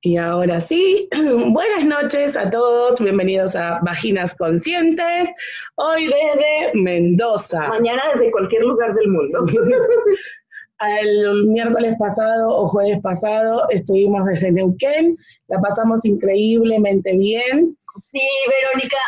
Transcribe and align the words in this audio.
Y 0.00 0.16
ahora 0.16 0.60
sí, 0.60 1.08
buenas 1.50 1.84
noches 1.84 2.36
a 2.36 2.48
todos, 2.48 3.00
bienvenidos 3.00 3.56
a 3.56 3.80
Vaginas 3.82 4.32
Conscientes, 4.36 5.28
hoy 5.74 6.04
desde 6.04 6.72
Mendoza. 6.74 7.66
Mañana 7.66 8.00
desde 8.14 8.30
cualquier 8.30 8.62
lugar 8.62 8.94
del 8.94 9.08
mundo. 9.08 9.44
El 11.02 11.46
miércoles 11.48 11.96
pasado 11.98 12.48
o 12.48 12.68
jueves 12.68 13.00
pasado 13.02 13.66
estuvimos 13.70 14.24
desde 14.26 14.52
Neuquén, 14.52 15.16
la 15.48 15.60
pasamos 15.60 16.04
increíblemente 16.04 17.16
bien. 17.16 17.76
Sí, 18.00 18.22
Verónica, 18.46 18.98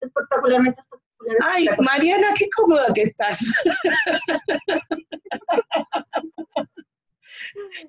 espectacularmente 0.00 0.80
espectacular. 0.80 1.36
Ay, 1.42 1.68
Mariana, 1.78 2.34
qué 2.36 2.48
cómoda 2.56 2.92
que 2.92 3.02
estás. 3.02 3.38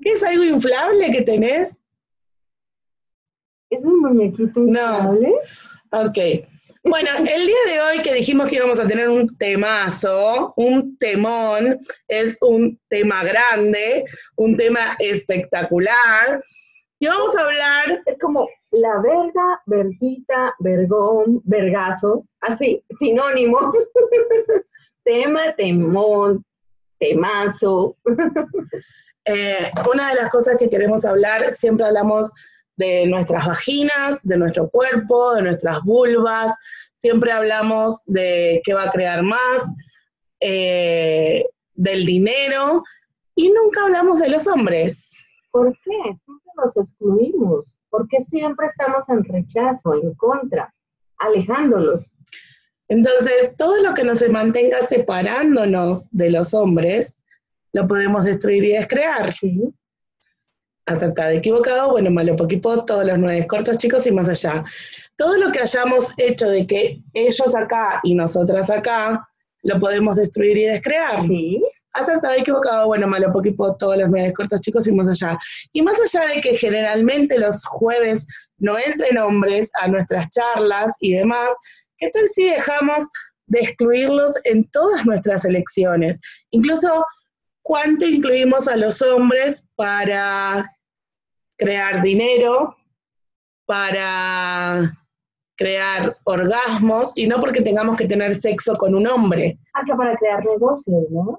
¿Qué 0.02 0.12
es 0.12 0.24
algo 0.24 0.44
inflable 0.44 1.10
que 1.10 1.24
tenés? 1.24 1.81
¿Es 3.72 3.84
un 3.86 4.02
muñequito 4.02 4.60
inflable? 4.60 5.30
No. 5.92 6.02
Ok. 6.02 6.18
Bueno, 6.84 7.10
el 7.20 7.46
día 7.46 7.64
de 7.68 7.80
hoy 7.80 8.02
que 8.02 8.14
dijimos 8.14 8.50
que 8.50 8.58
íbamos 8.58 8.80
a 8.80 8.88
tener 8.88 9.08
un 9.08 9.28
temazo, 9.38 10.54
un 10.58 10.98
temón, 10.98 11.80
es 12.08 12.38
un 12.42 12.78
tema 12.90 13.24
grande, 13.24 14.04
un 14.36 14.58
tema 14.58 14.98
espectacular. 15.00 16.44
Y 17.00 17.08
vamos 17.08 17.36
a 17.36 17.42
hablar. 17.42 18.04
Es 18.06 18.18
como 18.20 18.48
la 18.72 19.00
verga, 19.00 19.62
verguita, 19.68 20.54
vergón, 20.60 21.42
vergazo, 21.46 22.26
así, 22.42 22.84
sinónimos. 23.00 23.74
tema, 25.06 25.54
temón, 25.56 26.44
temazo. 27.00 27.96
Eh, 29.26 29.72
una 29.94 30.10
de 30.10 30.16
las 30.16 30.30
cosas 30.30 30.58
que 30.58 30.68
queremos 30.68 31.06
hablar, 31.06 31.54
siempre 31.54 31.86
hablamos 31.86 32.34
de 32.82 33.06
nuestras 33.06 33.46
vaginas, 33.46 34.20
de 34.24 34.38
nuestro 34.38 34.70
cuerpo, 34.70 35.36
de 35.36 35.44
nuestras 35.44 35.84
vulvas, 35.84 36.52
siempre 36.96 37.32
hablamos 37.32 38.02
de 38.08 38.60
qué 38.64 38.74
va 38.74 38.86
a 38.86 38.90
crear 38.90 39.22
más, 39.22 39.64
eh, 40.40 41.46
del 41.76 42.06
dinero, 42.06 42.84
y 43.36 43.50
nunca 43.50 43.84
hablamos 43.84 44.20
de 44.20 44.30
los 44.30 44.48
hombres. 44.48 45.16
¿Por 45.52 45.72
qué? 45.84 46.00
Siempre 46.26 46.52
los 46.64 46.78
excluimos. 46.78 47.66
¿Por 47.92 48.08
qué 48.08 48.18
siempre 48.30 48.66
estamos 48.66 49.08
en 49.10 49.24
rechazo, 49.26 49.94
en 50.02 50.14
contra, 50.16 50.74
alejándolos? 51.18 52.04
Entonces, 52.88 53.56
todo 53.58 53.78
lo 53.84 53.94
que 53.94 54.04
nos 54.04 54.28
mantenga 54.30 54.82
separándonos 54.82 56.10
de 56.12 56.32
los 56.32 56.54
hombres, 56.54 57.22
lo 57.74 57.88
podemos 57.88 58.24
destruir 58.24 58.64
y 58.66 58.74
descrear. 58.74 59.34
Sí. 59.34 59.72
Acertado, 60.92 61.32
equivocado, 61.32 61.92
bueno, 61.92 62.12
malo, 62.12 62.36
poquito, 62.36 62.84
todos 62.86 63.06
los 63.06 63.18
nueve 63.18 63.48
cortos, 63.48 63.78
chicos, 63.78 64.06
y 64.08 64.12
más 64.12 64.30
allá. 64.30 64.64
Todo 65.16 65.38
lo 65.38 65.52
que 65.52 65.60
hayamos 65.60 66.12
hecho 66.18 66.50
de 66.50 66.68
que 66.68 67.00
ellos 67.14 67.56
acá 67.56 68.00
y 68.04 68.14
nosotras 68.16 68.70
acá, 68.70 69.26
lo 69.64 69.80
podemos 69.80 70.16
destruir 70.16 70.58
y 70.58 70.66
descrear. 70.66 71.26
Sí. 71.26 71.62
Acertado, 71.94 72.34
equivocado, 72.36 72.88
bueno, 72.88 73.08
malo, 73.08 73.32
poquito, 73.32 73.76
todos 73.78 73.98
los 73.98 74.10
nueve 74.10 74.34
cortos, 74.34 74.62
chicos, 74.62 74.88
y 74.88 74.92
más 74.92 75.10
allá. 75.10 75.38
Y 75.74 75.82
más 75.82 76.00
allá 76.02 76.28
de 76.34 76.42
que 76.42 76.56
generalmente 76.56 77.38
los 77.38 77.66
jueves 77.66 78.26
no 78.58 78.78
entren 78.78 79.18
hombres 79.18 79.70
a 79.82 79.88
nuestras 79.88 80.30
charlas 80.30 80.96
y 81.00 81.14
demás, 81.14 81.50
¿qué 81.98 82.10
tal 82.10 82.28
si 82.30 82.46
dejamos 82.46 83.10
de 83.48 83.60
excluirlos 83.60 84.34
en 84.46 84.64
todas 84.72 85.06
nuestras 85.06 85.44
elecciones? 85.44 86.20
Incluso 86.52 87.06
cuánto 87.62 88.06
incluimos 88.06 88.68
a 88.68 88.78
los 88.78 89.02
hombres 89.02 89.68
para 89.76 90.66
crear 91.62 92.02
dinero, 92.02 92.76
para 93.68 94.92
crear 95.56 96.18
orgasmos, 96.24 97.14
y 97.16 97.28
no 97.28 97.40
porque 97.40 97.62
tengamos 97.62 97.98
que 97.98 98.08
tener 98.08 98.34
sexo 98.34 98.74
con 98.76 98.96
un 98.96 99.06
hombre. 99.06 99.60
Hasta 99.74 99.96
para 99.96 100.16
crear 100.18 100.44
negocios, 100.44 101.04
¿no? 101.12 101.38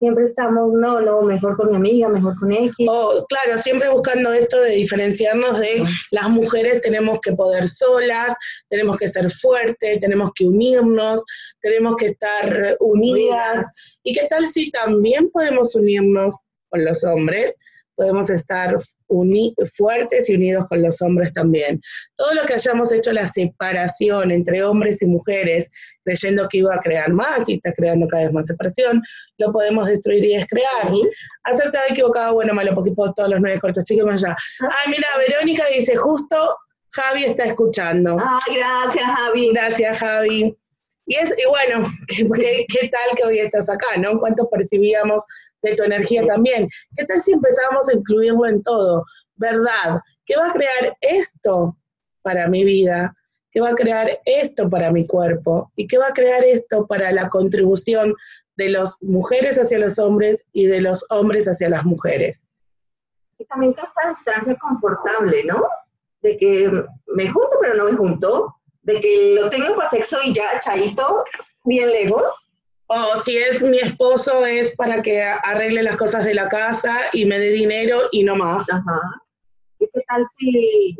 Siempre 0.00 0.24
estamos, 0.24 0.72
no, 0.74 1.00
no, 1.00 1.22
mejor 1.22 1.56
con 1.56 1.70
mi 1.70 1.76
amiga, 1.76 2.08
mejor 2.08 2.36
con 2.40 2.52
X. 2.52 2.74
O, 2.88 3.24
claro, 3.28 3.56
siempre 3.56 3.88
buscando 3.88 4.32
esto 4.32 4.60
de 4.60 4.70
diferenciarnos 4.70 5.60
de 5.60 5.84
las 6.10 6.28
mujeres 6.28 6.80
tenemos 6.82 7.20
que 7.20 7.32
poder 7.32 7.68
solas, 7.68 8.36
tenemos 8.68 8.98
que 8.98 9.08
ser 9.08 9.30
fuertes, 9.30 10.00
tenemos 10.00 10.32
que 10.34 10.44
unirnos, 10.44 11.24
tenemos 11.60 11.96
que 11.96 12.06
estar 12.06 12.76
unidas. 12.80 13.72
¿Y 14.02 14.12
qué 14.12 14.26
tal 14.28 14.48
si 14.48 14.70
también 14.72 15.30
podemos 15.30 15.74
unirnos 15.76 16.34
con 16.68 16.84
los 16.84 17.02
hombres? 17.04 17.56
Podemos 17.96 18.30
estar 18.30 18.76
fuertes 19.76 20.28
y 20.28 20.34
unidos 20.34 20.64
con 20.68 20.82
los 20.82 21.00
hombres 21.02 21.32
también. 21.32 21.80
Todo 22.16 22.34
lo 22.34 22.44
que 22.44 22.54
hayamos 22.54 22.92
hecho 22.92 23.12
la 23.12 23.26
separación 23.26 24.30
entre 24.30 24.62
hombres 24.64 25.02
y 25.02 25.06
mujeres, 25.06 25.70
creyendo 26.04 26.48
que 26.48 26.58
iba 26.58 26.74
a 26.74 26.80
crear 26.80 27.12
más 27.12 27.48
y 27.48 27.54
está 27.54 27.72
creando 27.72 28.06
cada 28.08 28.24
vez 28.24 28.32
más 28.32 28.46
separación, 28.46 29.02
lo 29.38 29.52
podemos 29.52 29.86
destruir 29.86 30.24
y 30.24 30.36
descrear. 30.36 30.92
Acertado, 31.44 31.84
equivocado, 31.88 32.34
bueno, 32.34 32.54
malo, 32.54 32.74
poquito, 32.74 33.12
todos 33.14 33.30
los 33.30 33.40
nueve 33.40 33.60
cortos 33.60 33.84
chicos 33.84 34.06
más 34.06 34.22
allá. 34.22 34.36
Ay, 34.60 34.90
mira, 34.90 35.08
Verónica 35.18 35.64
dice, 35.74 35.96
justo 35.96 36.36
Javi 36.90 37.24
está 37.24 37.44
escuchando. 37.44 38.16
Ay, 38.18 38.56
gracias, 38.56 39.04
Javi. 39.04 39.50
Gracias, 39.52 39.98
Javi. 39.98 40.56
Y 41.06 41.14
es, 41.14 41.34
y 41.38 41.48
bueno, 41.48 41.86
¿qué, 42.08 42.66
¿qué, 42.68 42.88
tal 42.88 43.16
que 43.16 43.24
hoy 43.24 43.38
estás 43.38 43.70
acá, 43.70 43.96
no? 43.98 44.18
¿Cuánto 44.18 44.48
percibíamos 44.50 45.24
de 45.66 45.76
tu 45.76 45.82
energía 45.82 46.26
también. 46.26 46.68
¿Qué 46.96 47.04
tal 47.04 47.20
si 47.20 47.32
empezamos 47.32 47.88
a 47.88 47.94
incluirlo 47.94 48.46
en 48.46 48.62
todo? 48.62 49.04
¿Verdad? 49.36 50.00
¿Qué 50.24 50.36
va 50.36 50.50
a 50.50 50.52
crear 50.52 50.96
esto 51.00 51.76
para 52.22 52.48
mi 52.48 52.64
vida? 52.64 53.14
¿Qué 53.50 53.60
va 53.60 53.70
a 53.70 53.74
crear 53.74 54.20
esto 54.24 54.68
para 54.68 54.90
mi 54.90 55.06
cuerpo? 55.06 55.70
¿Y 55.76 55.86
qué 55.86 55.98
va 55.98 56.08
a 56.08 56.12
crear 56.12 56.44
esto 56.44 56.86
para 56.86 57.10
la 57.12 57.28
contribución 57.28 58.14
de 58.56 58.70
las 58.70 58.96
mujeres 59.02 59.58
hacia 59.58 59.78
los 59.78 59.98
hombres 59.98 60.46
y 60.52 60.66
de 60.66 60.80
los 60.80 61.04
hombres 61.10 61.46
hacia 61.46 61.68
las 61.68 61.84
mujeres? 61.84 62.46
Y 63.38 63.44
también 63.46 63.74
que 63.74 63.82
esta 63.82 64.08
distancia 64.08 64.56
confortable, 64.56 65.44
¿no? 65.44 65.62
De 66.22 66.36
que 66.38 66.70
me 67.08 67.28
junto 67.30 67.56
pero 67.60 67.74
no 67.74 67.84
me 67.84 67.92
junto, 67.92 68.55
de 68.86 69.00
que 69.00 69.34
lo 69.34 69.50
tengo 69.50 69.74
para 69.74 69.90
sexo 69.90 70.16
y 70.24 70.32
ya, 70.32 70.58
chaito, 70.60 71.24
bien 71.64 71.90
lejos, 71.90 72.46
o 72.86 73.16
si 73.16 73.36
es 73.36 73.62
mi 73.62 73.78
esposo, 73.78 74.46
es 74.46 74.74
para 74.76 75.02
que 75.02 75.22
arregle 75.22 75.82
las 75.82 75.96
cosas 75.96 76.24
de 76.24 76.34
la 76.34 76.48
casa 76.48 76.96
y 77.12 77.24
me 77.24 77.38
dé 77.40 77.50
dinero 77.50 78.02
y 78.12 78.22
no 78.22 78.36
más. 78.36 78.70
Ajá. 78.70 79.00
¿Y 79.80 79.88
qué 79.92 80.00
tal 80.08 80.24
si, 80.38 80.96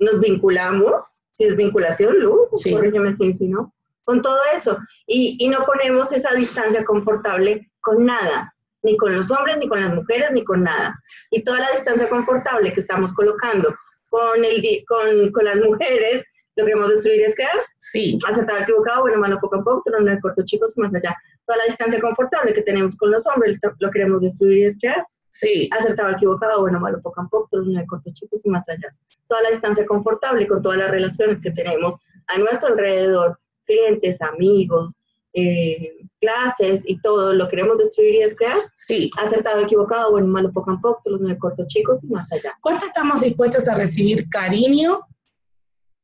nos 0.00 0.20
vinculamos? 0.20 1.22
Si 1.32 1.44
es 1.44 1.56
vinculación, 1.56 2.18
Lu, 2.18 2.48
sí. 2.54 2.72
corrígeme 2.72 3.14
si, 3.14 3.32
si 3.34 3.46
no. 3.46 3.72
Con 4.02 4.20
todo 4.20 4.38
eso. 4.52 4.78
Y, 5.06 5.36
y 5.38 5.48
no 5.48 5.64
ponemos 5.64 6.10
esa 6.10 6.34
distancia 6.34 6.84
confortable 6.84 7.70
con 7.80 8.04
nada. 8.04 8.52
Ni 8.82 8.96
con 8.96 9.14
los 9.14 9.30
hombres, 9.30 9.58
ni 9.58 9.68
con 9.68 9.80
las 9.80 9.94
mujeres, 9.94 10.32
ni 10.32 10.42
con 10.42 10.64
nada. 10.64 11.00
Y 11.30 11.44
toda 11.44 11.60
la 11.60 11.70
distancia 11.70 12.08
confortable 12.08 12.72
que 12.74 12.80
estamos 12.80 13.12
colocando 13.12 13.72
con, 14.10 14.44
el, 14.44 14.84
con, 14.86 15.32
con 15.32 15.44
las 15.46 15.56
mujeres 15.56 16.24
¿Lo 16.56 16.64
queremos 16.64 16.88
destruir 16.88 17.22
es 17.22 17.34
crear? 17.34 17.56
Sí. 17.78 18.18
Acertado, 18.28 18.60
equivocado, 18.60 19.02
bueno, 19.02 19.18
malo, 19.18 19.38
poco 19.40 19.56
a 19.56 19.64
poco, 19.64 19.82
el 19.96 20.20
corto, 20.20 20.42
chicos, 20.44 20.76
más 20.76 20.94
allá. 20.94 21.16
Toda 21.46 21.58
la 21.58 21.64
distancia 21.64 22.00
confortable 22.00 22.52
que 22.52 22.62
tenemos 22.62 22.96
con 22.96 23.10
los 23.10 23.26
hombres, 23.26 23.58
¿lo 23.78 23.90
queremos 23.90 24.20
destruir 24.20 24.66
es 24.66 24.76
crear? 24.78 25.06
Sí. 25.28 25.70
Acertado, 25.72 26.10
equivocado, 26.10 26.60
bueno, 26.60 26.80
malo, 26.80 27.00
poco 27.00 27.20
a 27.20 27.28
poco, 27.28 27.48
el 27.56 27.86
corto, 27.86 28.10
chicos, 28.12 28.42
y 28.44 28.50
más 28.50 28.68
allá. 28.68 28.90
Toda 29.28 29.42
la 29.42 29.50
distancia 29.50 29.86
confortable 29.86 30.46
con 30.48 30.60
todas 30.60 30.78
las 30.78 30.90
relaciones 30.90 31.40
que 31.40 31.52
tenemos 31.52 31.96
a 32.26 32.38
nuestro 32.38 32.68
alrededor, 32.68 33.38
clientes, 33.64 34.20
amigos, 34.20 34.92
eh, 35.32 35.96
clases 36.20 36.82
y 36.86 37.00
todo, 37.00 37.32
¿lo 37.32 37.48
queremos 37.48 37.78
destruir 37.78 38.14
y 38.14 38.20
descrear? 38.20 38.58
Sí. 38.76 39.10
Acertado, 39.18 39.60
equivocado, 39.60 40.10
bueno, 40.10 40.26
malo, 40.28 40.52
poco 40.52 40.70
a 40.72 40.80
poco, 40.80 41.02
los 41.06 41.20
nueve 41.20 41.38
cortos 41.38 41.66
chicos 41.66 42.04
y 42.04 42.08
más 42.08 42.30
allá. 42.32 42.56
¿Cuánto 42.60 42.86
estamos 42.86 43.20
dispuestos 43.20 43.66
a 43.68 43.74
recibir 43.74 44.28
cariño 44.28 45.00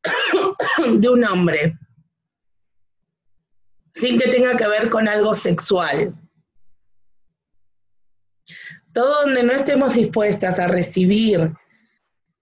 de 0.99 1.09
un 1.09 1.25
hombre, 1.25 1.79
sin 3.95 4.19
que 4.19 4.29
tenga 4.29 4.57
que 4.57 4.69
ver 4.69 4.91
con 4.91 5.09
algo 5.09 5.35
sexual. 5.35 6.15
Todo 8.93 9.23
donde 9.23 9.43
no 9.43 9.53
estemos 9.53 9.95
dispuestas 9.95 10.59
a 10.59 10.69
recibir 10.69 11.53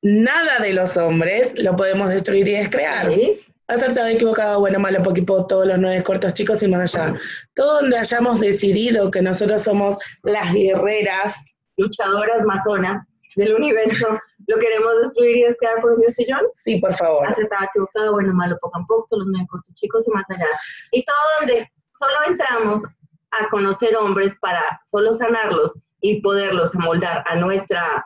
nada 0.03 0.59
de 0.59 0.73
los 0.73 0.97
hombres, 0.97 1.59
lo 1.59 1.75
podemos 1.75 2.09
destruir 2.11 2.47
y 2.49 2.53
descrear. 2.53 3.13
¿Sí? 3.13 3.41
Acertado, 3.67 4.09
equivocado, 4.09 4.61
bueno, 4.61 4.79
malo, 4.79 5.03
poquito, 5.03 5.47
todos 5.47 5.67
los 5.67 5.79
nueve 5.79 6.03
cortos 6.03 6.35
chicos 6.35 6.63
y 6.63 6.69
más 6.69 6.95
allá. 6.95 7.19
Todo 7.55 7.81
donde 7.81 7.97
hayamos 7.97 8.41
decidido 8.41 9.11
que 9.11 9.23
nosotros 9.23 9.63
somos 9.63 9.97
las 10.23 10.53
guerreras, 10.53 11.59
luchadoras 11.77 12.45
masonas 12.45 13.05
del 13.37 13.55
universo, 13.55 14.19
¿Lo 14.47 14.59
queremos 14.59 14.93
destruir 15.03 15.37
y 15.39 15.43
desquedar 15.45 15.81
por 15.81 15.93
un 15.93 16.13
sillón? 16.13 16.41
Sí, 16.55 16.77
por 16.77 16.95
favor. 16.95 17.27
Aceptado, 17.27 17.65
equivocado, 17.65 18.13
bueno, 18.13 18.35
malo, 18.35 18.59
poco 18.61 18.79
a 18.79 18.85
poco, 18.87 19.17
los 19.17 19.27
nueve 19.29 19.47
cortos 19.49 19.75
chicos 19.75 20.07
y 20.07 20.11
más 20.11 20.29
allá. 20.29 20.47
Y 20.93 21.05
todo 21.05 21.17
donde 21.41 21.73
solo 21.99 22.15
entramos 22.27 22.83
a 23.31 23.49
conocer 23.49 23.97
hombres 23.97 24.37
para 24.41 24.81
solo 24.85 25.15
sanarlos 25.15 25.73
y 26.01 26.21
poderlos 26.21 26.75
amoldar 26.75 27.25
a 27.27 27.37
nuestra 27.37 28.05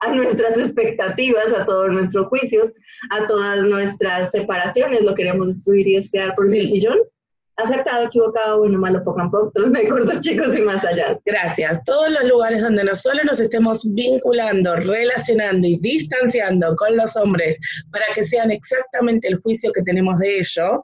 a 0.00 0.10
nuestras 0.10 0.58
expectativas, 0.58 1.52
a 1.52 1.64
todos 1.64 1.92
nuestros 1.92 2.26
juicios, 2.28 2.72
a 3.10 3.26
todas 3.26 3.62
nuestras 3.62 4.30
separaciones, 4.30 5.02
lo 5.02 5.14
queremos 5.14 5.48
destruir 5.48 5.88
y 5.88 6.08
crear 6.08 6.34
por 6.34 6.46
el 6.46 6.66
sillón. 6.66 6.98
Acertado, 7.56 8.06
equivocado, 8.06 8.58
bueno, 8.58 8.80
malo, 8.80 9.04
poco 9.04 9.20
a 9.20 9.30
poco, 9.30 9.52
me 9.68 9.88
cortos 9.88 10.20
chicos 10.22 10.56
y 10.58 10.62
más 10.62 10.84
allá. 10.84 11.16
Gracias. 11.24 11.84
Todos 11.84 12.10
los 12.10 12.24
lugares 12.24 12.62
donde 12.62 12.82
no 12.82 12.96
solo 12.96 13.22
nos 13.22 13.38
estemos 13.38 13.82
vinculando, 13.94 14.74
relacionando 14.74 15.68
y 15.68 15.76
distanciando 15.76 16.74
con 16.74 16.96
los 16.96 17.16
hombres 17.16 17.56
para 17.92 18.06
que 18.12 18.24
sean 18.24 18.50
exactamente 18.50 19.28
el 19.28 19.40
juicio 19.40 19.72
que 19.72 19.82
tenemos 19.82 20.18
de 20.18 20.40
ellos, 20.40 20.80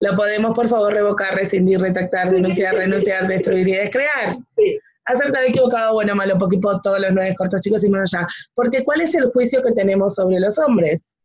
lo 0.00 0.16
podemos, 0.16 0.54
por 0.54 0.68
favor, 0.68 0.92
revocar, 0.92 1.36
rescindir, 1.36 1.80
retractar, 1.80 2.30
denunciar, 2.30 2.74
renunciar, 2.74 3.26
destruir 3.28 3.68
y 3.68 3.74
descrear. 3.74 4.36
Sí. 4.56 4.78
Acertado, 5.04 5.44
equivocado, 5.44 5.94
bueno, 5.94 6.14
malo, 6.14 6.38
poquito, 6.38 6.80
todos 6.80 7.00
los 7.00 7.12
nueve 7.12 7.34
cortos 7.36 7.60
chicos 7.60 7.84
y 7.84 7.90
más 7.90 8.14
allá. 8.14 8.26
Porque 8.54 8.84
¿cuál 8.84 9.00
es 9.00 9.14
el 9.14 9.30
juicio 9.32 9.62
que 9.62 9.72
tenemos 9.72 10.14
sobre 10.14 10.38
los 10.38 10.58
hombres? 10.58 11.16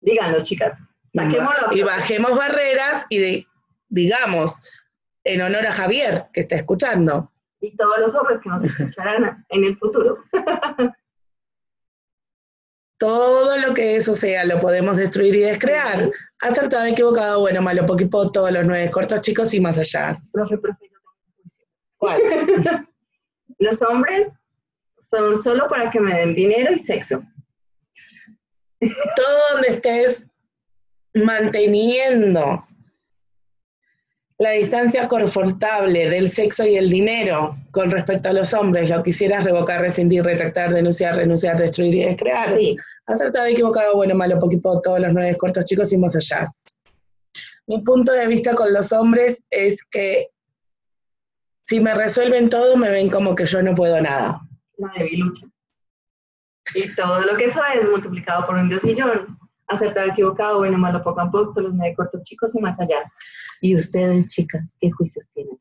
Díganos, 0.00 0.42
chicas. 0.42 0.78
Saquémoslo. 1.12 1.72
Y 1.76 1.82
bajemos 1.82 2.36
barreras 2.36 3.06
y 3.08 3.46
digamos, 3.88 4.60
en 5.24 5.42
honor 5.42 5.66
a 5.66 5.72
Javier, 5.72 6.26
que 6.32 6.40
está 6.40 6.56
escuchando. 6.56 7.30
Y 7.60 7.76
todos 7.76 7.98
los 7.98 8.14
hombres 8.14 8.40
que 8.40 8.48
nos 8.48 8.64
escucharán 8.64 9.44
en 9.50 9.64
el 9.64 9.78
futuro. 9.78 10.24
Todo 12.98 13.56
lo 13.58 13.74
que 13.74 13.96
eso 13.96 14.14
sea 14.14 14.44
lo 14.44 14.58
podemos 14.60 14.96
destruir 14.96 15.34
y 15.36 15.40
descrear. 15.40 16.10
Acertado, 16.42 16.86
equivocado, 16.86 17.40
bueno, 17.40 17.62
malo, 17.62 17.86
poquito, 17.86 18.30
todos 18.30 18.50
los 18.50 18.66
nueve 18.66 18.90
cortos 18.90 19.20
chicos 19.20 19.54
y 19.54 19.60
más 19.60 19.78
allá. 19.78 20.16
Profe, 20.32 20.58
profe, 20.58 20.90
¿Cuál? 21.96 22.20
los 23.60 23.80
hombres 23.82 24.32
son 24.98 25.40
solo 25.40 25.68
para 25.68 25.88
que 25.88 26.00
me 26.00 26.14
den 26.14 26.34
dinero 26.34 26.72
y 26.72 26.80
sexo. 26.80 27.22
Todo 28.80 29.38
donde 29.52 29.68
estés 29.68 30.26
manteniendo 31.14 32.66
la 34.38 34.50
distancia 34.50 35.06
confortable 35.06 36.10
del 36.10 36.28
sexo 36.28 36.66
y 36.66 36.76
el 36.76 36.90
dinero 36.90 37.56
con 37.70 37.92
respecto 37.92 38.30
a 38.30 38.32
los 38.32 38.52
hombres, 38.52 38.90
lo 38.90 39.00
quisieras 39.04 39.44
revocar, 39.44 39.80
rescindir, 39.80 40.24
retractar, 40.24 40.74
denunciar, 40.74 41.14
renunciar, 41.14 41.56
destruir 41.56 41.94
y 41.94 42.04
descrear. 42.04 42.56
Sí. 42.56 42.76
Acertado, 43.06 43.46
equivocado, 43.46 43.96
bueno, 43.96 44.14
malo, 44.14 44.38
poquito, 44.38 44.80
todos 44.80 45.00
los 45.00 45.12
nueve 45.12 45.36
cortos 45.36 45.64
chicos 45.64 45.92
y 45.92 45.98
más 45.98 46.14
allá. 46.14 46.46
Mi 47.66 47.82
punto 47.82 48.12
de 48.12 48.26
vista 48.26 48.54
con 48.54 48.72
los 48.72 48.92
hombres 48.92 49.42
es 49.50 49.84
que 49.84 50.28
si 51.64 51.80
me 51.80 51.94
resuelven 51.94 52.48
todo, 52.48 52.76
me 52.76 52.90
ven 52.90 53.10
como 53.10 53.34
que 53.34 53.46
yo 53.46 53.62
no 53.62 53.74
puedo 53.74 54.00
nada. 54.00 54.40
La 54.76 54.92
debilucha. 54.98 55.46
Y 56.74 56.94
todo 56.94 57.20
lo 57.20 57.36
que 57.36 57.46
eso 57.46 57.60
es 57.74 57.88
multiplicado 57.88 58.46
por 58.46 58.56
un 58.56 58.68
diosillón. 58.68 59.38
Acertado, 59.68 60.08
equivocado, 60.08 60.58
bueno, 60.58 60.78
malo, 60.78 61.02
poco 61.02 61.20
a 61.20 61.30
poco, 61.30 61.52
todos 61.52 61.68
los 61.68 61.74
nueve 61.74 61.94
cortos 61.96 62.22
chicos 62.24 62.54
y 62.54 62.60
más 62.60 62.78
allá. 62.78 63.02
Y 63.60 63.74
ustedes, 63.74 64.26
chicas, 64.26 64.76
¿qué 64.80 64.90
juicios 64.90 65.28
tienen? 65.32 65.58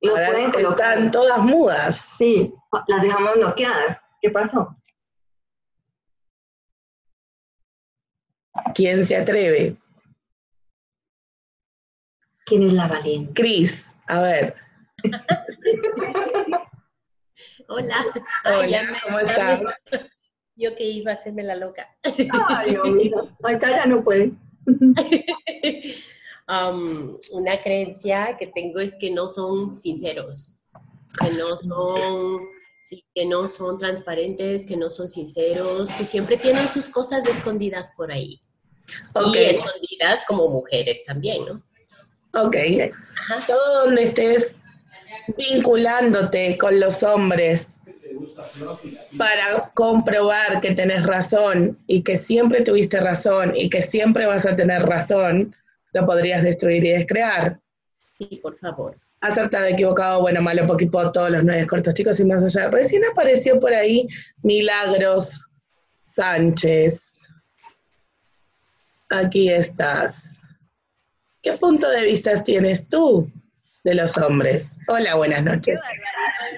Lo 0.00 0.14
pueden 0.14 0.50
colocar. 0.50 0.94
Están 0.94 1.10
todas 1.12 1.38
mudas. 1.38 1.96
Sí, 2.18 2.52
las 2.88 3.02
dejamos 3.02 3.36
bloqueadas. 3.36 4.00
¿Qué 4.20 4.30
pasó? 4.30 4.76
¿Quién 8.74 9.04
se 9.06 9.16
atreve? 9.16 9.76
¿Quién 12.44 12.64
es 12.64 12.72
la 12.72 12.88
valiente? 12.88 13.32
Cris, 13.34 13.96
a 14.06 14.22
ver. 14.22 14.54
Hola. 17.68 18.04
Hola, 18.44 18.98
¿cómo 19.02 19.18
estás? 19.20 19.60
Yo 20.54 20.74
que 20.74 20.84
iba 20.84 21.12
a 21.12 21.14
hacerme 21.14 21.42
la 21.42 21.56
loca. 21.56 21.88
Ay, 22.48 22.72
Dios 22.72 22.90
mío. 22.90 23.36
Acá 23.42 23.70
ya 23.70 23.86
no 23.86 24.04
puede. 24.04 24.32
Um, 26.48 27.16
una 27.30 27.60
creencia 27.62 28.36
que 28.36 28.48
tengo 28.48 28.80
es 28.80 28.96
que 28.96 29.12
no 29.12 29.28
son 29.28 29.74
sinceros, 29.74 30.56
que 31.18 31.30
no 31.30 31.56
son 31.56 32.42
sí, 32.82 33.04
que 33.14 33.26
no 33.26 33.48
son 33.48 33.78
transparentes, 33.78 34.66
que 34.66 34.76
no 34.76 34.90
son 34.90 35.08
sinceros, 35.08 35.90
que 35.92 36.04
siempre 36.04 36.36
tienen 36.36 36.66
sus 36.66 36.88
cosas 36.88 37.26
escondidas 37.26 37.92
por 37.96 38.10
ahí. 38.10 38.40
Y 39.32 39.38
escondidas 39.38 40.24
como 40.26 40.48
mujeres 40.48 41.04
también, 41.04 41.44
¿no? 41.46 41.62
Ok. 42.40 42.56
Todo 43.46 43.84
donde 43.84 44.02
estés 44.04 44.56
vinculándote 45.36 46.58
con 46.58 46.80
los 46.80 47.02
hombres 47.02 47.76
para 49.16 49.70
comprobar 49.74 50.60
que 50.60 50.74
tenés 50.74 51.04
razón 51.04 51.78
y 51.86 52.02
que 52.02 52.18
siempre 52.18 52.62
tuviste 52.62 53.00
razón 53.00 53.52
y 53.54 53.70
que 53.70 53.82
siempre 53.82 54.26
vas 54.26 54.46
a 54.46 54.56
tener 54.56 54.82
razón, 54.82 55.54
lo 55.92 56.06
podrías 56.06 56.42
destruir 56.42 56.84
y 56.84 56.90
descrear. 56.90 57.60
Sí, 57.98 58.40
por 58.42 58.58
favor 58.58 58.96
acertado, 59.22 59.66
equivocado, 59.66 60.20
bueno, 60.20 60.42
malo, 60.42 60.66
poquito, 60.66 61.10
todos 61.12 61.30
los 61.30 61.44
nueve 61.44 61.66
cortos 61.66 61.94
chicos 61.94 62.20
y 62.20 62.24
más 62.24 62.44
allá. 62.44 62.68
Recién 62.70 63.02
apareció 63.10 63.58
por 63.58 63.72
ahí 63.72 64.06
Milagros 64.42 65.48
Sánchez. 66.04 67.08
Aquí 69.08 69.48
estás. 69.48 70.42
¿Qué 71.40 71.52
punto 71.52 71.88
de 71.88 72.04
vista 72.04 72.42
tienes 72.42 72.88
tú 72.88 73.30
de 73.84 73.94
los 73.94 74.18
hombres? 74.18 74.76
Hola, 74.88 75.14
buenas 75.14 75.42
noches. 75.44 75.80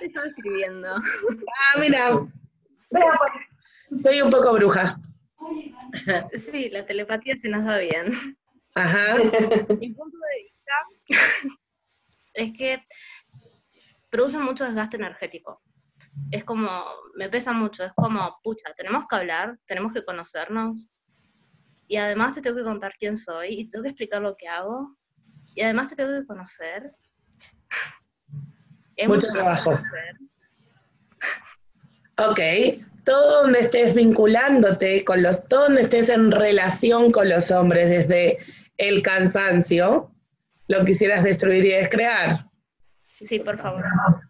Qué 0.00 0.06
estoy 0.06 0.28
escribiendo. 0.28 0.88
Ah, 0.96 1.78
mira. 1.78 2.18
Soy 4.02 4.22
un 4.22 4.30
poco 4.30 4.52
bruja. 4.54 4.96
Sí, 6.36 6.70
la 6.70 6.86
telepatía 6.86 7.36
se 7.36 7.48
nos 7.48 7.64
da 7.64 7.78
bien. 7.78 8.36
Ajá. 8.74 9.18
Mi 9.18 9.92
punto 9.92 10.16
de 10.18 10.42
vista 10.42 11.54
es 12.34 12.52
que 12.52 12.84
produce 14.10 14.38
mucho 14.38 14.64
desgaste 14.64 14.96
energético. 14.96 15.62
Es 16.30 16.44
como, 16.44 16.68
me 17.16 17.28
pesa 17.28 17.52
mucho, 17.52 17.84
es 17.84 17.92
como, 17.94 18.38
pucha, 18.42 18.72
tenemos 18.76 19.06
que 19.08 19.16
hablar, 19.16 19.58
tenemos 19.66 19.92
que 19.92 20.04
conocernos, 20.04 20.88
y 21.88 21.96
además 21.96 22.34
te 22.34 22.40
tengo 22.40 22.56
que 22.56 22.62
contar 22.62 22.94
quién 22.98 23.18
soy, 23.18 23.48
y 23.48 23.64
te 23.64 23.72
tengo 23.72 23.82
que 23.82 23.90
explicar 23.90 24.22
lo 24.22 24.36
que 24.36 24.48
hago, 24.48 24.96
y 25.54 25.62
además 25.62 25.88
te 25.88 25.96
tengo 25.96 26.12
que 26.20 26.26
conocer. 26.26 26.92
mucho 29.08 29.28
trabajo. 29.28 29.72
Ok, 32.16 32.40
todo 33.04 33.42
donde 33.42 33.60
estés 33.60 33.94
vinculándote 33.94 35.04
con 35.04 35.22
los, 35.22 35.48
todo 35.48 35.64
donde 35.64 35.82
estés 35.82 36.08
en 36.08 36.30
relación 36.30 37.10
con 37.10 37.28
los 37.28 37.50
hombres, 37.50 37.88
desde 37.88 38.38
el 38.76 39.02
cansancio, 39.02 40.13
lo 40.68 40.84
quisieras 40.84 41.22
destruir 41.22 41.64
y 41.64 41.70
descrear. 41.70 42.46
Sí, 43.08 43.26
sí, 43.26 43.38
por 43.38 43.56
favor. 43.58 43.84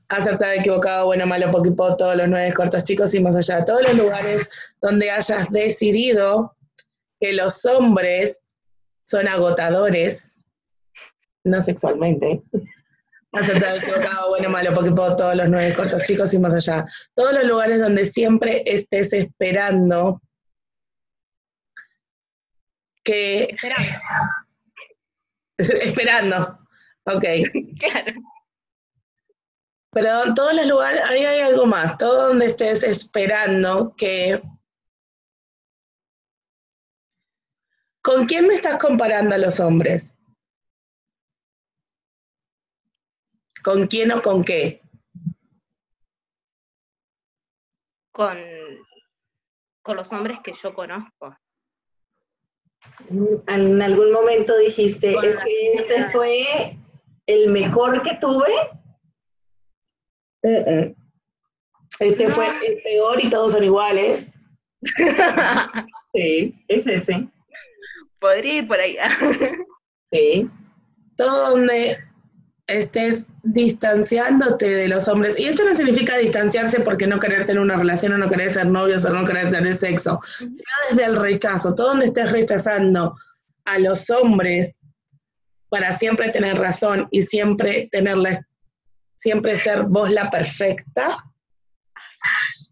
Acertado, 0.09 0.53
equivocado, 0.53 1.07
bueno, 1.07 1.27
malo, 1.27 1.51
poquito, 1.51 1.97
todos 1.97 2.17
los 2.17 2.29
nueve 2.29 2.53
cortos 2.53 2.85
chicos 2.85 3.15
y 3.15 3.21
más 3.21 3.35
allá. 3.35 3.65
Todos 3.65 3.83
los 3.83 3.95
lugares 3.95 4.51
donde 4.83 5.11
hayas 5.11 5.51
decidido 5.51 6.55
que 7.19 7.33
los 7.33 7.65
hombres 7.65 8.43
son 9.05 9.27
agotadores, 9.27 10.39
no 11.45 11.63
sexualmente. 11.63 12.43
Acertado, 13.33 13.79
equivocado, 13.79 14.29
bueno, 14.29 14.51
malo, 14.51 14.75
poquito, 14.75 15.17
todos 15.17 15.35
los 15.35 15.49
nueve 15.49 15.73
cortos 15.75 16.03
chicos 16.03 16.35
y 16.35 16.39
más 16.39 16.53
allá. 16.53 16.85
Todos 17.15 17.33
los 17.33 17.45
lugares 17.45 17.81
donde 17.81 18.05
siempre 18.05 18.63
estés 18.67 19.15
esperando 19.15 20.21
que... 23.03 23.45
Esperando 23.45 23.99
Esperando. 25.59 26.59
Ok. 27.07 27.25
Claro. 27.79 28.15
Pero 29.91 30.25
en 30.25 30.35
todos 30.35 30.53
los 30.55 30.67
lugares, 30.67 31.05
ahí 31.05 31.25
hay 31.25 31.41
algo 31.41 31.67
más. 31.67 31.97
Todo 31.97 32.29
donde 32.29 32.47
estés 32.47 32.83
esperando 32.83 33.95
que... 33.97 34.43
¿Con 38.03 38.27
quién 38.27 38.49
me 38.49 38.55
estás 38.55 38.77
comparando 38.83 39.37
a 39.37 39.39
los 39.39 39.61
hombres? 39.61 40.19
¿Con 43.63 43.87
quién 43.87 44.11
o 44.11 44.21
con 44.21 44.43
qué? 44.43 44.83
Con, 48.11 48.37
con 49.81 49.97
los 49.97 50.13
hombres 50.13 50.41
que 50.43 50.55
yo 50.55 50.75
conozco 50.75 51.37
en 53.11 53.83
algún 53.83 54.13
momento 54.13 54.57
dijiste, 54.59 55.15
es 55.23 55.37
que 55.39 55.73
este 55.73 56.05
fue 56.11 56.79
el 57.27 57.51
mejor 57.51 58.03
que 58.03 58.15
tuve. 58.21 58.53
Este 62.01 62.29
fue 62.29 62.47
el 62.67 62.83
peor 62.83 63.23
y 63.23 63.31
todos 63.31 63.53
son 63.53 63.65
iguales. 63.65 64.27
sí, 66.15 66.55
es 66.69 66.87
ese. 66.87 67.29
Podría 68.19 68.59
ir 68.59 68.69
por 68.69 68.79
ahí. 68.79 68.97
sí. 70.13 70.51
Todo 71.17 71.51
donde 71.51 71.99
estés 72.67 73.27
distanciándote 73.43 74.69
de 74.69 74.89
los 74.89 75.09
hombres. 75.09 75.39
Y 75.39 75.47
esto 75.47 75.65
no 75.65 75.75
significa 75.75 76.17
distanciarse 76.17 76.81
porque 76.81 77.07
no 77.07 77.21
querer 77.21 77.45
tener 77.45 77.61
una 77.61 77.77
relación 77.77 78.15
o 78.15 78.19
no 78.19 78.29
querer 78.29 78.51
ser 78.51 78.67
novios 78.67 79.05
o 79.05 79.13
no 79.13 79.27
querer 79.27 79.51
tener 79.51 79.77
sexo, 79.77 80.21
sino 80.39 80.53
desde 80.91 81.05
el 81.05 81.17
rechazo. 81.17 81.75
Todo 81.75 81.89
donde 81.89 82.07
estés 82.07 82.33
rechazando 82.33 83.15
a 83.65 83.79
los 83.79 84.09
hombres 84.11 84.79
para 85.69 85.93
siempre 85.93 86.31
tener 86.31 86.57
razón 86.57 87.09
y 87.11 87.23
siempre 87.23 87.89
tenerla, 87.91 88.47
siempre 89.19 89.57
ser 89.57 89.85
vos 89.85 90.11
la 90.11 90.31
perfecta, 90.31 91.09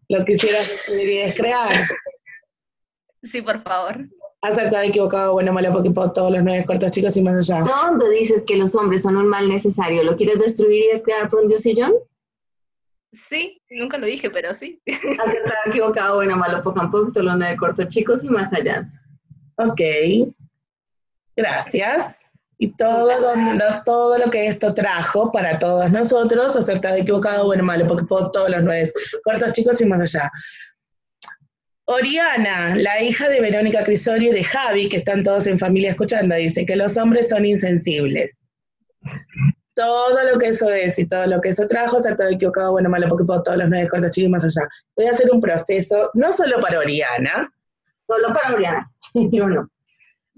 lo 0.08 0.24
quisieras 0.24 0.68
escribir 0.68 1.22
es 1.22 1.34
crear. 1.34 1.88
Sí, 3.22 3.42
por 3.42 3.62
favor. 3.62 4.08
Acertado, 4.42 4.82
equivocado, 4.82 5.34
bueno, 5.34 5.52
malo, 5.52 5.72
porque 5.72 5.90
todos 5.90 6.32
los 6.32 6.42
nueve 6.42 6.64
cortos 6.66 6.90
chicos 6.90 7.16
y 7.16 7.22
más 7.22 7.36
allá. 7.36 7.64
¿Dónde 7.64 8.10
dices 8.10 8.42
que 8.44 8.56
los 8.56 8.74
hombres 8.74 9.02
son 9.02 9.16
un 9.16 9.28
mal 9.28 9.48
necesario? 9.48 10.02
¿Lo 10.02 10.16
quieres 10.16 10.40
destruir 10.40 10.84
y 10.84 10.88
descrear 10.88 11.28
por 11.28 11.42
un 11.42 11.48
diosillón? 11.48 11.92
Sí, 13.12 13.62
nunca 13.70 13.98
lo 13.98 14.06
dije, 14.06 14.30
pero 14.30 14.52
sí. 14.52 14.82
Acertado, 14.86 15.60
equivocado, 15.66 16.16
bueno, 16.16 16.36
malo, 16.36 16.60
poco 16.60 16.80
a 16.80 16.90
poco, 16.90 17.12
todos 17.12 17.26
los 17.26 17.38
nueve 17.38 17.56
cortos 17.56 17.86
chicos 17.88 18.24
y 18.24 18.28
más 18.28 18.52
allá. 18.52 18.88
Ok. 19.56 19.80
Gracias 21.36 22.22
y 22.62 22.68
todo, 22.76 23.08
lo, 23.08 23.82
todo 23.84 24.18
lo 24.18 24.30
que 24.30 24.46
esto 24.46 24.72
trajo 24.72 25.32
para 25.32 25.58
todos 25.58 25.90
nosotros, 25.90 26.54
acertado, 26.54 26.94
equivocado, 26.94 27.46
bueno, 27.46 27.64
malo, 27.64 27.88
porque 27.88 28.04
puedo 28.04 28.30
todos 28.30 28.50
los 28.50 28.62
nueve, 28.62 28.88
cortos 29.24 29.52
chicos 29.52 29.80
y 29.80 29.86
más 29.86 30.00
allá. 30.00 30.30
Oriana, 31.86 32.76
la 32.76 33.02
hija 33.02 33.28
de 33.28 33.40
Verónica 33.40 33.82
Crisori 33.82 34.28
y 34.28 34.32
de 34.32 34.44
Javi, 34.44 34.88
que 34.88 34.96
están 34.96 35.24
todos 35.24 35.46
en 35.46 35.58
familia 35.58 35.90
escuchando, 35.90 36.34
dice 36.36 36.64
que 36.64 36.76
los 36.76 36.96
hombres 36.96 37.28
son 37.28 37.44
insensibles. 37.44 38.36
Todo 39.74 40.30
lo 40.30 40.38
que 40.38 40.48
eso 40.48 40.70
es 40.70 40.98
y 40.98 41.08
todo 41.08 41.26
lo 41.26 41.40
que 41.40 41.48
eso 41.48 41.66
trajo, 41.66 41.98
acertado, 41.98 42.30
equivocado, 42.30 42.72
bueno, 42.72 42.88
malo, 42.88 43.08
porque 43.08 43.24
puedo 43.24 43.42
todos 43.42 43.58
los 43.58 43.68
nueve 43.68 43.88
cortos 43.88 44.10
chicos 44.10 44.28
y 44.28 44.30
más 44.30 44.44
allá. 44.44 44.68
Voy 44.96 45.06
a 45.06 45.10
hacer 45.10 45.30
un 45.32 45.40
proceso, 45.40 46.10
no 46.14 46.30
solo 46.30 46.60
para 46.60 46.78
Oriana. 46.78 47.50
Solo 48.06 48.34
para 48.34 48.54
Oriana, 48.54 48.90
yo 49.14 49.48
no 49.48 49.68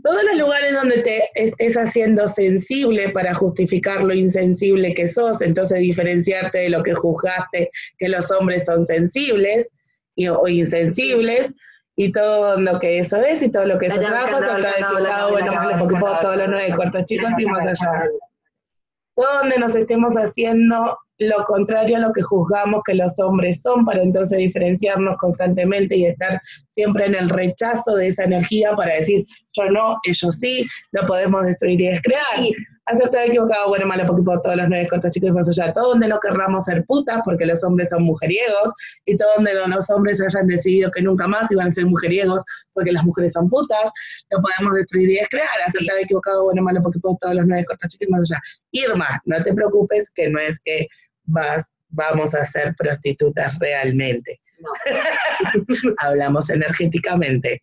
todos 0.04 0.22
los 0.22 0.36
lugares 0.36 0.74
donde 0.74 0.98
te 0.98 1.22
estés 1.34 1.76
haciendo 1.76 2.28
sensible 2.28 3.08
para 3.08 3.32
justificar 3.32 4.02
lo 4.02 4.12
insensible 4.12 4.94
que 4.94 5.08
sos, 5.08 5.40
entonces 5.40 5.78
diferenciarte 5.78 6.58
de 6.58 6.68
lo 6.68 6.82
que 6.82 6.92
juzgaste 6.92 7.70
que 7.98 8.08
los 8.10 8.30
hombres 8.30 8.66
son 8.66 8.84
sensibles 8.84 9.72
o 10.16 10.48
insensibles, 10.48 11.54
y 11.96 12.10
todo 12.10 12.58
lo 12.58 12.78
que 12.80 12.98
eso 12.98 13.18
es, 13.18 13.42
y 13.42 13.50
todo 13.50 13.66
lo 13.66 13.78
que 13.78 13.86
eso 13.86 14.00
trabajo, 14.00 14.38
está 14.38 15.28
bueno, 15.28 15.52
porque 15.78 15.96
puedo 15.96 16.18
todos 16.20 16.36
los 16.36 16.48
nueve 16.48 16.74
cuartos 16.74 17.04
chicos 17.04 17.30
y 17.38 17.46
más 17.46 17.66
allá. 17.66 18.08
Donde 19.16 19.58
nos 19.58 19.76
estemos 19.76 20.14
haciendo 20.14 20.98
lo 21.18 21.44
contrario 21.44 21.96
a 21.96 22.00
lo 22.00 22.12
que 22.12 22.22
juzgamos 22.22 22.82
que 22.84 22.94
los 22.94 23.16
hombres 23.20 23.62
son, 23.62 23.84
para 23.84 24.02
entonces 24.02 24.38
diferenciarnos 24.38 25.16
constantemente 25.18 25.96
y 25.96 26.06
estar 26.06 26.40
siempre 26.70 27.06
en 27.06 27.14
el 27.14 27.28
rechazo 27.28 27.94
de 27.94 28.08
esa 28.08 28.24
energía 28.24 28.74
para 28.74 28.96
decir, 28.96 29.24
yo 29.52 29.66
no, 29.70 29.98
ellos 30.02 30.36
sí, 30.40 30.66
lo 30.90 31.06
podemos 31.06 31.46
destruir 31.46 31.80
y 31.80 31.86
descrear. 31.86 32.40
Aceptar 32.86 33.26
equivocado, 33.26 33.68
bueno, 33.68 33.86
malo, 33.86 34.06
porque 34.06 34.22
por 34.22 34.40
todos 34.42 34.56
los 34.56 34.68
nueve 34.68 34.86
cortos 34.88 35.10
chicos 35.10 35.30
y 35.30 35.32
más 35.32 35.48
allá, 35.48 35.72
todo 35.72 35.90
donde 35.90 36.06
no 36.06 36.18
querramos 36.20 36.64
ser 36.64 36.84
putas, 36.84 37.22
porque 37.24 37.46
los 37.46 37.64
hombres 37.64 37.88
son 37.90 38.02
mujeriegos, 38.02 38.72
y 39.06 39.16
todo 39.16 39.28
donde 39.36 39.54
los 39.54 39.90
hombres 39.90 40.20
hayan 40.20 40.46
decidido 40.46 40.90
que 40.90 41.00
nunca 41.00 41.26
más 41.26 41.50
iban 41.50 41.68
a 41.68 41.70
ser 41.70 41.86
mujeriegos, 41.86 42.44
porque 42.74 42.92
las 42.92 43.04
mujeres 43.04 43.32
son 43.32 43.48
putas, 43.48 43.90
lo 44.30 44.42
podemos 44.42 44.74
destruir 44.74 45.10
y 45.10 45.14
descrear. 45.14 45.48
Aceptar 45.66 45.96
equivocado, 45.98 46.44
bueno, 46.44 46.62
malo, 46.62 46.82
porque 46.82 46.98
por 46.98 47.16
todos 47.16 47.34
los 47.34 47.46
nueve 47.46 47.64
cortos 47.64 47.88
chicos 47.88 48.08
y 48.08 48.10
más 48.10 48.30
allá. 48.30 48.40
Irma, 48.72 49.20
no 49.24 49.42
te 49.42 49.54
preocupes, 49.54 50.10
que 50.10 50.28
no 50.28 50.38
es 50.38 50.60
que 50.60 50.86
vas, 51.24 51.64
vamos 51.88 52.34
a 52.34 52.44
ser 52.44 52.74
prostitutas 52.76 53.58
realmente. 53.58 54.38
Hablamos 55.98 56.50
energéticamente. 56.50 57.62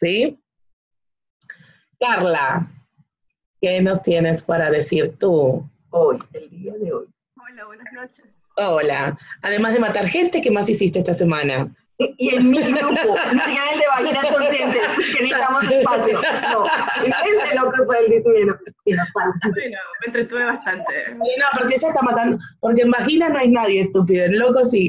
¿Sí? 0.00 0.40
Carla, 1.98 2.70
¿qué 3.60 3.80
nos 3.80 4.02
tienes 4.02 4.42
para 4.42 4.70
decir 4.70 5.16
tú? 5.18 5.68
Hoy, 5.90 6.18
el 6.32 6.50
día 6.50 6.74
de 6.74 6.92
hoy. 6.92 7.06
Hola, 7.36 7.66
buenas 7.66 7.92
noches. 7.92 8.24
Hola. 8.56 9.18
Además 9.42 9.74
de 9.74 9.80
matar 9.80 10.06
gente, 10.06 10.42
¿qué 10.42 10.50
más 10.50 10.68
hiciste 10.68 10.98
esta 10.98 11.14
semana? 11.14 11.70
y 11.98 12.34
en 12.34 12.50
mi 12.50 12.58
grupo, 12.58 12.94
no 12.94 13.42
el 13.42 13.78
de 13.78 13.86
vaginas 13.88 14.24
conscientes, 14.26 14.82
que 14.96 15.22
necesitamos 15.22 15.64
espacio. 15.64 16.20
No, 16.52 16.64
el 17.04 17.10
de 17.48 17.54
locos 17.56 17.82
fue 17.86 17.98
el 17.98 18.22
dinero 18.22 18.56
que 18.84 18.94
nos 18.94 19.10
falta. 19.10 19.48
Bueno, 19.48 19.78
me 20.00 20.06
entretuve 20.06 20.44
bastante. 20.44 21.14
no, 21.16 21.24
porque 21.58 21.74
ella 21.74 21.88
está 21.88 22.02
matando, 22.02 22.38
porque 22.60 22.82
en 22.82 22.92
vagina 22.92 23.28
no 23.28 23.38
hay 23.40 23.48
nadie 23.48 23.80
estúpido, 23.80 24.26
en 24.26 24.38
loco 24.38 24.64
sí. 24.64 24.88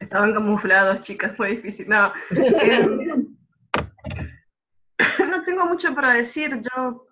Estaban 0.00 0.34
camuflados, 0.34 1.00
chicas, 1.02 1.32
fue 1.36 1.50
difícil. 1.50 1.88
No, 1.88 2.12
eh, 2.30 3.24
no 5.28 5.42
tengo 5.42 5.66
mucho 5.66 5.94
para 5.94 6.14
decir. 6.14 6.62
Yo 6.62 7.06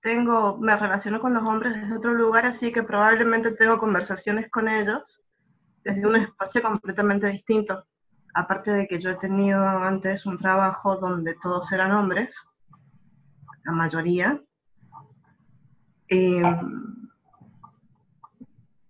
tengo, 0.00 0.58
me 0.58 0.76
relaciono 0.76 1.20
con 1.20 1.34
los 1.34 1.42
hombres 1.42 1.74
desde 1.74 1.96
otro 1.96 2.12
lugar, 2.12 2.46
así 2.46 2.72
que 2.72 2.82
probablemente 2.82 3.52
tengo 3.52 3.78
conversaciones 3.78 4.50
con 4.50 4.68
ellos 4.68 5.20
desde 5.84 6.06
un 6.06 6.16
espacio 6.16 6.62
completamente 6.62 7.26
distinto. 7.28 7.84
Aparte 8.34 8.70
de 8.70 8.86
que 8.86 9.00
yo 9.00 9.10
he 9.10 9.16
tenido 9.16 9.60
antes 9.66 10.24
un 10.26 10.38
trabajo 10.38 10.96
donde 10.96 11.34
todos 11.42 11.70
eran 11.72 11.92
hombres, 11.92 12.34
la 13.64 13.72
mayoría. 13.72 14.40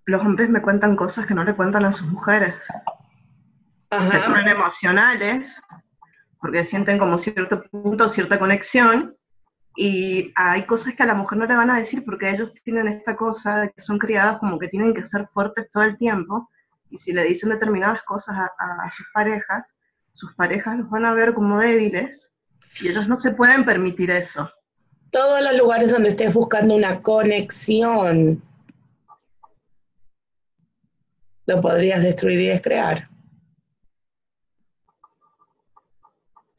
los 0.05 0.21
hombres 0.23 0.51
me 0.51 0.63
cuentan 0.63 0.97
cosas 0.97 1.27
que 1.27 1.35
no 1.35 1.45
le 1.45 1.55
cuentan 1.55 1.85
a 1.85 1.93
sus 1.93 2.07
mujeres. 2.09 2.55
Se 3.91 4.21
ponen 4.21 4.49
emocionales 4.49 5.61
porque 6.41 6.65
sienten 6.65 6.99
como 6.99 7.19
cierto 7.19 7.63
punto, 7.63 8.09
cierta 8.09 8.39
conexión, 8.39 9.17
y 9.77 10.33
hay 10.35 10.67
cosas 10.67 10.95
que 10.95 11.03
a 11.03 11.07
la 11.07 11.15
mujer 11.15 11.39
no 11.39 11.47
le 11.47 11.57
van 11.57 11.71
a 11.71 11.79
decir 11.79 12.05
porque 12.05 12.31
ellos 12.31 12.53
tienen 12.65 12.89
esta 12.89 13.17
cosa 13.17 13.63
de 13.63 13.71
que 13.71 13.81
son 13.81 13.99
criadas 13.99 14.39
como 14.39 14.59
que 14.59 14.69
tienen 14.69 14.93
que 14.93 15.05
ser 15.05 15.27
fuertes 15.29 15.71
todo 15.71 15.85
el 15.85 15.97
tiempo. 15.97 16.51
Y 16.91 16.99
si 16.99 17.13
le 17.13 17.25
dicen 17.25 17.51
determinadas 17.51 18.03
cosas 18.03 18.37
a, 18.37 18.91
sus 18.91 19.07
parejas, 19.15 19.65
sus 20.13 20.35
parejas 20.35 20.77
los 20.77 20.91
van 20.91 21.05
a 21.05 21.15
ver 21.15 21.33
como 21.35 21.61
débiles 21.61 22.33
y 22.81 22.89
ellos 22.89 23.09
no 23.09 23.17
se 23.17 23.31
pueden 23.31 23.65
permitir 23.65 24.11
eso. 24.11 24.51
Todos 25.11 25.41
los 25.41 25.57
lugares 25.57 25.91
donde 25.91 26.11
estés 26.11 26.35
buscando 26.35 26.75
una 26.75 27.01
conexión, 27.01 28.43
lo 31.47 31.61
podrías 31.61 32.03
destruir 32.03 32.41
y 32.41 32.47
descrear. 32.49 33.09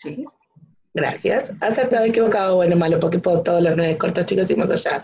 Sí. 0.02 0.26
Gracias. 0.94 1.54
Acertado, 1.62 2.04
equivocado, 2.04 2.58
bueno, 2.58 2.76
malo, 2.76 3.00
porque 3.00 3.18
puedo 3.18 3.42
todos 3.42 3.62
los 3.62 3.78
nueve 3.78 3.98
cortos, 3.98 4.26
chicos, 4.26 4.50
y 4.52 4.56
más 4.56 4.70
allá. 4.72 5.04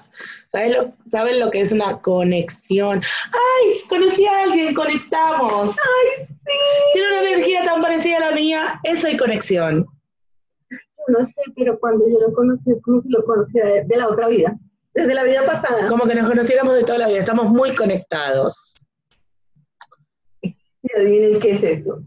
lo, 0.76 0.94
¿Saben 1.10 1.40
lo 1.40 1.50
que 1.50 1.62
es 1.62 1.72
una 1.72 2.02
conexión? 2.02 3.02
¡Ay! 3.32 3.80
Conocí 3.88 4.26
a 4.26 4.44
alguien, 4.44 4.74
conectamos. 4.74 5.72
¡Ay, 5.72 6.26
sí! 6.26 6.34
Tiene 6.94 7.08
una 7.08 7.30
energía 7.30 7.64
tan 7.64 7.82
parecida 7.82 8.18
a 8.18 8.32
la 8.32 8.32
mía. 8.32 8.80
Eso 8.84 9.08
hay 9.08 9.16
conexión. 9.16 9.88
no 11.08 11.24
sé, 11.24 11.42
pero 11.56 11.80
cuando 11.80 12.04
yo 12.06 12.28
lo 12.28 12.34
conocí, 12.34 12.70
como 12.82 13.02
si 13.02 13.10
lo 13.10 13.24
conocía 13.24 13.64
de, 13.86 13.96
la 13.96 14.10
otra 14.10 14.28
vida, 14.28 14.58
desde 14.94 15.16
la 15.16 15.24
vida 15.24 15.46
pasada. 15.46 15.88
Como 15.88 16.06
que 16.06 16.16
nos 16.16 16.28
conociéramos 16.28 16.76
de 16.76 16.84
toda 16.84 16.98
la 16.98 17.08
vida, 17.08 17.20
estamos 17.20 17.50
muy 17.50 17.74
conectados. 17.76 18.76
Y 20.42 20.54
adivinen 20.98 21.40
qué 21.40 21.52
es 21.52 21.64
eso. 21.64 22.04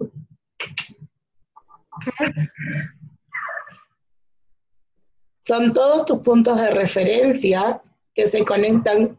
Son 5.40 5.73
todos 5.73 6.04
tus 6.04 6.19
puntos 6.21 6.61
de 6.61 6.71
referencia 6.71 7.80
que 8.14 8.26
se 8.26 8.45
conectan 8.45 9.19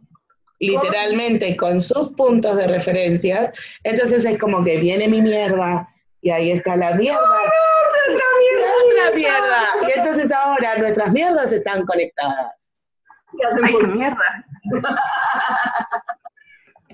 literalmente 0.60 1.58
con 1.58 1.82
sus 1.82 2.10
puntos 2.10 2.56
de 2.58 2.68
referencia. 2.68 3.52
Entonces 3.84 4.24
es 4.26 4.40
como 4.40 4.64
que 4.64 4.78
viene 4.78 5.08
mi 5.08 5.22
mierda 5.22 5.90
y 6.22 6.30
ahí 6.30 6.52
está 6.52 6.76
la 6.76 6.94
mierda. 6.94 7.20
¡Oh, 7.20 8.14
otra 8.14 8.26
mierda! 8.40 8.70
¡Otra 8.86 9.16
mierda! 9.16 9.60
Y 9.90 10.00
entonces 10.00 10.32
ahora 10.32 10.78
nuestras 10.78 11.12
mierdas 11.12 11.52
están 11.52 11.86
conectadas. 11.86 12.76
¡Ay, 13.64 13.76
qué 13.80 13.88
mierda! 13.88 14.46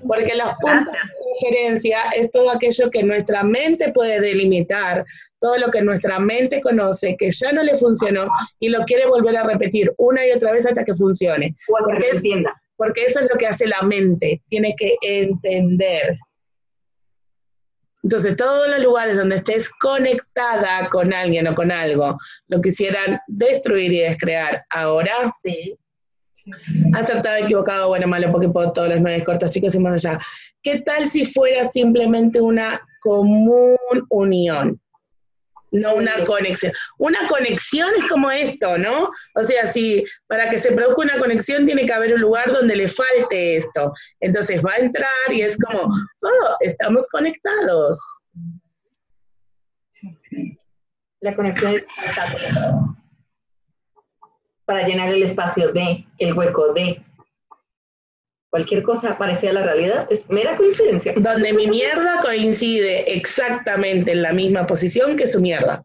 Porque 0.08 0.34
los 0.34 0.48
puntos 0.60 0.92
de 0.92 1.50
referencia 1.50 2.00
es 2.16 2.30
todo 2.30 2.50
aquello 2.50 2.90
que 2.90 3.02
nuestra 3.02 3.44
mente 3.44 3.92
puede 3.92 4.20
delimitar, 4.20 5.04
todo 5.38 5.58
lo 5.58 5.70
que 5.70 5.82
nuestra 5.82 6.18
mente 6.18 6.60
conoce, 6.60 7.16
que 7.16 7.30
ya 7.30 7.52
no 7.52 7.62
le 7.62 7.76
funcionó 7.76 8.26
y 8.58 8.70
lo 8.70 8.84
quiere 8.84 9.06
volver 9.06 9.36
a 9.36 9.44
repetir 9.44 9.92
una 9.98 10.26
y 10.26 10.32
otra 10.32 10.52
vez 10.52 10.66
hasta 10.66 10.84
que 10.84 10.94
funcione. 10.94 11.54
porque, 11.68 12.44
porque 12.76 13.04
eso 13.04 13.20
es 13.20 13.28
lo 13.30 13.38
que 13.38 13.46
hace 13.46 13.66
la 13.66 13.82
mente, 13.82 14.42
tiene 14.48 14.74
que 14.76 14.96
entender. 15.02 16.16
Entonces, 18.02 18.36
todos 18.36 18.68
los 18.70 18.82
lugares 18.82 19.16
donde 19.16 19.36
estés 19.36 19.68
conectada 19.68 20.88
con 20.88 21.12
alguien 21.12 21.46
o 21.48 21.54
con 21.54 21.70
algo, 21.70 22.16
lo 22.46 22.60
quisieran 22.62 23.20
destruir 23.26 23.92
y 23.92 24.00
descrear 24.00 24.64
ahora. 24.70 25.12
Sí. 25.42 25.76
Acertado, 26.94 27.36
equivocado, 27.36 27.88
bueno, 27.88 28.06
malo, 28.06 28.30
porque 28.30 28.48
puedo 28.48 28.72
todos 28.72 28.88
los 28.88 29.00
nueve 29.00 29.24
cortos, 29.24 29.50
chicos, 29.50 29.74
y 29.74 29.78
más 29.78 30.04
allá. 30.04 30.18
¿Qué 30.62 30.80
tal 30.80 31.06
si 31.06 31.24
fuera 31.24 31.64
simplemente 31.64 32.40
una 32.40 32.80
común 33.00 33.76
unión? 34.10 34.80
no 35.70 35.94
una 35.94 36.24
conexión. 36.24 36.72
Una 36.98 37.26
conexión 37.28 37.90
es 37.98 38.08
como 38.08 38.30
esto, 38.30 38.78
¿no? 38.78 39.10
O 39.34 39.42
sea, 39.42 39.66
si 39.66 40.04
para 40.26 40.48
que 40.48 40.58
se 40.58 40.72
produzca 40.72 41.02
una 41.02 41.18
conexión 41.18 41.66
tiene 41.66 41.86
que 41.86 41.92
haber 41.92 42.14
un 42.14 42.20
lugar 42.20 42.52
donde 42.52 42.76
le 42.76 42.88
falte 42.88 43.56
esto. 43.56 43.92
Entonces 44.20 44.64
va 44.64 44.72
a 44.72 44.78
entrar 44.78 45.08
y 45.30 45.42
es 45.42 45.58
como, 45.58 45.82
oh, 45.82 46.56
estamos 46.60 47.06
conectados. 47.08 48.00
La 51.20 51.34
conexión 51.34 51.74
es 51.74 51.84
para 54.68 54.86
llenar 54.86 55.08
el 55.08 55.22
espacio 55.22 55.72
de, 55.72 56.04
el 56.18 56.34
hueco 56.34 56.74
de. 56.74 57.02
Cualquier 58.50 58.82
cosa 58.82 59.16
parecida 59.16 59.50
a 59.50 59.54
la 59.54 59.62
realidad 59.62 60.06
es 60.10 60.28
mera 60.28 60.56
coincidencia. 60.58 61.14
Donde 61.16 61.54
mi 61.54 61.66
mierda 61.66 62.20
coincide 62.20 63.14
exactamente 63.14 64.12
en 64.12 64.20
la 64.20 64.34
misma 64.34 64.66
posición 64.66 65.16
que 65.16 65.26
su 65.26 65.40
mierda. 65.40 65.82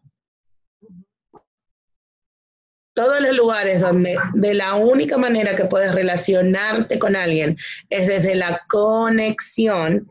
Todos 2.94 3.20
los 3.22 3.34
lugares 3.34 3.80
donde 3.80 4.18
de 4.34 4.52
la 4.52 4.74
única 4.74 5.16
manera 5.16 5.56
que 5.56 5.64
puedes 5.64 5.94
relacionarte 5.94 6.98
con 6.98 7.16
alguien 7.16 7.56
es 7.88 8.06
desde 8.06 8.34
la 8.34 8.64
conexión, 8.68 10.10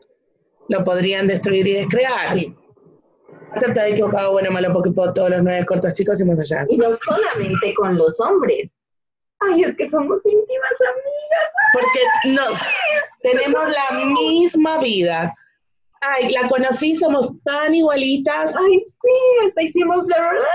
lo 0.68 0.82
podrían 0.82 1.28
destruir 1.28 1.68
y 1.68 1.74
descrear. 1.74 2.36
Sí. 2.36 2.56
Acertado, 3.54 3.86
equivocado, 3.86 4.32
bueno, 4.32 4.50
malo, 4.50 4.72
porque 4.72 4.90
puedo 4.90 5.12
todos 5.12 5.30
los 5.30 5.42
nueve 5.42 5.64
cortos 5.66 5.94
chicos 5.94 6.20
y 6.20 6.24
más 6.24 6.40
allá. 6.40 6.64
Y 6.68 6.76
no 6.76 6.92
solamente 6.92 7.74
con 7.74 7.96
los 7.96 8.18
hombres, 8.20 8.76
ay, 9.40 9.62
es 9.62 9.74
que 9.76 9.88
somos 9.88 10.18
íntimas 10.24 10.74
amigas. 10.92 11.50
Porque 11.72 12.00
nos 12.34 12.60
tenemos 13.22 13.68
la 13.68 14.04
misma 14.06 14.78
vida. 14.78 15.34
Ay, 16.00 16.28
la 16.30 16.48
conocí, 16.48 16.94
somos 16.96 17.40
tan 17.44 17.74
igualitas. 17.74 18.54
Ay, 18.56 18.80
sí, 18.80 19.46
hasta 19.46 19.62
hicimos 19.62 20.04
bla, 20.06 20.18
bla, 20.18 20.46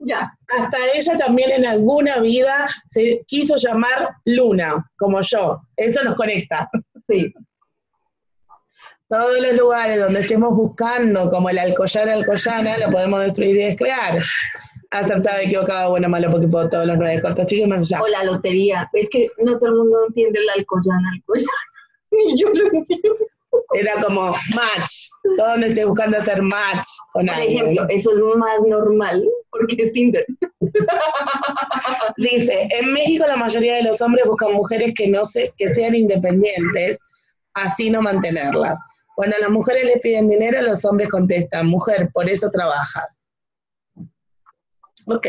Ya. 0.00 0.32
Hasta 0.48 0.76
ella 0.94 1.18
también 1.18 1.50
en 1.50 1.66
alguna 1.66 2.20
vida 2.20 2.68
se 2.90 3.22
quiso 3.26 3.56
llamar 3.56 4.10
Luna, 4.24 4.84
como 4.98 5.20
yo. 5.22 5.60
Eso 5.76 6.02
nos 6.02 6.16
conecta. 6.16 6.68
Sí. 7.06 7.32
Todos 9.08 9.40
los 9.40 9.54
lugares 9.54 9.98
donde 9.98 10.20
estemos 10.20 10.54
buscando, 10.54 11.30
como 11.30 11.48
el 11.48 11.58
Alcoyana, 11.58 12.12
Alcoyana, 12.12 12.78
lo 12.78 12.90
podemos 12.90 13.22
destruir 13.22 13.56
y 13.56 13.64
descrear 13.64 14.22
acertado, 14.90 15.40
equivocado, 15.40 15.90
bueno, 15.90 16.08
malo, 16.08 16.30
porque 16.30 16.48
puedo 16.48 16.68
todos 16.68 16.86
los 16.86 16.96
nueve 16.96 17.20
cortos 17.20 17.46
chicos 17.46 17.68
más 17.68 17.80
allá. 17.80 18.02
O 18.02 18.08
la 18.08 18.24
lotería. 18.24 18.88
Es 18.92 19.08
que 19.10 19.28
no 19.38 19.58
todo 19.58 19.68
el 19.68 19.74
mundo 19.76 20.06
entiende 20.08 20.40
el 20.40 20.48
alcoyana, 20.50 21.10
alcoyana. 21.14 21.50
Y 22.10 22.40
yo 22.40 22.48
lo 22.48 22.64
entiendo. 22.72 23.16
Era 23.74 24.02
como 24.02 24.30
match. 24.54 25.10
Todo 25.36 25.48
donde 25.48 25.68
esté 25.68 25.84
buscando 25.84 26.16
hacer 26.16 26.40
match 26.40 26.86
con 27.12 27.26
Por 27.26 27.38
ejemplo, 27.38 27.86
eso 27.90 28.10
es 28.12 28.36
más 28.36 28.60
normal 28.66 29.24
porque 29.50 29.76
es 29.78 29.92
Tinder. 29.92 30.24
Dice, 32.16 32.68
en 32.70 32.92
México 32.92 33.26
la 33.26 33.36
mayoría 33.36 33.76
de 33.76 33.82
los 33.82 34.00
hombres 34.00 34.24
buscan 34.26 34.54
mujeres 34.54 34.94
que 34.94 35.08
no 35.08 35.24
se, 35.24 35.52
que 35.58 35.68
sean 35.68 35.94
independientes, 35.94 36.98
así 37.54 37.90
no 37.90 38.00
mantenerlas. 38.00 38.78
Cuando 39.18 39.36
las 39.40 39.50
mujeres 39.50 39.84
le 39.84 39.98
piden 39.98 40.28
dinero, 40.28 40.62
los 40.62 40.84
hombres 40.84 41.08
contestan, 41.08 41.66
mujer, 41.66 42.10
por 42.12 42.30
eso 42.30 42.50
trabajas 42.52 43.18
ok. 45.08 45.26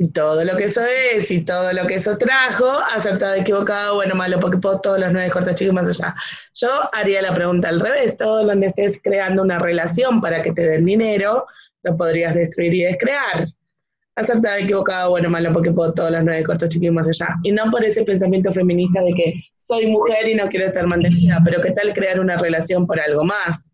Y 0.00 0.12
todo 0.12 0.44
lo 0.44 0.56
que 0.56 0.64
eso 0.64 0.80
es 0.84 1.28
y 1.32 1.44
todo 1.44 1.72
lo 1.72 1.86
que 1.88 1.96
eso 1.96 2.16
trajo, 2.16 2.70
acertado, 2.94 3.34
equivocado, 3.34 3.96
bueno, 3.96 4.14
malo, 4.14 4.38
porque 4.38 4.58
puedo 4.58 4.80
todos 4.80 5.00
los 5.00 5.12
nueve 5.12 5.30
cortos 5.30 5.56
chicos 5.56 5.74
más 5.74 5.88
allá. 5.88 6.14
Yo 6.54 6.68
haría 6.92 7.20
la 7.20 7.34
pregunta 7.34 7.68
al 7.68 7.80
revés, 7.80 8.16
todo 8.16 8.46
donde 8.46 8.68
estés 8.68 9.00
creando 9.02 9.42
una 9.42 9.58
relación 9.58 10.20
para 10.20 10.40
que 10.40 10.52
te 10.52 10.62
den 10.62 10.84
dinero, 10.84 11.46
lo 11.82 11.96
podrías 11.96 12.36
destruir 12.36 12.74
y 12.74 12.84
descrear. 12.84 13.48
Acertado, 14.18 14.56
equivocado, 14.56 15.10
bueno, 15.10 15.30
malo, 15.30 15.52
porque 15.52 15.70
puedo 15.70 15.94
todos 15.94 16.10
los 16.10 16.24
nueve 16.24 16.42
cortos 16.42 16.68
chicos 16.68 16.90
más 16.90 17.06
allá. 17.06 17.28
Y 17.44 17.52
no 17.52 17.70
por 17.70 17.84
ese 17.84 18.02
pensamiento 18.02 18.50
feminista 18.50 19.00
de 19.00 19.12
que 19.12 19.34
soy 19.56 19.86
mujer 19.86 20.26
y 20.26 20.34
no 20.34 20.48
quiero 20.48 20.66
estar 20.66 20.88
mantenida, 20.88 21.40
pero 21.44 21.60
¿qué 21.60 21.70
tal 21.70 21.92
crear 21.94 22.18
una 22.18 22.36
relación 22.36 22.84
por 22.84 22.98
algo 22.98 23.24
más? 23.24 23.72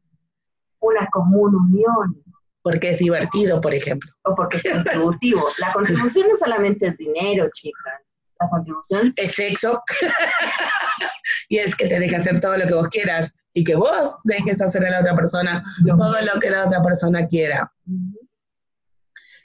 Una 0.81 1.09
común 1.11 1.55
unión 1.55 2.23
porque 2.61 2.91
es 2.91 2.99
divertido, 2.99 3.59
por 3.59 3.73
ejemplo. 3.73 4.11
O 4.25 4.35
porque 4.35 4.59
es 4.59 4.65
contributivo. 4.65 5.47
La 5.61 5.73
contribución 5.73 6.29
no 6.29 6.37
solamente 6.37 6.89
es 6.89 6.99
dinero, 6.99 7.49
chicas. 7.55 8.15
La 8.39 8.51
contribución 8.51 9.15
es 9.17 9.33
sexo. 9.33 9.83
y 11.49 11.57
es 11.57 11.75
que 11.75 11.89
te 11.89 11.99
deje 11.99 12.17
hacer 12.17 12.39
todo 12.41 12.59
lo 12.59 12.67
que 12.67 12.75
vos 12.75 12.89
quieras 12.89 13.33
y 13.55 13.65
que 13.65 13.77
vos 13.77 14.19
dejes 14.25 14.61
hacer 14.61 14.85
a 14.85 14.91
la 14.91 15.01
otra 15.01 15.17
persona 15.17 15.65
todo 15.87 16.21
lo 16.21 16.39
que 16.39 16.51
la 16.51 16.67
otra 16.67 16.83
persona 16.83 17.27
quiera. 17.27 17.73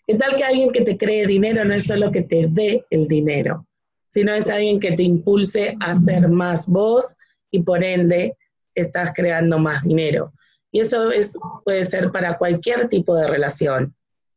¿Qué 0.09 0.15
tal 0.15 0.35
que 0.37 0.43
alguien 0.43 0.71
que 0.71 0.81
te 0.81 0.97
cree 0.97 1.27
dinero 1.27 1.63
no 1.63 1.75
es 1.75 1.85
solo 1.85 2.11
que 2.11 2.23
te 2.23 2.47
dé 2.49 2.83
el 2.89 3.07
dinero, 3.07 3.67
sino 4.09 4.33
es 4.33 4.49
alguien 4.49 4.79
que 4.79 4.93
te 4.93 5.03
impulse 5.03 5.77
a 5.79 5.91
hacer 5.91 6.27
más 6.29 6.65
vos 6.65 7.15
y 7.51 7.61
por 7.61 7.83
ende 7.83 8.35
estás 8.73 9.13
creando 9.13 9.59
más 9.59 9.83
dinero? 9.83 10.33
Y 10.71 10.79
eso 10.79 11.11
es, 11.11 11.37
puede 11.63 11.85
ser 11.85 12.11
para 12.11 12.39
cualquier 12.39 12.89
tipo 12.89 13.15
de 13.15 13.27
relación. 13.27 13.93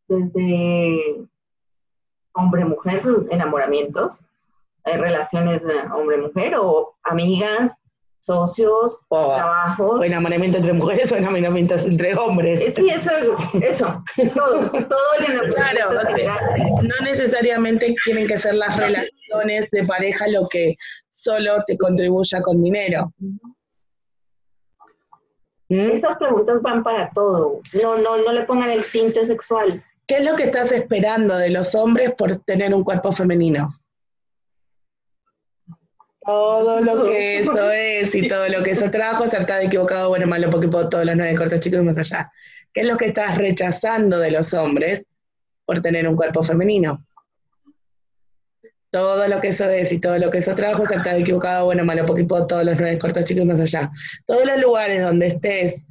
Desde 0.09 1.25
hombre-mujer, 2.35 3.01
enamoramientos, 3.31 4.21
relaciones 4.85 5.63
hombre-mujer 5.91 6.53
o 6.59 6.97
amigas, 7.03 7.81
socios, 8.23 9.01
o, 9.09 9.35
trabajos. 9.35 10.01
O 10.01 10.05
enamoramiento 10.05 10.59
entre 10.59 10.73
mujeres 10.73 11.11
o 11.11 11.17
enamoramiento 11.17 11.75
entre 11.75 12.15
hombres. 12.15 12.61
Eh, 12.61 12.73
sí, 12.75 12.89
eso, 12.89 13.11
eso, 13.61 14.03
todo, 14.33 14.71
todo 14.71 14.99
el 15.19 15.33
enamoramiento. 15.33 15.89
Claro, 16.15 16.51
no 16.83 17.05
necesariamente 17.05 17.95
tienen 18.05 18.29
que 18.29 18.39
ser 18.39 18.55
las 18.55 18.77
relaciones 18.77 19.71
de 19.73 19.85
pareja 19.85 20.29
lo 20.29 20.47
que 20.49 20.77
solo 21.11 21.57
te 21.67 21.77
contribuya 21.77 22.41
con 22.43 22.63
dinero. 22.63 23.13
¿Mm? 25.69 25.91
Esas 25.91 26.17
preguntas 26.17 26.63
van 26.63 26.85
para 26.85 27.11
todo. 27.11 27.61
No, 27.83 27.97
no, 27.97 28.19
no 28.19 28.33
le 28.33 28.45
pongan 28.45 28.71
el 28.71 28.85
tinte 28.85 29.27
sexual. 29.27 29.83
¿Qué 30.07 30.19
es 30.19 30.25
lo 30.25 30.37
que 30.37 30.45
estás 30.45 30.71
esperando 30.71 31.37
de 31.37 31.51
los 31.51 31.75
hombres 31.75 32.13
por 32.13 32.37
tener 32.37 32.73
un 32.73 32.85
cuerpo 32.85 33.11
femenino? 33.11 33.82
Todo 36.25 36.81
lo 36.81 37.05
que 37.05 37.39
eso 37.41 37.71
es 37.71 38.15
y 38.15 38.29
todo 38.29 38.49
lo 38.49 38.63
que 38.63 38.71
eso 38.73 38.91
trajo, 38.91 39.25
acertado, 39.25 39.61
equivocado, 39.61 40.09
bueno, 40.09 40.27
malo, 40.27 40.51
porque 40.51 40.69
todos 40.69 41.05
los 41.05 41.17
nueve 41.17 41.37
cortos 41.37 41.61
chicos 41.61 41.81
y 41.81 41.85
más 41.85 41.99
allá. 41.99 42.31
¿Qué 42.73 42.83
es 42.83 42.87
lo 42.87 42.97
que 42.97 43.07
estás 43.07 43.37
rechazando 43.37 44.19
de 44.19 44.31
los 44.31 44.55
hombres 44.55 45.07
por 45.65 45.81
tener 45.81 46.09
un 46.09 46.17
cuerpo 46.17 46.43
femenino? 46.43 47.05
todo 48.93 49.27
lo 49.27 49.41
que 49.41 49.49
eso 49.49 49.65
es 49.71 49.91
y 49.91 50.01
todo 50.01 50.19
lo 50.19 50.31
que 50.31 50.39
eso 50.39 50.55
trajo, 50.55 50.83
acertado, 50.83 51.17
equivocado, 51.17 51.65
bueno, 51.65 51.83
malo, 51.83 52.05
poquito, 52.05 52.47
todos 52.47 52.63
los 52.63 52.79
nueve 52.79 52.99
cortos 52.99 53.25
chicos 53.25 53.47
más 53.47 53.59
allá. 53.59 53.91
Todos 54.27 54.45
los 54.47 54.61
lugares 54.61 55.01
donde 55.01 55.29
estés 55.29 55.87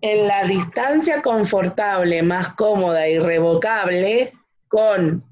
en 0.00 0.26
la 0.26 0.44
distancia 0.44 1.20
confortable, 1.20 2.22
más 2.22 2.54
cómoda, 2.54 3.06
y 3.06 3.16
irrevocable 3.16 4.30
con 4.66 5.22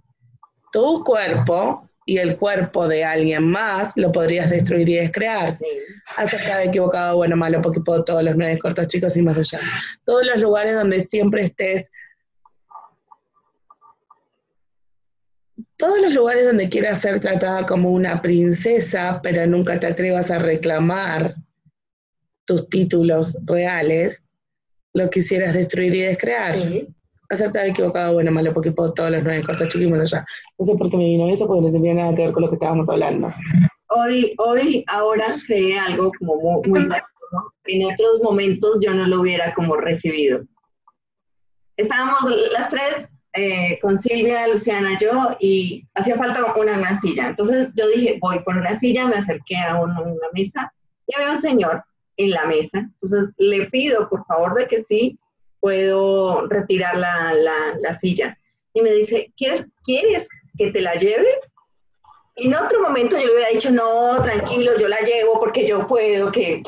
tu 0.75 1.05
cuerpo 1.05 1.89
y 2.05 2.19
el 2.19 2.37
cuerpo 2.37 2.89
de 2.89 3.05
alguien 3.05 3.49
más, 3.49 3.97
lo 3.97 4.11
podrías 4.11 4.51
destruir 4.51 4.89
y 4.89 4.97
descrear. 4.97 5.57
Sí. 5.57 5.65
Acertado, 6.17 6.63
equivocado, 6.63 7.17
bueno, 7.17 7.37
malo, 7.37 7.63
poquito, 7.63 8.03
todos 8.03 8.25
los 8.25 8.37
nueve 8.37 8.59
cortos 8.59 8.89
chicos 8.89 9.17
y 9.17 9.23
más 9.23 9.39
allá. 9.39 9.61
Todos 10.05 10.27
los 10.27 10.41
lugares 10.41 10.75
donde 10.75 11.07
siempre 11.07 11.43
estés 11.43 11.91
todos 15.77 16.01
los 16.01 16.15
lugares 16.15 16.47
donde 16.47 16.69
quieras 16.69 17.01
ser 17.01 17.21
tratada 17.21 17.67
como 17.67 17.91
una 17.91 18.21
princesa, 18.21 19.21
pero 19.23 19.47
nunca 19.47 19.79
te 19.79 19.87
atrevas 19.87 20.31
a 20.31 20.39
reclamar 20.39 21.35
tus 22.47 22.69
títulos 22.69 23.37
reales, 23.45 24.25
lo 24.93 25.09
quisieras 25.11 25.55
destruir 25.55 25.95
y 25.95 26.01
descrear. 26.01 26.57
Sí. 26.57 26.94
Acertado, 27.31 27.67
equivocado, 27.67 28.15
bueno, 28.15 28.31
malo, 28.31 28.53
porque 28.53 28.73
puedo 28.73 28.93
todos 28.93 29.11
los 29.11 29.25
nueve 29.25 29.43
cortos 29.45 29.69
chiquitos 29.69 29.99
allá. 29.99 30.25
No 30.59 30.67
sé 30.67 30.75
por 30.75 30.91
qué 30.91 30.97
me 30.97 31.05
vino 31.05 31.29
eso, 31.29 31.47
porque 31.47 31.63
no 31.63 31.73
tenía 31.73 31.95
nada 31.95 32.15
que 32.15 32.23
ver 32.23 32.33
con 32.33 32.43
lo 32.43 32.49
que 32.49 32.57
estábamos 32.57 32.89
hablando. 32.89 33.33
Hoy, 33.89 34.35
hoy, 34.39 34.85
ahora 34.89 35.37
creé 35.47 35.79
algo 35.79 36.11
como 36.19 36.37
muy, 36.37 36.69
muy 36.69 36.97
En 37.67 37.85
otros 37.93 38.23
momentos 38.23 38.79
yo 38.83 38.93
no 38.93 39.07
lo 39.07 39.21
hubiera 39.21 39.55
como 39.55 39.77
recibido. 39.77 40.43
Estábamos 41.77 42.21
las 42.53 42.69
tres 42.69 43.09
eh, 43.37 43.81
con 43.83 43.99
Silvia, 43.99 44.47
Luciana, 44.47 44.97
yo, 44.97 45.37
y 45.41 45.85
hacía 45.95 46.17
falta 46.17 46.55
una, 46.55 46.79
una 46.79 47.01
silla. 47.01 47.29
Entonces 47.29 47.71
yo 47.75 47.89
dije, 47.89 48.19
voy 48.21 48.39
por 48.45 48.57
una 48.57 48.79
silla, 48.79 49.09
me 49.09 49.17
acerqué 49.17 49.57
a 49.57 49.81
una, 49.81 50.01
mesa 50.33 50.73
y 51.09 51.17
había 51.17 51.33
un 51.33 51.41
señor 51.41 51.85
en 52.17 52.31
la 52.31 52.47
mesa. 52.47 52.79
Entonces 52.79 53.31
le 53.39 53.67
pido, 53.67 54.09
por 54.09 54.25
favor, 54.27 54.55
de 54.55 54.69
que 54.69 54.85
sí 54.85 55.19
puedo 55.65 56.47
retirar 56.47 56.95
la, 56.95 57.95
silla. 57.99 58.39
Y 58.75 58.83
me 58.83 58.93
dice, 58.93 59.33
¿quieres, 59.35 59.65
¿quieres 59.83 60.29
que 60.59 60.71
te 60.71 60.83
la 60.83 60.95
lleve? 60.97 61.27
En 62.37 62.55
otro 62.55 62.83
momento 62.83 63.17
yo 63.17 63.25
le 63.25 63.33
hubiera 63.33 63.49
dicho, 63.49 63.71
no, 63.71 64.23
tranquilo, 64.23 64.77
yo 64.77 64.89
la 64.89 64.99
llevo 64.99 65.41
porque 65.41 65.67
yo 65.67 65.87
puedo, 65.87 66.31
que... 66.31 66.63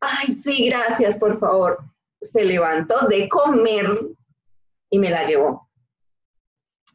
Ay, 0.00 0.30
sí, 0.30 0.68
gracias, 0.68 1.16
por 1.16 1.40
favor. 1.40 1.78
Se 2.20 2.44
levantó 2.44 3.06
de 3.08 3.30
comer 3.30 3.86
y 4.90 4.98
me 4.98 5.08
la 5.08 5.24
llevó. 5.24 5.66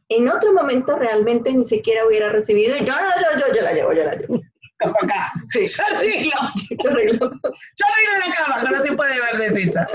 En 0.08 0.28
otro 0.28 0.52
momento 0.52 0.96
realmente 0.96 1.52
ni 1.52 1.64
siquiera 1.64 2.06
hubiera 2.06 2.28
recibido 2.28 2.76
y 2.76 2.84
yo, 2.84 2.92
no, 2.92 3.00
yo, 3.00 3.44
yo, 3.44 3.54
yo 3.56 3.62
la 3.62 3.72
llevo, 3.72 3.92
yo 3.92 4.04
la 4.04 4.14
llevo. 4.14 4.40
Como 4.78 4.94
acá. 5.02 5.32
Sí, 5.50 5.66
yo 5.66 5.84
arreglo. 5.84 6.30
Yo 6.70 6.90
arreglo. 6.90 7.30
Yo 7.42 7.86
arreglo 7.88 8.28
la 8.28 8.34
cama, 8.36 8.70
no 8.70 8.82
se 8.82 8.92
puede 8.92 9.20
ver 9.20 9.50
deshecha. 9.50 9.88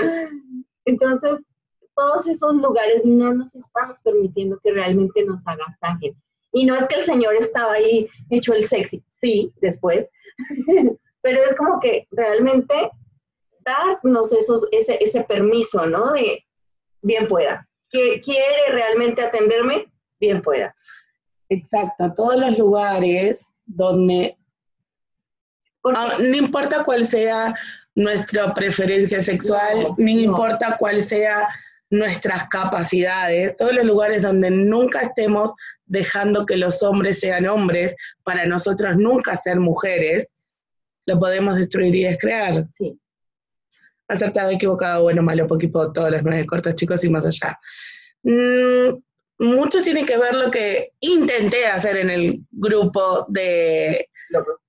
Entonces, 0.88 1.38
todos 1.94 2.26
esos 2.26 2.54
lugares 2.54 3.02
no 3.04 3.34
nos 3.34 3.54
estamos 3.54 4.00
permitiendo 4.02 4.58
que 4.62 4.72
realmente 4.72 5.22
nos 5.24 5.46
agasajen. 5.46 6.16
Y 6.52 6.64
no 6.64 6.74
es 6.76 6.88
que 6.88 6.96
el 6.96 7.02
Señor 7.02 7.34
estaba 7.34 7.74
ahí 7.74 8.08
hecho 8.30 8.54
el 8.54 8.66
sexy, 8.66 9.04
sí, 9.10 9.52
después, 9.60 10.06
pero 11.22 11.42
es 11.42 11.54
como 11.56 11.78
que 11.78 12.08
realmente 12.10 12.90
darnos 13.60 14.32
esos, 14.32 14.66
ese, 14.72 14.96
ese 15.02 15.24
permiso, 15.24 15.84
¿no? 15.86 16.12
De 16.12 16.42
bien 17.02 17.28
pueda. 17.28 17.68
Que 17.90 18.22
quiere 18.22 18.70
realmente 18.70 19.20
atenderme, 19.20 19.92
bien 20.18 20.40
pueda. 20.40 20.74
Exacto, 21.50 22.14
todos 22.16 22.36
los 22.40 22.58
lugares 22.58 23.52
donde, 23.66 24.38
ah, 25.84 26.16
no 26.18 26.36
importa 26.36 26.82
cuál 26.82 27.06
sea 27.06 27.54
nuestra 27.98 28.54
preferencia 28.54 29.20
sexual, 29.20 29.88
no, 29.98 30.08
importa 30.08 30.76
cuál 30.78 31.02
sea 31.02 31.48
nuestras 31.90 32.48
capacidades, 32.48 33.56
todos 33.56 33.74
los 33.74 33.84
lugares 33.84 34.22
donde 34.22 34.52
nunca 34.52 35.00
estemos 35.00 35.52
dejando 35.84 36.46
que 36.46 36.56
los 36.56 36.80
hombres 36.84 37.18
sean 37.18 37.48
hombres, 37.48 37.96
para 38.22 38.46
nosotros 38.46 38.96
nunca 38.96 39.34
ser 39.34 39.58
mujeres, 39.58 40.32
lo 41.06 41.18
podemos 41.18 41.56
destruir 41.56 41.92
y 41.96 42.04
descrear. 42.04 42.64
Sí. 42.72 42.96
Acertado, 44.06 44.50
equivocado, 44.50 45.02
bueno, 45.02 45.20
malo, 45.22 45.48
poquito, 45.48 45.92
todas 45.92 46.12
las 46.12 46.22
nueve 46.22 46.46
cortas, 46.46 46.76
chicos, 46.76 47.02
y 47.02 47.08
más 47.08 47.26
allá. 47.26 47.58
Mm, 48.22 48.96
mucho 49.40 49.82
tiene 49.82 50.06
que 50.06 50.18
ver 50.18 50.36
lo 50.36 50.52
que 50.52 50.92
intenté 51.00 51.66
hacer 51.66 51.96
en 51.96 52.10
el 52.10 52.40
grupo 52.52 53.26
de... 53.28 54.08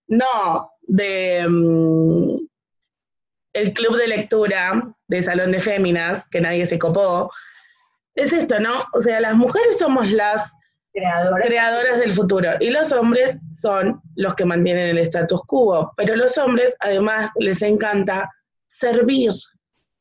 No, 0.07 0.71
de... 0.87 1.45
Mm, 1.47 2.48
el 3.59 3.73
club 3.73 3.95
de 3.97 4.07
lectura 4.07 4.93
de 5.07 5.21
Salón 5.21 5.51
de 5.51 5.61
Féminas, 5.61 6.27
que 6.29 6.41
nadie 6.41 6.65
se 6.65 6.79
copó, 6.79 7.31
es 8.15 8.33
esto, 8.33 8.59
¿no? 8.59 8.73
O 8.93 9.01
sea, 9.01 9.19
las 9.19 9.35
mujeres 9.35 9.79
somos 9.79 10.11
las 10.11 10.53
creadoras. 10.91 11.99
del 11.99 12.13
futuro 12.13 12.49
y 12.59 12.69
los 12.69 12.91
hombres 12.91 13.39
son 13.49 14.01
los 14.15 14.35
que 14.35 14.45
mantienen 14.45 14.89
el 14.89 14.97
status 14.99 15.41
quo, 15.45 15.91
pero 15.95 16.15
los 16.15 16.37
hombres 16.37 16.75
además 16.79 17.31
les 17.39 17.61
encanta 17.61 18.29
servir. 18.67 19.31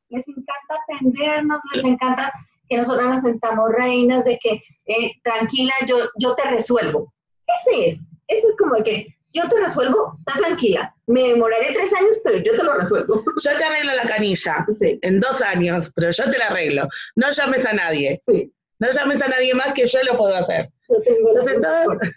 Les 0.09 0.27
encanta 0.27 0.75
atendernos, 0.85 1.61
les 1.75 1.85
encanta 1.85 2.33
que 2.69 2.79
nosotros 2.79 3.09
nos 3.09 3.23
sentamos 3.23 3.71
reinas, 3.77 4.25
de 4.25 4.39
que 4.39 4.63
eh, 4.87 5.13
tranquila, 5.23 5.73
yo, 5.87 5.97
yo 6.19 6.35
te 6.35 6.49
resuelvo. 6.51 7.13
Ese 7.47 7.89
es, 7.89 8.01
ese 8.29 8.47
es 8.47 8.57
como 8.59 8.75
de 8.77 8.83
que 8.83 9.07
yo 9.39 9.49
te 9.49 9.61
resuelvo, 9.61 10.19
está 10.27 10.41
tranquila. 10.41 10.95
Me 11.07 11.29
demoraré 11.29 11.73
tres 11.73 11.93
años, 11.95 12.21
pero 12.25 12.39
yo 12.39 12.57
te 12.57 12.63
lo 12.63 12.75
resuelvo. 12.75 13.23
Yo 13.43 13.57
te 13.57 13.65
arreglo 13.65 13.95
la 13.95 14.03
canilla 14.03 14.67
en 14.81 15.21
dos 15.21 15.41
años, 15.43 15.91
pero 15.95 16.11
yo 16.11 16.31
te 16.31 16.39
la 16.39 16.47
arreglo. 16.47 16.89
No 17.17 17.31
llames 17.31 17.67
a 17.67 17.73
nadie. 17.73 18.21
Sí. 18.27 18.53
No 18.81 18.91
llames 18.91 19.21
a 19.23 19.29
nadie 19.29 19.55
más 19.55 19.75
que 19.75 19.87
yo 19.87 19.99
lo 20.05 20.17
puedo 20.17 20.35
hacer. 20.37 20.69
Yo 20.89 20.97
tengo 21.03 21.31
Entonces, 21.31 21.59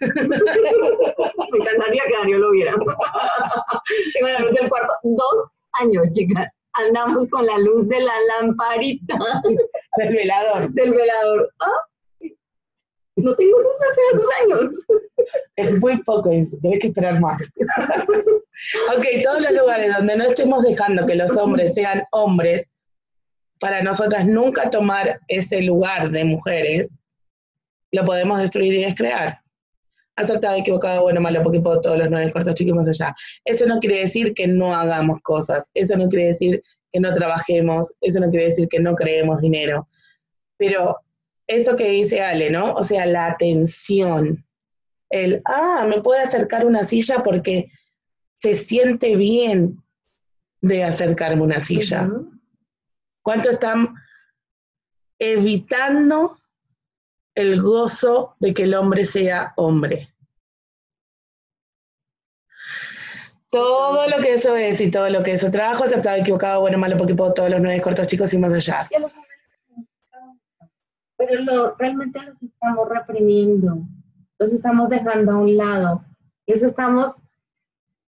Me 1.50 1.58
encantaría 1.58 2.02
que 2.06 2.14
Daniel 2.20 2.40
lo 2.40 2.50
viera. 2.52 2.72
tengo 4.14 4.28
la 4.28 4.38
luz 4.40 4.52
del 4.52 4.68
cuarto. 4.68 4.94
Dos 5.02 5.50
años, 5.80 6.06
chicas. 6.12 6.48
Andamos 6.74 7.28
con 7.30 7.44
la 7.46 7.58
luz 7.58 7.88
de 7.88 8.00
la 8.00 8.12
lamparita. 8.40 9.18
Del 9.98 10.08
velador. 10.14 10.70
Del 10.70 10.92
velador. 10.92 11.52
¿Ah? 11.60 11.80
No 13.16 13.34
tengo 13.34 13.60
luz 13.60 13.78
hace 13.90 14.16
dos 14.16 14.26
años. 14.42 14.76
Es 15.56 15.78
muy 15.78 16.02
poco 16.02 16.30
eso, 16.30 16.56
tenés 16.62 16.80
que 16.80 16.86
esperar 16.88 17.20
más. 17.20 17.42
ok, 18.96 19.06
todos 19.22 19.42
los 19.42 19.52
lugares 19.52 19.94
donde 19.96 20.16
no 20.16 20.24
estemos 20.24 20.62
dejando 20.62 21.06
que 21.06 21.14
los 21.14 21.30
hombres 21.36 21.74
sean 21.74 22.04
hombres, 22.10 22.66
para 23.60 23.82
nosotras 23.82 24.26
nunca 24.26 24.70
tomar 24.70 25.20
ese 25.28 25.62
lugar 25.62 26.10
de 26.10 26.24
mujeres, 26.24 27.00
lo 27.92 28.04
podemos 28.04 28.40
destruir 28.40 28.74
y 28.74 28.84
descrear. 28.84 29.38
Acertado, 30.16 30.56
equivocado, 30.56 31.02
bueno, 31.02 31.20
malo, 31.20 31.42
porque 31.42 31.60
puedo 31.60 31.80
todos 31.80 31.98
los 31.98 32.10
nueve 32.10 32.32
cortos 32.32 32.54
chicos 32.54 32.74
más 32.74 32.88
allá. 32.88 33.14
Eso 33.44 33.66
no 33.66 33.78
quiere 33.78 34.00
decir 34.00 34.34
que 34.34 34.46
no 34.46 34.74
hagamos 34.74 35.20
cosas, 35.22 35.70
eso 35.74 35.96
no 35.96 36.08
quiere 36.08 36.26
decir 36.28 36.62
que 36.92 37.00
no 37.00 37.12
trabajemos, 37.12 37.94
eso 38.00 38.20
no 38.20 38.30
quiere 38.30 38.46
decir 38.46 38.68
que 38.68 38.80
no 38.80 38.94
creemos 38.94 39.40
dinero. 39.40 39.88
Pero 40.56 40.96
eso 41.56 41.76
que 41.76 41.90
dice 41.90 42.22
Ale, 42.22 42.50
¿no? 42.50 42.74
O 42.74 42.82
sea, 42.82 43.06
la 43.06 43.26
atención. 43.26 44.44
El, 45.10 45.42
ah, 45.44 45.86
me 45.88 46.00
puede 46.00 46.22
acercar 46.22 46.64
una 46.64 46.84
silla 46.84 47.22
porque 47.22 47.70
se 48.34 48.54
siente 48.54 49.16
bien 49.16 49.82
de 50.60 50.84
acercarme 50.84 51.42
una 51.42 51.60
silla. 51.60 52.08
¿Cuánto 53.22 53.50
están 53.50 53.94
evitando 55.18 56.38
el 57.34 57.60
gozo 57.60 58.36
de 58.40 58.54
que 58.54 58.64
el 58.64 58.74
hombre 58.74 59.04
sea 59.04 59.52
hombre? 59.56 60.08
Todo 63.50 64.08
lo 64.08 64.16
que 64.22 64.34
eso 64.34 64.56
es 64.56 64.80
y 64.80 64.90
todo 64.90 65.10
lo 65.10 65.22
que 65.22 65.32
eso 65.32 65.50
trabajo 65.50 65.84
aceptado, 65.84 66.16
equivocado, 66.16 66.62
bueno, 66.62 66.78
malo, 66.78 66.96
porque 66.96 67.14
puedo 67.14 67.34
todos 67.34 67.50
los 67.50 67.60
nueve 67.60 67.82
cortos 67.82 68.06
chicos 68.06 68.32
y 68.32 68.38
más 68.38 68.52
allá 68.54 68.86
pero 71.28 71.74
realmente 71.78 72.20
los 72.22 72.42
estamos 72.42 72.88
reprimiendo, 72.88 73.78
los 74.38 74.52
estamos 74.52 74.88
dejando 74.88 75.32
a 75.32 75.38
un 75.38 75.56
lado, 75.56 76.04
los 76.46 76.62
estamos 76.62 77.22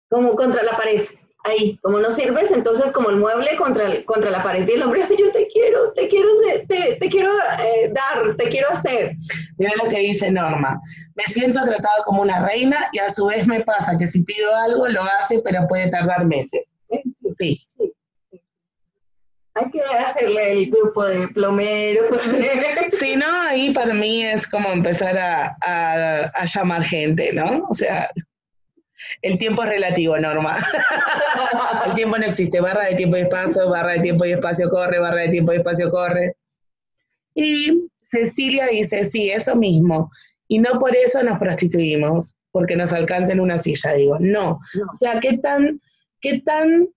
como 0.10 0.36
contra 0.36 0.64
la 0.64 0.78
pared, 0.78 1.04
ahí, 1.44 1.78
como 1.82 2.00
no 2.00 2.12
sirves, 2.12 2.52
entonces 2.52 2.92
como 2.92 3.10
el 3.10 3.18
mueble 3.18 3.56
contra, 3.58 4.04
contra 4.06 4.32
la 4.32 4.44
pared 4.44 4.68
y 4.68 4.72
el 4.72 4.84
hombre, 4.84 5.04
yo 5.18 5.32
te 5.32 5.48
quiero, 5.48 5.92
te 5.94 6.08
quiero, 6.08 6.28
te, 6.68 6.96
te 6.96 7.10
quiero 7.10 7.32
eh, 7.60 7.92
dar, 7.94 8.36
te 8.36 8.50
quiero 8.50 8.70
hacer. 8.70 9.16
Mira 9.58 9.72
lo 9.82 9.90
que 9.90 10.00
dice 10.00 10.32
Norma, 10.32 10.80
me 11.16 11.24
siento 11.26 11.64
tratado 11.64 12.04
como 12.06 12.22
una 12.22 12.46
reina 12.46 12.90
y 12.94 13.00
a 13.00 13.10
su 13.10 13.26
vez 13.28 13.48
me 13.48 13.62
pasa 13.62 13.98
que 13.98 14.08
si 14.08 14.24
pido 14.24 14.56
algo 14.56 14.88
lo 14.88 15.02
hace, 15.20 15.42
pero 15.44 15.66
puede 15.68 15.90
tardar 15.90 16.26
meses. 16.26 16.68
sí. 17.38 17.60
sí 17.78 17.94
hay 19.58 19.72
que 19.72 19.82
hacerle 19.82 20.52
el 20.52 20.72
grupo 20.72 21.06
de 21.06 21.28
plomeros. 21.30 22.22
Sí, 23.00 23.16
¿no? 23.16 23.26
Ahí 23.44 23.72
para 23.72 23.94
mí 23.94 24.26
es 24.26 24.48
como 24.48 24.70
empezar 24.70 25.18
a, 25.18 26.46
llamar 26.46 26.84
gente, 26.84 27.32
¿no? 27.32 27.66
O 27.70 27.76
sea, 27.76 28.10
el 29.22 29.38
tiempo 29.38 29.64
es 29.64 29.70
relativo, 29.70 30.18
Norma. 30.18 30.58
el 31.86 31.94
tiempo 31.94 32.18
no 32.18 32.26
existe. 32.26 32.60
Barra 32.60 32.86
de 32.86 32.96
tiempo 32.96 33.18
y 33.18 33.22
espacio, 33.22 33.70
barra 33.70 33.94
de 33.94 34.00
tiempo 34.00 34.26
y 34.26 34.32
espacio 34.32 34.70
corre, 34.70 35.00
barra 35.00 35.22
de 35.22 35.30
tiempo 35.30 35.54
y 35.54 35.58
espacio 35.58 35.92
corre. 35.92 36.36
Y 37.36 37.88
Cecilia 38.02 38.66
dice, 38.68 39.10
sí, 39.10 39.30
eso 39.30 39.56
mismo. 39.56 40.10
Y 40.48 40.60
no 40.60 40.80
por 40.80 40.96
eso 40.96 41.22
nos 41.22 41.38
prostituimos, 41.38 42.36
porque 42.52 42.76
nos 42.76 42.94
alcancen 42.94 43.40
una 43.40 43.60
silla, 43.60 43.94
digo. 43.94 44.18
No. 44.20 44.60
no. 44.74 44.86
O 44.92 44.96
sea, 44.96 45.20
¿qué 45.20 45.38
tan, 45.38 45.80
qué 46.20 46.40
tan 46.40 46.88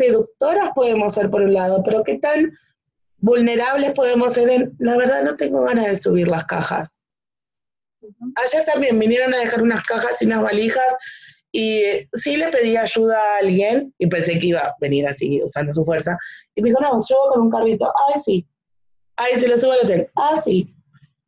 seductoras 0.00 0.70
podemos 0.74 1.14
ser 1.14 1.30
por 1.30 1.42
un 1.42 1.52
lado, 1.52 1.82
pero 1.84 2.02
qué 2.02 2.18
tan 2.18 2.50
vulnerables 3.18 3.92
podemos 3.92 4.32
ser 4.32 4.48
en, 4.48 4.74
la 4.78 4.96
verdad 4.96 5.22
no 5.22 5.36
tengo 5.36 5.62
ganas 5.62 5.86
de 5.86 5.96
subir 5.96 6.26
las 6.26 6.44
cajas. 6.46 6.94
Ayer 8.36 8.64
también 8.64 8.98
vinieron 8.98 9.34
a 9.34 9.38
dejar 9.38 9.62
unas 9.62 9.82
cajas 9.84 10.20
y 10.22 10.24
unas 10.24 10.42
valijas 10.42 10.90
y 11.52 11.82
sí 12.14 12.36
le 12.36 12.48
pedí 12.48 12.76
ayuda 12.76 13.18
a 13.18 13.38
alguien 13.42 13.92
y 13.98 14.06
pensé 14.06 14.38
que 14.38 14.46
iba 14.46 14.60
a 14.60 14.74
venir 14.80 15.06
así 15.06 15.42
usando 15.44 15.72
su 15.72 15.84
fuerza 15.84 16.16
y 16.54 16.62
me 16.62 16.70
dijo, 16.70 16.80
no, 16.80 16.92
yo 17.06 17.16
con 17.30 17.42
un 17.42 17.50
carrito, 17.50 17.92
ay 18.08 18.20
sí, 18.24 18.48
ay 19.16 19.38
se 19.38 19.48
lo 19.48 19.58
subo 19.58 19.72
al 19.72 19.80
hotel, 19.80 20.08
ah 20.16 20.40
sí. 20.42 20.74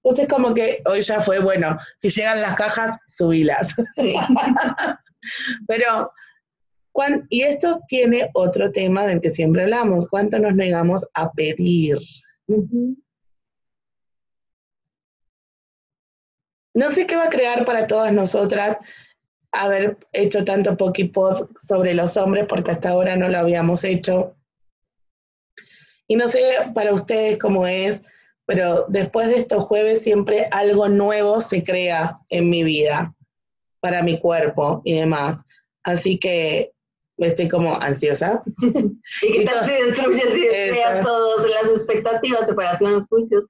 Entonces 0.02 0.28
como 0.28 0.54
que 0.54 0.82
hoy 0.86 1.02
ya 1.02 1.20
fue, 1.20 1.40
bueno, 1.40 1.76
si 1.98 2.08
llegan 2.08 2.40
las 2.40 2.54
cajas, 2.54 2.98
subílas. 3.06 3.74
Pero 5.68 6.10
y 7.30 7.42
esto 7.42 7.80
tiene 7.88 8.30
otro 8.34 8.70
tema 8.70 9.06
del 9.06 9.20
que 9.20 9.30
siempre 9.30 9.62
hablamos, 9.62 10.08
¿cuánto 10.08 10.38
nos 10.38 10.54
negamos 10.54 11.06
a 11.14 11.32
pedir? 11.32 11.98
No 16.74 16.88
sé 16.88 17.06
qué 17.06 17.16
va 17.16 17.24
a 17.24 17.30
crear 17.30 17.64
para 17.64 17.86
todas 17.86 18.12
nosotras 18.12 18.78
haber 19.52 19.98
hecho 20.12 20.44
tanto 20.44 20.76
Pokipod 20.76 21.50
sobre 21.56 21.94
los 21.94 22.16
hombres, 22.16 22.46
porque 22.48 22.70
hasta 22.70 22.90
ahora 22.90 23.16
no 23.16 23.28
lo 23.28 23.38
habíamos 23.38 23.84
hecho. 23.84 24.34
Y 26.08 26.16
no 26.16 26.28
sé 26.28 26.42
para 26.74 26.92
ustedes 26.92 27.38
cómo 27.38 27.66
es, 27.66 28.02
pero 28.46 28.86
después 28.88 29.28
de 29.28 29.36
estos 29.36 29.64
jueves 29.64 30.02
siempre 30.02 30.46
algo 30.50 30.88
nuevo 30.88 31.40
se 31.40 31.62
crea 31.62 32.18
en 32.30 32.50
mi 32.50 32.64
vida, 32.64 33.14
para 33.80 34.02
mi 34.02 34.18
cuerpo 34.18 34.80
y 34.84 34.94
demás. 34.94 35.44
Así 35.82 36.18
que 36.18 36.71
estoy 37.24 37.48
como 37.48 37.76
ansiosa. 37.80 38.42
y 39.22 39.32
que 39.32 39.44
tal 39.44 39.68
si 39.68 39.82
destruyes 39.84 40.36
y 40.36 40.46
deseas 40.48 41.04
todas 41.04 41.46
las 41.48 41.70
expectativas, 41.70 42.46
separaciones, 42.46 43.04
juicios 43.08 43.46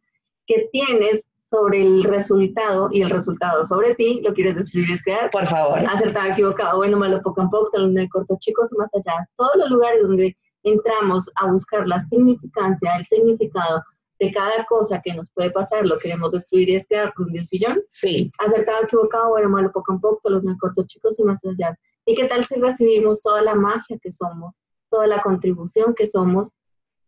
que 0.47 0.69
tienes 0.73 1.29
sobre 1.53 1.83
el 1.83 2.05
resultado 2.05 2.89
y 2.91 3.03
el 3.03 3.11
resultado 3.11 3.65
sobre 3.67 3.95
ti, 3.95 4.23
lo 4.25 4.33
quieres 4.33 4.57
destruir 4.57 4.91
es 4.91 5.03
crear. 5.03 5.31
Por 5.31 5.47
favor. 5.47 5.81
Acertado, 5.87 6.33
equivocado, 6.33 6.79
bueno, 6.79 6.97
malo, 6.97 7.21
poco 7.21 7.43
en 7.43 7.51
poco, 7.51 7.69
talón 7.71 7.95
de 7.95 8.09
corto, 8.09 8.37
chicos, 8.41 8.71
más 8.79 8.89
allá. 8.95 9.29
Todos 9.37 9.53
los 9.57 9.69
lugares 9.69 10.03
donde 10.03 10.37
entramos 10.63 11.29
a 11.35 11.51
buscar 11.51 11.87
la 11.87 12.01
significancia, 12.09 12.97
el 12.97 13.05
significado 13.05 13.83
de 14.19 14.33
cada 14.33 14.65
cosa 14.65 15.03
que 15.05 15.13
nos 15.13 15.29
puede 15.35 15.51
pasar, 15.51 15.85
lo 15.85 15.99
queremos 15.99 16.33
destruir 16.33 16.71
y 16.71 16.77
es 16.77 16.87
crear 16.87 17.13
con 17.13 17.27
Dios 17.27 17.53
y 17.53 17.63
John. 17.63 17.83
Sí. 17.89 18.31
Acertado, 18.39 18.85
equivocado, 18.85 19.31
bueno, 19.31 19.51
malo, 19.51 19.71
poco 19.73 19.93
en 19.93 20.01
poco, 20.01 20.21
talón 20.23 20.47
de 20.47 20.57
corto, 20.59 20.85
chicos, 20.87 21.19
y 21.19 21.25
más 21.25 21.41
allá. 21.45 21.77
¿Y 22.07 22.15
qué 22.15 22.25
tal 22.25 22.45
si 22.45 22.61
recibimos 22.61 23.23
toda 23.23 23.43
la 23.43 23.55
magia 23.55 23.99
que 24.03 24.11
somos, 24.11 24.57
toda 24.91 25.07
la 25.07 25.23
contribución 25.23 25.95
que 25.95 26.07
somos 26.07 26.53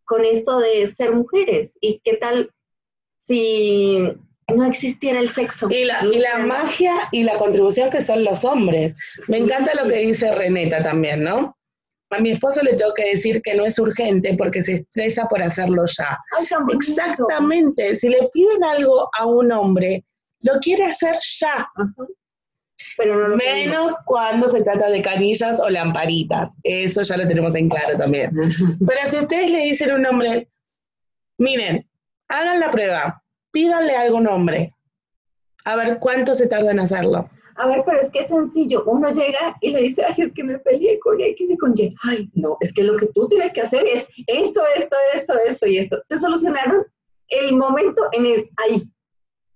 con 0.05 0.25
esto 0.25 0.59
de 0.59 0.87
ser 0.89 1.13
mujeres? 1.15 1.77
¿Y 1.81 2.01
qué 2.05 2.17
tal 2.17 2.51
si 3.21 4.17
no 4.55 4.65
existiera 4.65 5.21
el 5.21 5.29
sexo. 5.29 5.69
Y 5.71 5.85
la, 5.85 6.05
y 6.05 6.19
la 6.19 6.39
magia 6.39 6.95
y 7.13 7.23
la 7.23 7.37
contribución 7.39 7.91
que 7.91 8.01
son 8.01 8.25
los 8.25 8.45
hombres. 8.45 8.95
Me 9.29 9.39
encanta 9.39 9.73
lo 9.83 9.89
que 9.89 9.99
dice 9.99 10.35
Reneta 10.35 10.83
también, 10.83 11.25
¿no? 11.25 11.57
A 12.11 12.21
mi 12.21 12.33
esposo 12.33 12.63
le 12.63 12.75
tengo 12.75 12.93
que 12.95 13.11
decir 13.11 13.41
que 13.43 13.55
no 13.55 13.65
es 13.65 13.79
urgente 13.79 14.35
porque 14.37 14.63
se 14.63 14.75
estresa 14.75 15.27
por 15.27 15.43
hacerlo 15.43 15.85
ya. 15.87 16.19
Exactamente. 16.73 17.97
Si 17.97 18.09
le 18.09 18.29
piden 18.33 18.63
algo 18.63 19.09
a 19.19 19.27
un 19.27 19.51
hombre, 19.51 20.05
lo 20.41 20.53
quiere 20.61 20.85
hacer 20.85 21.17
ya. 21.41 21.69
Pero 22.97 23.29
no 23.29 23.37
Menos 23.37 23.93
cuando 24.05 24.49
se 24.49 24.63
trata 24.63 24.89
de 24.91 25.03
canillas 25.03 25.61
o 25.61 25.69
lamparitas. 25.69 26.57
Eso 26.63 27.03
ya 27.03 27.17
lo 27.17 27.27
tenemos 27.27 27.55
en 27.55 27.69
claro 27.69 27.97
también. 27.97 28.31
Pero 28.87 29.11
si 29.11 29.17
ustedes 29.19 29.51
le 29.51 29.59
dicen 29.59 29.91
a 29.91 29.97
un 29.97 30.07
hombre, 30.07 30.49
miren, 31.39 31.89
hagan 32.29 32.61
la 32.61 32.71
prueba, 32.71 33.23
pídanle 33.51 33.97
algo 33.97 34.19
un 34.19 34.29
hombre. 34.29 34.75
A 35.65 35.77
ver 35.77 35.99
cuánto 35.99 36.35
se 36.35 36.47
tarda 36.47 36.71
en 36.71 36.81
hacerlo. 36.81 37.29
A 37.57 37.69
ver, 37.69 37.83
pero 37.87 38.01
es 38.01 38.11
que 38.11 38.21
es 38.21 38.27
sencillo. 38.27 38.85
Uno 38.85 39.11
llega 39.13 39.57
y 39.61 39.71
le 39.71 39.83
dice, 39.83 40.05
ay, 40.05 40.15
es 40.19 40.33
que 40.33 40.43
me 40.43 40.59
peleé 40.59 40.99
con 40.99 41.21
X 41.21 41.51
y 41.51 41.57
con 41.57 41.73
Y. 41.77 41.95
Ay, 42.03 42.29
no, 42.35 42.57
es 42.61 42.73
que 42.73 42.83
lo 42.83 42.97
que 42.97 43.07
tú 43.15 43.29
tienes 43.29 43.53
que 43.53 43.63
hacer 43.63 43.85
es 43.87 44.09
esto, 44.27 44.61
esto, 44.77 44.97
esto, 45.15 45.35
esto 45.47 45.67
y 45.67 45.79
esto. 45.79 46.03
Te 46.09 46.19
solucionaron 46.19 46.85
el 47.29 47.57
momento 47.57 48.03
en 48.13 48.27
es, 48.27 48.45
ahí. 48.57 48.83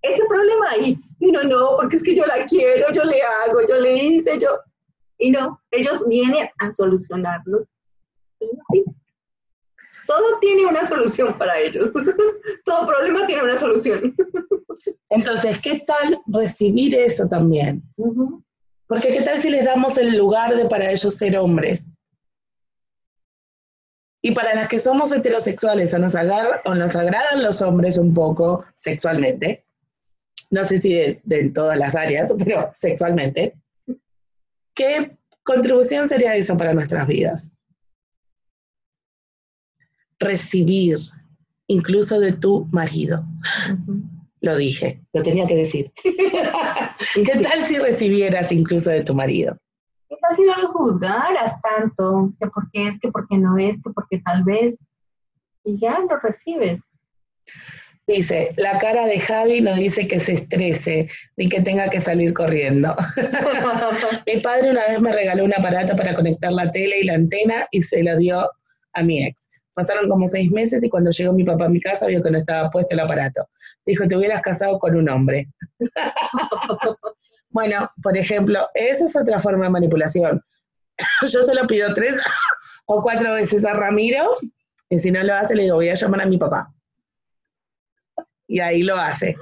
Ese 0.03 0.23
problema 0.27 0.71
ahí. 0.71 0.97
Y 1.21 1.33
no, 1.33 1.43
no, 1.43 1.77
porque 1.77 1.97
es 1.97 2.03
que 2.03 2.15
yo 2.15 2.25
la 2.27 2.47
quiero, 2.47 2.91
yo 2.93 3.05
le 3.05 3.21
hago, 3.23 3.67
yo 3.69 3.79
le 3.79 3.97
hice, 3.97 4.39
yo. 4.39 4.59
Y 5.19 5.31
no, 5.31 5.61
ellos 5.71 6.07
vienen 6.09 6.49
a 6.59 6.73
solucionarnos 6.73 7.73
todo 10.09 10.39
tiene 10.41 10.67
una 10.67 10.87
solución 10.87 11.37
para 11.37 11.61
ellos. 11.61 11.91
todo 12.65 12.87
problema 12.87 13.27
tiene 13.27 13.43
una 13.43 13.59
solución. 13.59 14.17
Entonces, 15.11 15.61
¿qué 15.61 15.83
tal 15.87 16.19
recibir 16.27 16.95
eso 16.95 17.29
también? 17.29 17.83
Porque 18.87 19.09
¿qué 19.09 19.21
tal 19.21 19.39
si 19.39 19.51
les 19.51 19.67
damos 19.67 19.99
el 19.99 20.17
lugar 20.17 20.57
de 20.57 20.65
para 20.65 20.91
ellos 20.91 21.15
ser 21.15 21.37
hombres? 21.37 21.91
Y 24.23 24.33
para 24.33 24.55
las 24.55 24.69
que 24.69 24.79
somos 24.79 25.13
heterosexuales 25.13 25.93
o 25.93 25.99
nos, 25.99 26.15
o 26.65 26.75
nos 26.75 26.97
agradan 26.97 27.43
los 27.43 27.61
hombres 27.61 27.99
un 27.99 28.15
poco 28.15 28.65
sexualmente, 28.75 29.67
no 30.51 30.65
sé 30.65 30.79
si 30.79 30.93
de, 30.93 31.21
en 31.29 31.53
todas 31.53 31.79
las 31.79 31.95
áreas, 31.95 32.33
pero 32.39 32.71
sexualmente, 32.75 33.55
¿qué 34.75 35.17
contribución 35.43 36.09
sería 36.09 36.37
eso 36.37 36.57
para 36.57 36.75
nuestras 36.75 37.07
vidas? 37.07 37.59
recibir, 40.19 40.99
incluso 41.67 42.21
de 42.21 42.33
tu 42.33 42.67
marido. 42.73 43.25
Lo 44.41 44.57
dije, 44.57 45.03
lo 45.13 45.23
tenía 45.23 45.47
que 45.47 45.57
decir. 45.57 45.93
¿Qué 46.03 47.41
tal 47.43 47.65
si 47.67 47.79
recibieras 47.79 48.53
incluso 48.53 48.91
de 48.91 49.03
tu 49.03 49.15
marido? 49.15 49.57
¿Qué 50.09 50.17
tal 50.21 50.37
si 50.37 50.43
no 50.43 50.57
lo 50.57 50.69
juzgaras 50.69 51.61
tanto? 51.61 52.33
Que 52.41 52.47
por 52.49 52.71
qué 52.71 52.89
es, 52.89 52.99
que 53.01 53.11
por 53.11 53.27
qué 53.29 53.39
no 53.39 53.59
es, 53.59 53.83
que 53.83 53.91
porque 53.91 54.21
tal 54.21 54.45
vez. 54.45 54.79
Y 55.65 55.79
ya 55.79 55.99
lo 55.99 56.19
recibes. 56.19 56.99
Dice, 58.09 58.55
la 58.57 58.79
cara 58.79 59.05
de 59.05 59.21
Javi 59.21 59.61
no 59.61 59.75
dice 59.75 60.09
que 60.09 60.19
se 60.19 60.33
estrese 60.33 61.11
ni 61.37 61.47
que 61.47 61.61
tenga 61.61 61.91
que 61.91 62.01
salir 62.01 62.33
corriendo. 62.33 62.97
Mi 64.27 64.41
padre 64.41 64.71
una 64.71 64.89
vez 64.89 64.99
me 64.99 65.13
regaló 65.13 65.45
un 65.45 65.53
aparato 65.53 65.95
para 65.95 66.15
conectar 66.15 66.51
la 66.51 66.71
tele 66.71 67.01
y 67.01 67.05
la 67.05 67.17
antena 67.17 67.67
y 67.71 67.83
se 67.83 68.03
lo 68.03 68.17
dio 68.17 68.51
a 68.95 69.03
mi 69.03 69.27
ex. 69.27 69.47
Pasaron 69.75 70.09
como 70.09 70.27
seis 70.27 70.51
meses 70.51 70.83
y 70.83 70.89
cuando 70.89 71.11
llegó 71.11 71.35
mi 71.35 71.45
papá 71.45 71.67
a 71.67 71.69
mi 71.69 71.83
casa 71.83 72.07
vio 72.07 72.23
que 72.23 72.31
no 72.31 72.39
estaba 72.39 72.71
puesto 72.71 72.95
el 72.95 73.01
aparato. 73.01 73.47
Dijo, 73.85 74.09
te 74.09 74.17
hubieras 74.17 74.41
casado 74.41 74.79
con 74.79 74.97
un 74.97 75.11
hombre. 75.11 75.47
bueno, 77.51 77.91
por 78.03 78.17
ejemplo, 78.17 78.67
esa 78.73 79.05
es 79.05 79.17
otra 79.17 79.39
forma 79.39 79.67
de 79.67 79.71
manipulación. 79.71 80.41
Yo 81.31 81.43
se 81.43 81.55
lo 81.55 81.67
pido 81.67 81.93
tres 81.93 82.19
o 82.87 83.03
cuatro 83.03 83.35
veces 83.35 83.67
a 83.67 83.75
Ramiro 83.75 84.31
y 84.89 84.99
si 84.99 85.11
no 85.11 85.23
lo 85.23 85.35
hace 85.35 85.55
le 85.55 85.65
digo, 85.65 85.77
voy 85.77 85.91
a 85.91 85.95
llamar 85.95 86.23
a 86.23 86.27
mi 86.27 86.39
papá. 86.39 86.73
Y 88.49 88.59
ahí 88.59 88.83
lo 88.83 88.97
hace. 88.97 89.37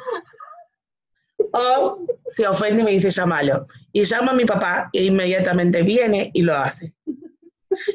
O 1.52 2.04
se 2.26 2.46
ofende 2.46 2.82
y 2.82 2.84
me 2.84 2.90
dice, 2.90 3.10
llámalo. 3.10 3.66
Y 3.92 4.04
llama 4.04 4.32
a 4.32 4.34
mi 4.34 4.44
papá 4.44 4.90
e 4.92 5.04
inmediatamente 5.04 5.82
viene 5.82 6.30
y 6.34 6.42
lo 6.42 6.54
hace 6.54 6.92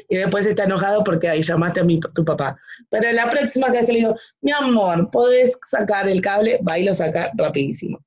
y 0.08 0.16
después 0.16 0.46
está 0.46 0.64
enojado 0.64 1.04
porque 1.04 1.28
ahí 1.28 1.42
llamaste 1.42 1.80
a 1.80 1.84
mi, 1.84 2.00
tu 2.00 2.24
papá. 2.24 2.58
Pero 2.90 3.10
la 3.12 3.30
próxima 3.30 3.68
vez 3.68 3.86
que 3.86 3.92
le 3.92 3.98
digo, 4.00 4.16
mi 4.40 4.52
amor, 4.52 5.10
¿podés 5.10 5.58
sacar 5.64 6.08
el 6.08 6.20
cable? 6.20 6.60
Va 6.66 6.78
y 6.78 6.84
lo 6.84 6.94
saca 6.94 7.30
rapidísimo. 7.34 8.02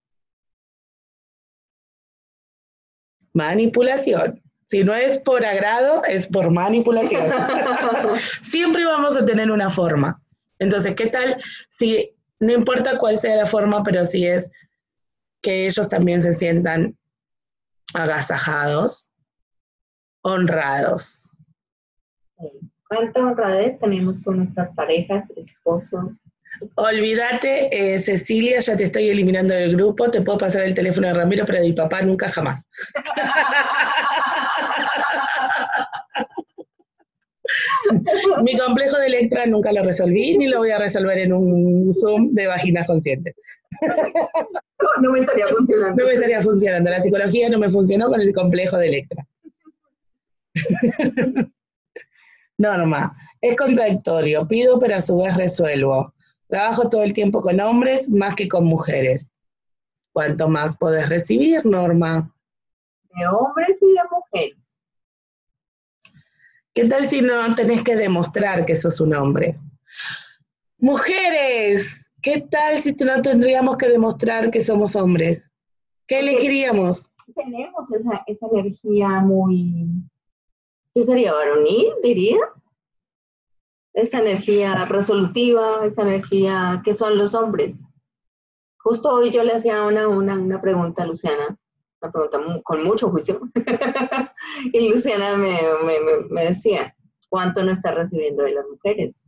Manipulación. 3.33 4.41
Si 4.63 4.83
no 4.83 4.93
es 4.93 5.19
por 5.19 5.45
agrado, 5.45 6.03
es 6.05 6.25
por 6.25 6.49
manipulación. 6.49 7.31
Siempre 8.41 8.85
vamos 8.85 9.15
a 9.15 9.25
tener 9.25 9.51
una 9.51 9.69
forma. 9.69 10.21
Entonces, 10.57 10.95
¿qué 10.95 11.07
tal 11.07 11.41
si, 11.69 12.14
no 12.45 12.53
importa 12.53 12.97
cuál 12.97 13.17
sea 13.17 13.35
la 13.35 13.45
forma, 13.45 13.83
pero 13.83 14.05
si 14.05 14.25
es 14.25 14.49
que 15.41 15.67
ellos 15.67 15.89
también 15.89 16.21
se 16.21 16.33
sientan 16.33 16.97
agasajados, 17.93 19.11
honrados, 20.21 21.25
¿Cuánta 22.87 23.19
honradez 23.19 23.79
tenemos 23.79 24.17
con 24.23 24.37
nuestras 24.37 24.73
parejas, 24.75 25.25
esposos? 25.35 26.11
Olvídate, 26.75 27.69
eh, 27.71 27.99
Cecilia, 27.99 28.59
ya 28.59 28.77
te 28.77 28.85
estoy 28.85 29.09
eliminando 29.09 29.53
del 29.53 29.75
grupo, 29.75 30.09
te 30.09 30.21
puedo 30.21 30.37
pasar 30.37 30.61
el 30.61 30.73
teléfono 30.73 31.07
de 31.07 31.15
Ramiro, 31.15 31.45
pero 31.45 31.59
de 31.59 31.67
mi 31.67 31.73
papá 31.73 32.01
nunca 32.01 32.29
jamás. 32.29 32.69
mi 38.43 38.57
complejo 38.57 38.97
de 38.97 39.07
Electra 39.07 39.45
nunca 39.45 39.71
lo 39.71 39.83
resolví, 39.83 40.37
ni 40.37 40.47
lo 40.47 40.59
voy 40.59 40.71
a 40.71 40.79
resolver 40.79 41.17
en 41.19 41.33
un 41.33 41.93
Zoom 41.93 42.33
de 42.33 42.47
vaginas 42.47 42.87
conscientes. 42.87 43.35
no 45.01 45.11
me 45.11 45.19
estaría 45.19 45.47
funcionando. 45.47 45.95
No 46.01 46.07
me 46.07 46.13
estaría 46.13 46.41
funcionando. 46.41 46.89
La 46.89 47.01
psicología 47.01 47.49
no 47.49 47.59
me 47.59 47.69
funcionó 47.69 48.07
con 48.07 48.21
el 48.21 48.33
complejo 48.33 48.77
de 48.77 48.87
Electra. 48.87 49.27
Norma, 52.57 53.15
es 53.41 53.55
contradictorio. 53.55 54.47
Pido, 54.47 54.79
pero 54.79 54.95
a 54.95 55.01
su 55.01 55.17
vez 55.17 55.35
resuelvo. 55.35 56.13
Trabajo 56.47 56.89
todo 56.89 57.03
el 57.03 57.13
tiempo 57.13 57.41
con 57.41 57.59
hombres 57.59 58.09
más 58.09 58.35
que 58.35 58.47
con 58.47 58.65
mujeres. 58.65 59.31
¿Cuánto 60.13 60.47
más 60.47 60.77
podés 60.77 61.09
recibir, 61.09 61.65
Norma? 61.65 62.31
De 63.17 63.27
hombres 63.27 63.77
y 63.81 63.87
de 63.87 64.01
mujeres. 64.11 64.64
¿Qué 66.75 66.83
tal 66.89 67.07
si 67.07 67.21
no 67.21 67.55
tenés 67.55 67.83
que 67.83 67.95
demostrar 67.95 68.65
que 68.65 68.75
sos 68.75 68.99
un 68.99 69.15
hombre? 69.15 69.57
Mujeres, 70.77 72.11
¿qué 72.21 72.41
tal 72.51 72.81
si 72.81 72.91
no 72.95 73.21
tendríamos 73.21 73.77
que 73.77 73.87
demostrar 73.87 74.51
que 74.51 74.61
somos 74.61 74.93
hombres? 74.97 75.49
¿Qué 76.05 76.19
elegiríamos? 76.19 77.13
Tenemos 77.33 77.89
esa, 77.93 78.23
esa 78.27 78.47
energía 78.51 79.07
muy 79.21 79.87
¿qué 80.93 81.03
sería 81.03 81.31
varonil, 81.31 81.93
diría? 82.03 82.39
Esa 83.93 84.19
energía 84.19 84.83
resolutiva, 84.83 85.85
esa 85.85 86.01
energía 86.01 86.81
que 86.83 86.93
son 86.93 87.17
los 87.17 87.33
hombres. 87.35 87.77
Justo 88.79 89.13
hoy 89.13 89.31
yo 89.31 89.45
le 89.45 89.53
hacía 89.53 89.81
una, 89.83 90.09
una, 90.09 90.33
una 90.33 90.59
pregunta 90.59 91.03
a 91.03 91.05
Luciana, 91.05 91.57
una 92.01 92.11
pregunta 92.11 92.61
con 92.63 92.83
mucho 92.83 93.09
juicio. 93.11 93.39
y 94.73 94.89
Luciana 94.89 95.35
me, 95.35 95.59
me, 95.85 96.27
me 96.29 96.45
decía, 96.45 96.95
¿cuánto 97.29 97.63
no 97.63 97.71
está 97.71 97.91
recibiendo 97.91 98.43
de 98.43 98.53
las 98.53 98.65
mujeres? 98.67 99.25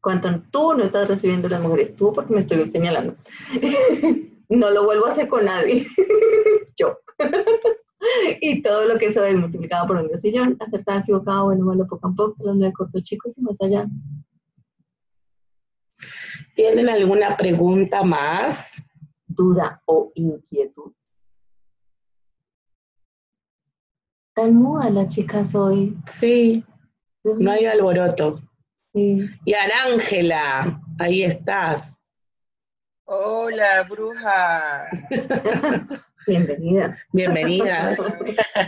¿Cuánto 0.00 0.40
tú 0.52 0.74
no 0.74 0.84
estás 0.84 1.08
recibiendo 1.08 1.48
de 1.48 1.54
las 1.54 1.62
mujeres? 1.62 1.96
Tú 1.96 2.12
porque 2.12 2.32
me 2.32 2.40
estoy 2.40 2.64
señalando. 2.66 3.14
no 4.48 4.70
lo 4.70 4.84
vuelvo 4.84 5.06
a 5.06 5.10
hacer 5.10 5.28
con 5.28 5.44
nadie. 5.44 5.84
Yo. 6.78 6.98
y 8.40 8.62
todo 8.62 8.84
lo 8.84 8.98
que 8.98 9.06
eso 9.06 9.24
es 9.24 9.36
multiplicado 9.36 9.86
por 9.86 9.96
un 9.96 10.08
diosillón, 10.08 10.56
acertado, 10.60 11.00
equivocado, 11.00 11.46
bueno, 11.46 11.64
malo, 11.64 11.86
poco 11.88 12.06
a 12.06 12.14
poco, 12.14 12.36
los 12.44 12.56
nueve 12.56 12.72
cortos 12.72 13.02
chicos 13.02 13.32
y 13.36 13.42
más 13.42 13.60
allá. 13.60 13.88
¿Tienen 16.54 16.88
alguna 16.88 17.36
pregunta 17.36 18.02
más? 18.02 18.80
Duda 19.26 19.82
o 19.86 20.12
inquietud. 20.14 20.92
Tan 24.36 24.54
muda 24.54 24.90
las 24.90 25.08
chicas 25.08 25.54
hoy. 25.54 25.96
Sí, 26.12 26.62
no 27.24 27.50
hay 27.50 27.64
alboroto. 27.64 28.42
Sí. 28.92 29.30
Y 29.46 29.54
Arángela, 29.54 30.78
ahí 30.98 31.22
estás. 31.22 32.04
Hola, 33.06 33.84
bruja. 33.88 34.88
Bienvenida. 36.26 36.98
Bienvenida. 37.12 37.96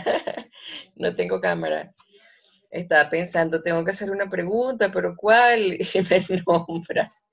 no 0.95 1.15
tengo 1.15 1.39
cámara. 1.39 1.93
Estaba 2.71 3.07
pensando, 3.07 3.61
tengo 3.61 3.83
que 3.83 3.91
hacer 3.91 4.09
una 4.09 4.27
pregunta, 4.27 4.89
pero 4.91 5.15
¿cuál? 5.15 5.77
Y 5.93 6.01
me 6.09 6.41
nombras. 6.47 7.27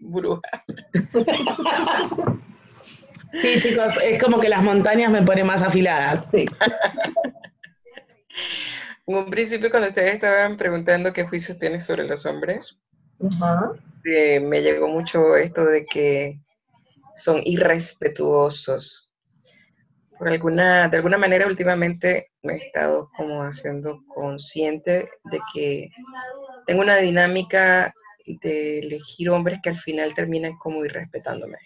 Bruja. 0.00 0.64
Sí, 3.40 3.60
chicos, 3.60 3.94
es 4.04 4.22
como 4.22 4.38
que 4.40 4.48
las 4.48 4.62
montañas 4.62 5.10
me 5.10 5.22
ponen 5.22 5.46
más 5.46 5.62
afiladas. 5.62 6.26
Sí. 6.30 6.46
En 9.06 9.16
un 9.16 9.26
principio, 9.26 9.70
cuando 9.70 9.88
ustedes 9.88 10.14
estaban 10.14 10.56
preguntando 10.56 11.12
qué 11.12 11.24
juicios 11.24 11.58
tienes 11.58 11.84
sobre 11.84 12.04
los 12.04 12.24
hombres, 12.24 12.78
eh, 14.04 14.40
me 14.40 14.62
llegó 14.62 14.88
mucho 14.88 15.36
esto 15.36 15.64
de 15.64 15.84
que 15.84 16.40
son 17.14 17.40
irrespetuosos. 17.44 19.10
Por 20.18 20.28
alguna, 20.28 20.88
de 20.88 20.96
alguna 20.98 21.18
manera 21.18 21.46
últimamente 21.46 22.30
me 22.42 22.54
he 22.54 22.56
estado 22.58 23.10
como 23.16 23.42
haciendo 23.42 24.04
consciente 24.06 25.08
de 25.24 25.40
que 25.52 25.88
tengo 26.66 26.82
una 26.82 26.96
dinámica 26.98 27.92
de 28.26 28.78
elegir 28.78 29.30
hombres 29.30 29.58
que 29.62 29.70
al 29.70 29.76
final 29.76 30.14
terminan 30.14 30.56
como 30.58 30.84
irrespetándome. 30.84 31.58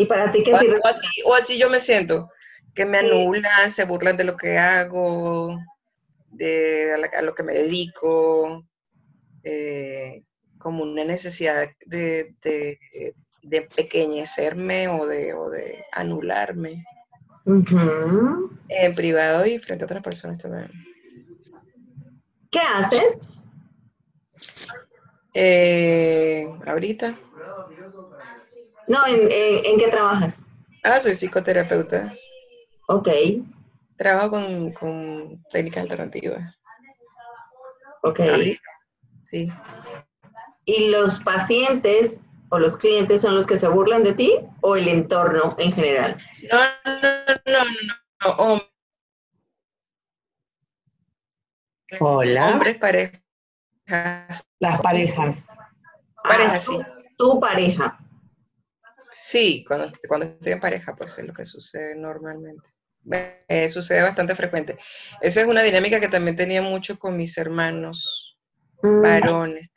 ¿Y 0.00 0.06
para 0.06 0.32
ti 0.32 0.42
qué 0.42 0.54
o, 0.54 0.56
o, 0.56 0.86
así, 0.86 1.22
o 1.26 1.34
así 1.34 1.58
yo 1.58 1.68
me 1.68 1.78
siento, 1.78 2.30
que 2.74 2.86
me 2.86 2.98
anulan, 2.98 3.70
se 3.70 3.84
burlan 3.84 4.16
de 4.16 4.24
lo 4.24 4.34
que 4.34 4.56
hago, 4.56 5.58
de 6.30 6.94
a, 7.14 7.20
lo 7.20 7.34
que 7.34 7.42
me 7.42 7.52
dedico, 7.52 8.64
eh, 9.44 10.22
como 10.56 10.84
una 10.84 11.04
necesidad 11.04 11.68
de, 11.84 12.34
de 13.42 13.62
pequeñecerme 13.76 14.88
o 14.88 15.06
de, 15.06 15.34
o 15.34 15.50
de 15.50 15.84
anularme. 15.92 16.86
En 18.68 18.94
privado 18.94 19.44
y 19.44 19.58
frente 19.58 19.84
a 19.84 19.86
otras 19.86 20.02
personas 20.02 20.38
también. 20.38 20.70
¿Qué 22.50 22.58
haces? 22.58 23.20
Eh, 25.34 26.48
ahorita. 26.64 27.14
No, 28.90 29.06
¿en, 29.06 29.28
en, 29.30 29.78
qué 29.78 29.86
trabajas? 29.86 30.42
Ah, 30.82 31.00
soy 31.00 31.14
psicoterapeuta. 31.14 32.12
Ok. 32.88 33.08
Trabajo 33.96 34.32
con, 34.32 34.72
con 34.72 35.44
técnicas 35.48 35.84
alternativas. 35.84 36.56
Ok. 38.02 38.18
Sí. 39.22 39.48
¿Y 40.64 40.88
los 40.88 41.20
pacientes 41.20 42.20
o 42.48 42.58
los 42.58 42.76
clientes 42.76 43.20
son 43.20 43.36
los 43.36 43.46
que 43.46 43.56
se 43.56 43.68
burlan 43.68 44.02
de 44.02 44.12
ti 44.12 44.40
o 44.60 44.74
el 44.74 44.88
entorno 44.88 45.54
en 45.58 45.70
general? 45.72 46.16
No, 46.50 46.58
no, 47.46 47.64
no, 48.26 48.58
no. 48.58 48.60
Hola. 52.00 52.50
Hombres, 52.50 52.76
parejas. 52.78 53.22
Las 54.58 54.80
parejas. 54.80 55.46
Parejas, 56.24 56.64
sí. 56.64 56.80
Tu 57.16 57.38
pareja. 57.38 58.00
Sí, 59.12 59.64
cuando, 59.66 59.88
cuando 60.08 60.26
estoy 60.26 60.52
en 60.52 60.60
pareja, 60.60 60.94
pues 60.94 61.18
es 61.18 61.26
lo 61.26 61.34
que 61.34 61.44
sucede 61.44 61.96
normalmente. 61.96 62.70
Me, 63.02 63.68
sucede 63.68 64.02
bastante 64.02 64.34
frecuente. 64.34 64.76
Esa 65.20 65.40
es 65.40 65.46
una 65.46 65.62
dinámica 65.62 66.00
que 66.00 66.08
también 66.08 66.36
tenía 66.36 66.62
mucho 66.62 66.98
con 66.98 67.16
mis 67.16 67.36
hermanos 67.38 68.38
mm. 68.82 69.02
varones. 69.02 69.70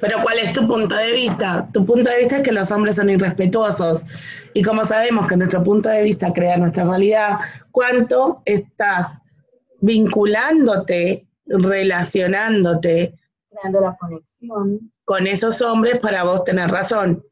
Pero 0.00 0.18
¿cuál 0.22 0.38
es 0.40 0.52
tu 0.52 0.66
punto 0.66 0.96
de 0.96 1.12
vista? 1.12 1.68
Tu 1.72 1.84
punto 1.86 2.10
de 2.10 2.18
vista 2.18 2.38
es 2.38 2.42
que 2.42 2.52
los 2.52 2.70
hombres 2.72 2.96
son 2.96 3.10
irrespetuosos. 3.10 4.04
Y 4.54 4.62
como 4.62 4.84
sabemos 4.84 5.28
que 5.28 5.36
nuestro 5.36 5.62
punto 5.62 5.88
de 5.88 6.02
vista 6.02 6.32
crea 6.32 6.56
nuestra 6.56 6.84
realidad, 6.84 7.38
¿cuánto 7.70 8.42
estás 8.44 9.22
vinculándote, 9.80 11.26
relacionándote? 11.46 13.14
Creando 13.50 13.80
la 13.80 13.96
conexión. 13.96 14.91
Con 15.04 15.26
esos 15.26 15.60
hombres 15.62 15.98
para 16.00 16.24
vos 16.24 16.44
tener 16.44 16.70
razón. 16.70 17.24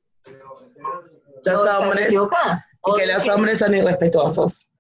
Los 1.45 1.61
hombres. 1.61 2.13
Y 2.13 2.99
que 2.99 3.07
los 3.07 3.29
hombres 3.29 3.59
son 3.59 3.75
irrespetuosos. 3.75 4.71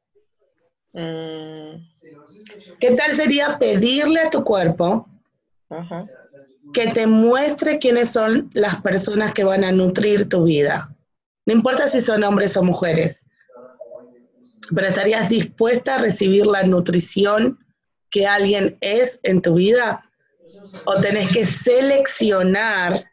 Mm. 0.92 1.76
¿Qué 2.80 2.90
tal 2.92 3.14
sería 3.14 3.58
pedirle 3.58 4.20
a 4.20 4.30
tu 4.30 4.42
cuerpo 4.42 5.06
que 6.72 6.88
te 6.88 7.06
muestre 7.06 7.78
quiénes 7.78 8.10
son 8.10 8.50
las 8.54 8.80
personas 8.82 9.32
que 9.32 9.44
van 9.44 9.64
a 9.64 9.72
nutrir 9.72 10.28
tu 10.28 10.44
vida. 10.44 10.94
No 11.46 11.54
importa 11.54 11.88
si 11.88 12.00
son 12.00 12.22
hombres 12.22 12.56
o 12.56 12.62
mujeres, 12.62 13.24
pero 14.74 14.86
estarías 14.86 15.28
dispuesta 15.28 15.96
a 15.96 15.98
recibir 15.98 16.46
la 16.46 16.62
nutrición 16.62 17.58
que 18.10 18.26
alguien 18.26 18.76
es 18.80 19.20
en 19.22 19.40
tu 19.40 19.54
vida 19.54 20.09
o 20.84 21.00
tenés 21.00 21.30
que 21.30 21.44
seleccionar 21.44 23.04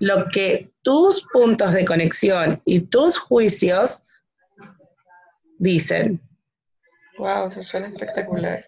lo 0.00 0.26
que 0.28 0.70
tus 0.82 1.26
puntos 1.32 1.72
de 1.72 1.84
conexión 1.84 2.60
y 2.64 2.80
tus 2.80 3.18
juicios 3.18 4.04
dicen. 5.58 6.20
Wow, 7.18 7.48
eso 7.48 7.62
suena 7.62 7.88
espectacular. 7.88 8.66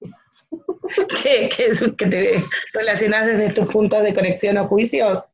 ¿Qué, 1.22 1.50
que 1.96 2.06
te 2.06 2.44
relacionas 2.72 3.26
desde 3.26 3.52
tus 3.52 3.66
puntos 3.66 4.02
de 4.02 4.14
conexión 4.14 4.58
o 4.58 4.64
juicios? 4.64 5.30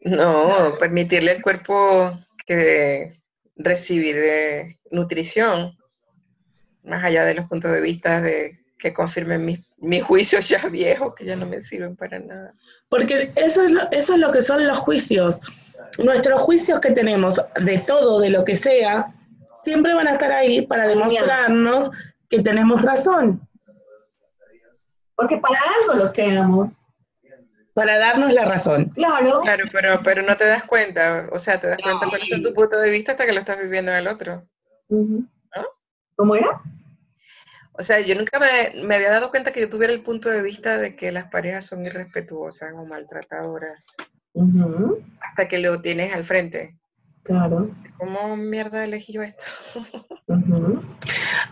No, 0.00 0.76
permitirle 0.78 1.32
al 1.32 1.42
cuerpo 1.42 2.12
que 2.44 3.22
recibir 3.56 4.16
eh, 4.16 4.78
nutrición, 4.90 5.76
más 6.82 7.04
allá 7.04 7.24
de 7.24 7.34
los 7.34 7.48
puntos 7.48 7.70
de 7.70 7.80
vista 7.80 8.20
de 8.20 8.58
que 8.78 8.92
confirmen 8.92 9.44
mis, 9.44 9.60
mis, 9.82 10.02
juicios 10.04 10.48
ya 10.48 10.66
viejos, 10.70 11.14
que 11.14 11.24
ya 11.24 11.36
no 11.36 11.46
me 11.46 11.60
sirven 11.60 11.96
para 11.96 12.18
nada. 12.18 12.54
Porque 12.88 13.30
eso 13.36 13.62
es, 13.62 13.70
lo, 13.70 13.82
eso 13.90 14.14
es 14.14 14.20
lo 14.20 14.30
que 14.30 14.42
son 14.42 14.66
los 14.66 14.78
juicios. 14.78 15.40
Nuestros 15.98 16.40
juicios 16.40 16.80
que 16.80 16.92
tenemos 16.92 17.40
de 17.60 17.78
todo, 17.78 18.20
de 18.20 18.30
lo 18.30 18.44
que 18.44 18.56
sea, 18.56 19.14
siempre 19.62 19.94
van 19.94 20.08
a 20.08 20.12
estar 20.12 20.32
ahí 20.32 20.62
para 20.62 20.86
demostrarnos 20.86 21.90
que 22.30 22.42
tenemos 22.42 22.82
razón. 22.82 23.46
Porque 25.14 25.36
para 25.38 25.58
algo 25.80 25.94
los 25.94 26.12
creamos. 26.12 26.72
Para 27.74 27.98
darnos 27.98 28.32
la 28.32 28.44
razón. 28.44 28.90
Claro. 28.90 29.40
Claro, 29.40 29.64
pero, 29.72 30.00
pero 30.02 30.22
no 30.22 30.36
te 30.36 30.46
das 30.46 30.64
cuenta, 30.64 31.28
o 31.32 31.38
sea, 31.38 31.58
te 31.58 31.68
das 31.68 31.78
cuenta 31.82 32.06
cuál 32.06 32.20
es 32.20 32.42
tu 32.42 32.52
punto 32.52 32.78
de 32.78 32.90
vista 32.90 33.12
hasta 33.12 33.24
que 33.24 33.32
lo 33.32 33.40
estás 33.40 33.58
viviendo 33.58 33.90
en 33.92 33.98
el 33.98 34.08
otro. 34.08 34.46
¿Cómo 36.16 36.36
era? 36.36 36.60
O 37.82 37.84
sea, 37.84 37.98
yo 37.98 38.14
nunca 38.14 38.38
me, 38.38 38.94
había 38.94 39.10
dado 39.10 39.30
cuenta 39.30 39.50
que 39.50 39.58
yo 39.58 39.68
tuviera 39.68 39.92
el 39.92 40.04
punto 40.04 40.30
de 40.30 40.40
vista 40.40 40.78
de 40.78 40.94
que 40.94 41.10
las 41.10 41.24
parejas 41.24 41.66
son 41.66 41.84
irrespetuosas 41.84 42.72
o 42.76 42.86
maltratadoras. 42.86 43.84
Hasta 45.20 45.48
que 45.48 45.58
lo 45.58 45.82
tienes 45.82 46.14
al 46.14 46.22
frente. 46.22 46.78
Claro. 47.24 47.74
¿Cómo 47.98 48.36
mierda 48.36 48.84
elegí 48.84 49.14
yo 49.14 49.22
esto? 49.22 49.44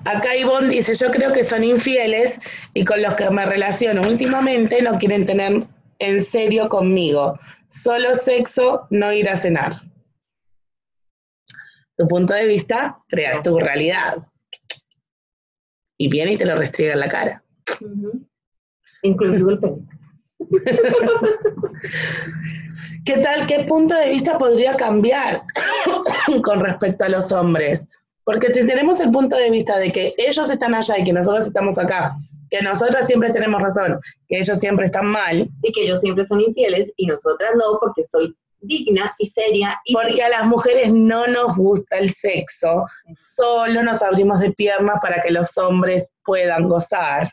Acá 0.05 0.37
Ivonne 0.37 0.69
dice, 0.69 0.95
yo 0.95 1.11
creo 1.11 1.33
que 1.33 1.43
son 1.43 1.65
infieles 1.65 2.39
y 2.75 2.85
con 2.85 3.03
los 3.03 3.15
que 3.17 3.29
me 3.29 3.45
relaciono 3.45 4.03
últimamente 4.03 4.83
no 4.83 5.01
quieren 5.01 5.27
tener 5.27 5.67
en 5.99 6.25
serio 6.25 6.69
conmigo. 6.69 7.41
Solo 7.71 8.15
sexo, 8.15 8.87
no 8.91 9.13
ir 9.13 9.29
a 9.29 9.35
cenar. 9.35 9.83
Tu 11.97 12.07
punto 12.07 12.35
de 12.35 12.47
vista 12.47 13.01
crea 13.09 13.43
tu 13.43 13.59
realidad. 13.59 14.30
Y 16.01 16.09
viene 16.09 16.33
y 16.33 16.39
te 16.39 16.47
lo 16.47 16.57
restriega 16.57 16.95
en 16.95 17.01
la 17.01 17.11
cara. 17.11 17.45
Incluso 19.03 19.51
el 19.51 19.59
¿Qué 23.05 23.19
tal, 23.19 23.47
qué 23.47 23.67
punto 23.69 23.95
de 23.95 24.09
vista 24.09 24.39
podría 24.39 24.77
cambiar 24.77 25.43
con 26.43 26.61
respecto 26.61 27.05
a 27.05 27.11
los 27.11 27.31
hombres? 27.33 27.87
Porque 28.25 28.47
si 28.55 28.67
tenemos 28.67 28.99
el 29.01 29.11
punto 29.11 29.37
de 29.37 29.51
vista 29.51 29.77
de 29.77 29.93
que 29.93 30.15
ellos 30.17 30.49
están 30.49 30.75
allá 30.75 30.97
y 30.97 31.05
que 31.05 31.13
nosotros 31.13 31.47
estamos 31.47 31.77
acá, 31.77 32.15
que 32.49 32.63
nosotras 32.63 33.07
siempre 33.07 33.31
tenemos 33.31 33.61
razón, 33.61 34.01
que 34.27 34.39
ellos 34.39 34.59
siempre 34.59 34.87
están 34.87 35.05
mal. 35.05 35.51
Y 35.63 35.73
que 35.73 35.83
ellos 35.83 36.01
siempre 36.01 36.27
son 36.27 36.41
infieles 36.41 36.91
y 36.97 37.09
nosotras 37.09 37.51
no, 37.57 37.79
porque 37.79 38.01
estoy 38.01 38.35
digna 38.61 39.15
y 39.19 39.27
seria. 39.27 39.81
Y 39.85 39.95
porque 39.95 40.23
a 40.23 40.29
las 40.29 40.47
mujeres 40.47 40.93
no 40.93 41.27
nos 41.27 41.57
gusta 41.57 41.99
el 41.99 42.11
sexo, 42.11 42.87
solo 43.13 43.83
nos 43.83 44.03
abrimos 44.03 44.41
de 44.41 44.53
piernas 44.53 44.99
para 45.03 45.21
que 45.21 45.31
los 45.31 45.57
hombres 45.59 46.11
puedan 46.25 46.69
gozar. 46.69 47.31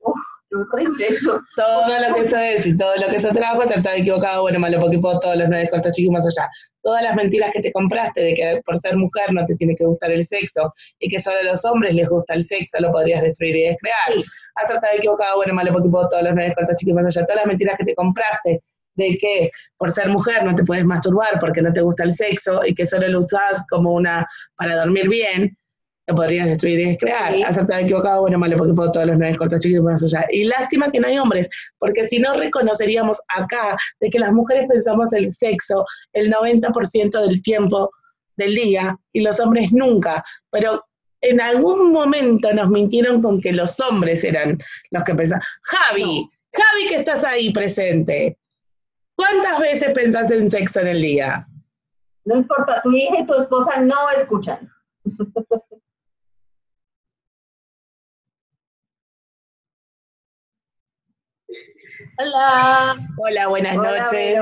Uf, 0.00 0.18
qué 0.48 0.56
horrible 0.56 1.06
eso. 1.08 1.40
Todo 1.56 2.08
lo 2.08 2.14
que 2.14 2.20
eso 2.22 2.38
es 2.38 2.66
y 2.66 2.76
todo 2.76 2.94
lo 2.96 3.08
que 3.08 3.16
eso 3.16 3.30
trabajo, 3.30 3.62
acertado, 3.62 3.96
equivocado, 3.96 4.42
bueno, 4.42 4.58
malo, 4.58 4.80
puedo 4.80 5.18
todos 5.18 5.36
los 5.36 5.48
nueve 5.48 5.68
cortos 5.70 5.92
chicos 5.92 6.12
más 6.12 6.26
allá. 6.26 6.48
Todas 6.82 7.02
las 7.02 7.16
mentiras 7.16 7.50
que 7.50 7.60
te 7.60 7.72
compraste 7.72 8.20
de 8.20 8.34
que 8.34 8.60
por 8.64 8.78
ser 8.78 8.96
mujer 8.96 9.32
no 9.32 9.44
te 9.46 9.56
tiene 9.56 9.74
que 9.74 9.84
gustar 9.84 10.10
el 10.12 10.24
sexo 10.24 10.72
y 11.00 11.08
que 11.08 11.18
solo 11.18 11.38
a 11.40 11.44
los 11.44 11.64
hombres 11.64 11.94
les 11.94 12.08
gusta 12.08 12.34
el 12.34 12.42
sexo, 12.42 12.78
lo 12.80 12.92
podrías 12.92 13.22
destruir 13.22 13.56
y 13.56 13.62
descrear. 13.64 14.12
Sí. 14.12 14.24
Acertado, 14.54 14.94
equivocado, 14.96 15.36
bueno, 15.36 15.52
malo, 15.54 15.72
puedo 15.72 16.08
todos 16.08 16.22
los 16.22 16.34
nueve 16.34 16.54
cortos 16.54 16.76
chicos 16.76 16.94
más 16.94 17.06
allá. 17.06 17.26
Todas 17.26 17.40
las 17.40 17.46
mentiras 17.46 17.76
que 17.76 17.84
te 17.84 17.94
compraste 17.94 18.62
de 18.96 19.16
que 19.18 19.50
por 19.78 19.92
ser 19.92 20.08
mujer 20.08 20.44
no 20.44 20.54
te 20.54 20.64
puedes 20.64 20.84
masturbar 20.84 21.38
porque 21.40 21.62
no 21.62 21.72
te 21.72 21.82
gusta 21.82 22.04
el 22.04 22.14
sexo 22.14 22.60
y 22.66 22.74
que 22.74 22.86
solo 22.86 23.08
lo 23.08 23.20
usas 23.20 23.64
como 23.68 23.92
una 23.92 24.26
para 24.56 24.76
dormir 24.76 25.08
bien, 25.08 25.56
lo 26.06 26.14
podrías 26.14 26.46
destruir 26.46 26.80
y 26.80 26.84
descrear. 26.86 27.32
Sí. 27.32 27.42
Acertado, 27.42 27.80
equivocado, 27.80 28.20
bueno, 28.22 28.38
malo, 28.38 28.56
porque 28.56 28.72
puedo 28.72 28.92
todos 28.92 29.06
los 29.06 29.18
nueve 29.18 29.36
cortos 29.36 29.60
chicos 29.60 29.82
más 29.82 30.02
allá. 30.02 30.24
Y 30.30 30.44
lástima 30.44 30.90
que 30.90 31.00
no 31.00 31.08
hay 31.08 31.18
hombres, 31.18 31.48
porque 31.78 32.04
si 32.04 32.18
no 32.18 32.36
reconoceríamos 32.36 33.20
acá 33.28 33.76
de 34.00 34.10
que 34.10 34.18
las 34.18 34.32
mujeres 34.32 34.66
pensamos 34.68 35.12
el 35.12 35.30
sexo 35.30 35.84
el 36.12 36.32
90% 36.32 37.28
del 37.28 37.42
tiempo 37.42 37.90
del 38.36 38.54
día 38.54 38.96
y 39.12 39.20
los 39.20 39.40
hombres 39.40 39.72
nunca. 39.72 40.24
Pero 40.50 40.84
en 41.22 41.40
algún 41.40 41.92
momento 41.92 42.52
nos 42.54 42.68
mintieron 42.68 43.20
con 43.20 43.40
que 43.40 43.52
los 43.52 43.80
hombres 43.80 44.22
eran 44.22 44.58
los 44.90 45.02
que 45.02 45.14
pensaban. 45.14 45.42
Javi, 45.62 46.20
no. 46.20 46.30
Javi 46.52 46.88
que 46.88 46.96
estás 46.96 47.24
ahí 47.24 47.52
presente. 47.52 48.38
¿Cuántas 49.16 49.58
veces 49.58 49.92
pensás 49.94 50.30
en 50.30 50.50
sexo 50.50 50.80
en 50.80 50.88
el 50.88 51.00
día? 51.00 51.48
No 52.26 52.36
importa, 52.36 52.82
tu 52.82 52.92
hija 52.92 53.20
y 53.20 53.26
tu 53.26 53.34
esposa 53.34 53.80
no 53.80 54.10
escuchan. 54.10 54.70
Hola. 62.18 62.96
Hola, 63.18 63.46
buenas 63.48 63.76
Hola, 63.78 64.02
noches. 64.02 64.38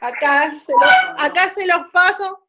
Acá 0.00 0.54
se, 0.56 0.72
los, 0.72 1.24
acá 1.24 1.50
se 1.50 1.66
los 1.66 1.88
paso. 1.92 2.40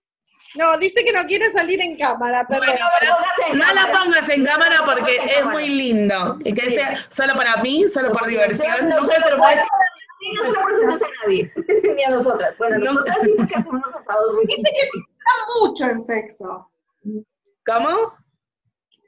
No, 0.56 0.78
dice 0.78 1.04
que 1.04 1.12
no 1.12 1.26
quiere 1.26 1.46
salir 1.52 1.82
en 1.82 1.98
cámara, 1.98 2.48
perdón. 2.48 2.68
Bueno, 2.68 2.86
pero 3.00 3.56
no 3.56 3.74
la 3.74 3.92
pongas 3.92 4.30
en 4.30 4.46
cámara 4.46 4.78
porque 4.86 5.18
es 5.18 5.46
muy 5.46 5.68
lindo. 5.68 6.38
Y 6.46 6.54
que 6.54 6.70
sea 6.70 6.98
solo 7.10 7.34
para 7.36 7.58
mí, 7.58 7.86
solo 7.94 8.14
por 8.14 8.28
diversión. 8.28 8.88
No, 8.88 9.02
no, 9.02 9.08
no, 9.08 9.38
no 10.34 10.44
se 10.44 10.52
lo 10.52 10.64
presentas 10.64 11.02
a 11.02 11.24
nadie, 11.24 11.52
ni 11.96 12.04
a 12.04 12.10
nosotras. 12.10 12.58
Bueno, 12.58 12.78
nosotras 12.80 13.18
sí 13.24 13.34
que 13.48 13.56
hacemos 13.56 13.86
unos 13.86 14.02
asados 14.02 14.34
muy 14.34 14.46
Dice 14.46 14.64
que 14.64 14.90
piensa 14.92 15.32
mucho 15.60 15.86
en 15.86 16.04
sexo. 16.04 16.72
¿Cómo? 17.66 18.14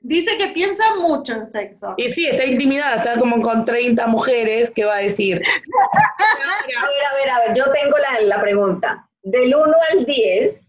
Dice 0.01 0.37
que 0.37 0.53
piensa 0.53 0.83
mucho 0.95 1.33
en 1.33 1.45
sexo. 1.45 1.93
Y 1.97 2.09
sí, 2.09 2.27
está 2.27 2.45
intimidada, 2.45 2.97
está 2.97 3.19
como 3.19 3.41
con 3.41 3.65
30 3.65 4.07
mujeres, 4.07 4.71
¿qué 4.71 4.85
va 4.85 4.95
a 4.95 4.99
decir? 4.99 5.41
a 5.41 6.87
ver, 6.87 7.05
a 7.05 7.15
ver, 7.15 7.29
a 7.29 7.39
ver, 7.39 7.57
yo 7.57 7.71
tengo 7.71 7.97
la, 7.97 8.21
la 8.21 8.41
pregunta. 8.41 9.09
Del 9.23 9.53
1 9.53 9.73
al 9.91 10.05
10, 10.05 10.61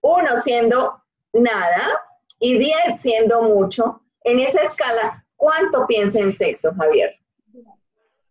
1 0.00 0.40
siendo 0.42 1.02
nada 1.32 2.00
y 2.40 2.58
10 2.58 3.00
siendo 3.00 3.42
mucho, 3.42 4.02
en 4.24 4.40
esa 4.40 4.62
escala, 4.62 5.24
¿cuánto 5.36 5.86
piensa 5.86 6.18
en 6.18 6.32
sexo, 6.32 6.72
Javier? 6.76 7.14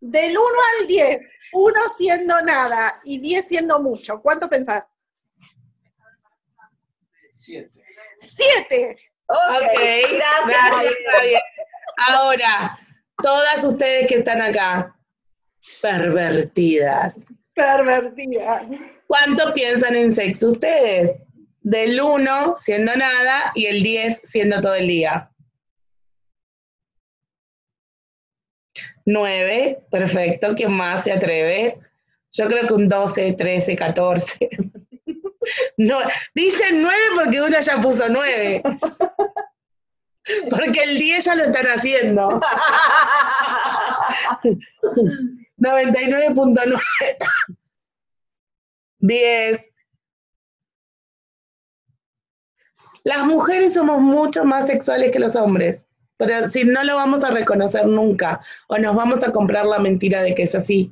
Del 0.09 0.37
1 0.37 0.41
al 0.79 0.87
10, 0.87 1.19
1 1.51 1.75
siendo 1.97 2.41
nada 2.43 3.01
y 3.03 3.19
10 3.19 3.45
siendo 3.45 3.83
mucho, 3.83 4.21
¿cuánto 4.21 4.49
pensás? 4.49 4.85
7. 7.29 7.69
7. 8.15 8.97
Ok, 9.27 9.37
okay 9.69 10.01
gracias. 10.17 10.95
gracias 11.03 11.41
Ahora, 12.07 12.79
todas 13.21 13.65
ustedes 13.65 14.07
que 14.07 14.19
están 14.19 14.41
acá, 14.41 14.95
pervertidas. 15.81 17.15
Pervertidas. 17.53 18.65
¿Cuánto 19.07 19.53
piensan 19.53 19.97
en 19.97 20.13
sexo 20.13 20.49
ustedes? 20.49 21.11
Del 21.59 21.99
1 21.99 22.55
siendo 22.57 22.95
nada 22.95 23.51
y 23.55 23.65
el 23.65 23.83
10 23.83 24.21
siendo 24.23 24.61
todo 24.61 24.75
el 24.75 24.87
día. 24.87 25.31
9, 29.07 29.83
perfecto. 29.89 30.53
¿Quién 30.53 30.73
más 30.73 31.05
se 31.05 31.13
atreve? 31.13 31.79
Yo 32.31 32.45
creo 32.47 32.67
que 32.67 32.73
un 32.73 32.89
12, 32.89 33.33
13, 33.33 33.75
14. 33.75 34.49
No, 35.77 35.99
dicen 36.35 36.81
9 36.81 36.97
porque 37.15 37.41
uno 37.41 37.57
ya 37.57 37.79
puso 37.79 38.09
9. 38.09 38.61
Porque 40.49 40.83
el 40.83 40.99
10 40.99 41.23
ya 41.23 41.35
lo 41.35 41.43
están 41.43 41.67
haciendo. 41.67 42.41
99.9. 45.57 46.81
10. 48.99 49.71
Las 53.05 53.25
mujeres 53.25 53.73
somos 53.73 54.01
mucho 54.01 54.43
más 54.43 54.67
sexuales 54.67 55.11
que 55.11 55.19
los 55.19 55.37
hombres 55.37 55.86
pero 56.17 56.47
si 56.47 56.63
no 56.63 56.83
lo 56.83 56.95
vamos 56.95 57.23
a 57.23 57.31
reconocer 57.31 57.85
nunca 57.85 58.41
o 58.67 58.77
nos 58.77 58.95
vamos 58.95 59.23
a 59.23 59.31
comprar 59.31 59.65
la 59.65 59.79
mentira 59.79 60.21
de 60.23 60.35
que 60.35 60.43
es 60.43 60.55
así. 60.55 60.91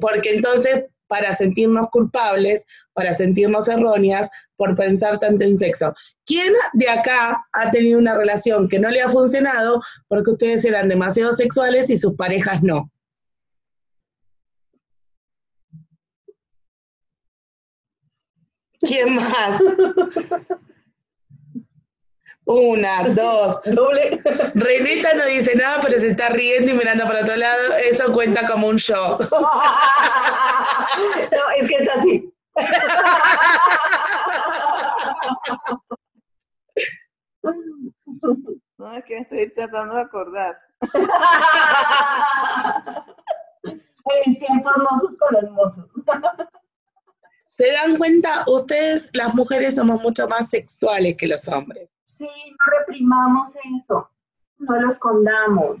Porque 0.00 0.34
entonces, 0.34 0.84
para 1.06 1.34
sentirnos 1.34 1.88
culpables, 1.90 2.66
para 2.92 3.14
sentirnos 3.14 3.68
erróneas 3.68 4.30
por 4.56 4.76
pensar 4.76 5.18
tanto 5.18 5.44
en 5.44 5.58
sexo. 5.58 5.94
¿Quién 6.26 6.52
de 6.74 6.88
acá 6.88 7.44
ha 7.52 7.70
tenido 7.70 7.98
una 7.98 8.16
relación 8.16 8.68
que 8.68 8.78
no 8.78 8.90
le 8.90 9.02
ha 9.02 9.08
funcionado 9.08 9.80
porque 10.08 10.30
ustedes 10.30 10.64
eran 10.64 10.88
demasiado 10.88 11.32
sexuales 11.32 11.90
y 11.90 11.96
sus 11.96 12.14
parejas 12.14 12.62
no? 12.62 12.90
¿Quién 18.80 19.14
más? 19.14 19.60
Una, 22.50 23.04
dos. 23.10 23.60
Doble. 23.64 24.20
Renita 24.56 25.14
no 25.14 25.24
dice 25.26 25.54
nada, 25.54 25.78
pero 25.80 26.00
se 26.00 26.08
está 26.08 26.30
riendo 26.30 26.72
y 26.72 26.74
mirando 26.74 27.04
para 27.04 27.20
otro 27.20 27.36
lado. 27.36 27.74
Eso 27.88 28.12
cuenta 28.12 28.44
como 28.48 28.66
un 28.66 28.76
show. 28.76 29.18
No, 30.98 31.50
es 31.56 31.68
que 31.68 31.76
es 31.76 31.88
así. 31.88 32.34
No, 38.76 38.92
es 38.92 39.04
que 39.04 39.18
estoy 39.18 39.54
tratando 39.54 39.94
de 39.94 40.02
acordar. 40.02 40.56
En 44.24 44.38
tiempos 44.40 44.72
mozos 44.76 45.16
con 45.18 45.32
los 45.34 45.50
mozos. 45.52 45.86
¿Se 47.46 47.70
dan 47.72 47.96
cuenta? 47.96 48.44
Ustedes, 48.48 49.10
las 49.12 49.34
mujeres, 49.34 49.76
somos 49.76 50.02
mucho 50.02 50.26
más 50.26 50.50
sexuales 50.50 51.16
que 51.16 51.28
los 51.28 51.46
hombres. 51.46 51.88
Sí, 52.20 52.26
no 52.26 52.78
reprimamos 52.78 53.48
eso, 53.78 54.10
no 54.58 54.78
lo 54.78 54.90
escondamos. 54.90 55.78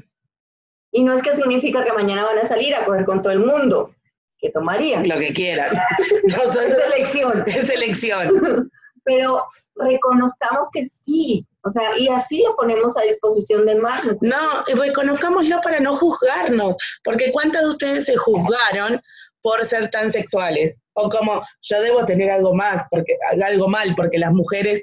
Y 0.90 1.04
no 1.04 1.12
es 1.12 1.22
que 1.22 1.36
significa 1.36 1.84
que 1.84 1.92
mañana 1.92 2.24
van 2.24 2.38
a 2.38 2.48
salir 2.48 2.74
a 2.74 2.86
coger 2.86 3.04
con 3.04 3.20
todo 3.20 3.34
el 3.34 3.40
mundo, 3.40 3.94
que 4.38 4.50
tomarían. 4.50 5.06
Lo 5.06 5.18
que 5.18 5.34
quieran. 5.34 5.70
es 6.24 6.56
elección. 6.56 7.44
Es 7.46 7.68
elección. 7.68 8.70
Pero 9.04 9.44
reconozcamos 9.76 10.68
que 10.72 10.86
sí, 10.86 11.46
o 11.64 11.70
sea, 11.70 11.98
y 11.98 12.08
así 12.08 12.42
lo 12.42 12.56
ponemos 12.56 12.96
a 12.96 13.02
disposición 13.02 13.66
de 13.66 13.74
más. 13.74 14.02
No, 14.22 14.64
reconozcámoslo 14.74 15.60
para 15.60 15.78
no 15.78 15.94
juzgarnos, 15.94 16.74
porque 17.04 17.32
¿cuántas 17.32 17.64
de 17.64 17.68
ustedes 17.68 18.06
se 18.06 18.16
juzgaron 18.16 18.98
por 19.42 19.62
ser 19.66 19.90
tan 19.90 20.10
sexuales? 20.10 20.80
O 20.94 21.10
como, 21.10 21.42
yo 21.60 21.82
debo 21.82 22.06
tener 22.06 22.30
algo 22.30 22.54
más, 22.54 22.84
porque 22.90 23.14
algo 23.44 23.68
mal, 23.68 23.94
porque 23.94 24.18
las 24.18 24.32
mujeres 24.32 24.82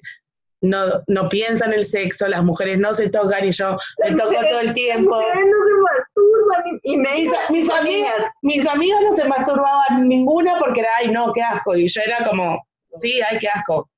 no, 0.62 0.86
no 1.08 1.30
piensan 1.30 1.74
el 1.74 1.86
sexo, 1.86 2.28
las 2.28 2.44
mujeres 2.44 2.78
no 2.80 2.94
se 2.94 3.10
tocan 3.10 3.46
y 3.46 3.52
yo 3.52 3.78
me 4.04 4.12
toco 4.16 4.34
todo 4.34 4.60
el 4.60 4.74
tiempo. 4.74 5.20
Las 5.20 5.28
mujeres 5.28 5.46
no 5.52 5.58
se 5.66 5.74
masturban 5.84 6.80
y 6.84 6.98
me 6.98 7.14
mis, 7.16 7.32
mis 7.50 7.70
amigas, 7.70 8.32
mis 8.42 8.68
amigas 8.68 9.00
no 9.04 9.16
se 9.16 9.26
masturbaban 9.26 10.08
ninguna 10.08 10.58
porque 10.60 10.82
era, 10.82 10.90
ay 10.98 11.12
no, 11.12 11.32
qué 11.34 11.42
asco. 11.42 11.76
Y 11.76 11.88
yo 11.88 12.02
era 12.02 12.26
como, 12.28 12.62
sí, 13.00 13.20
ay, 13.22 13.38
qué 13.40 13.48
asco. 13.50 13.90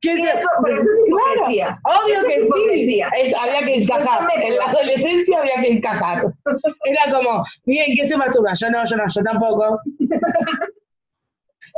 ¿Qué 0.00 0.12
es 0.12 0.24
eso? 0.24 0.48
Pero 0.62 0.80
eso 0.80 0.90
es 0.90 1.00
hipocresía. 1.06 1.78
obvio 1.84 2.20
que 2.22 2.48
sí. 2.74 3.02
Es, 3.20 3.34
había 3.34 3.60
que 3.60 3.74
encajar. 3.74 4.26
En 4.42 4.56
la 4.56 4.64
adolescencia 4.64 5.38
había 5.38 5.60
que 5.60 5.68
encajar. 5.72 6.24
Era 6.84 7.12
como, 7.12 7.44
bien, 7.64 7.92
¿quién 7.92 8.08
se 8.08 8.16
masturba? 8.16 8.54
Yo 8.54 8.70
no, 8.70 8.82
yo 8.86 8.96
no, 8.96 9.04
yo 9.06 9.22
tampoco. 9.22 9.78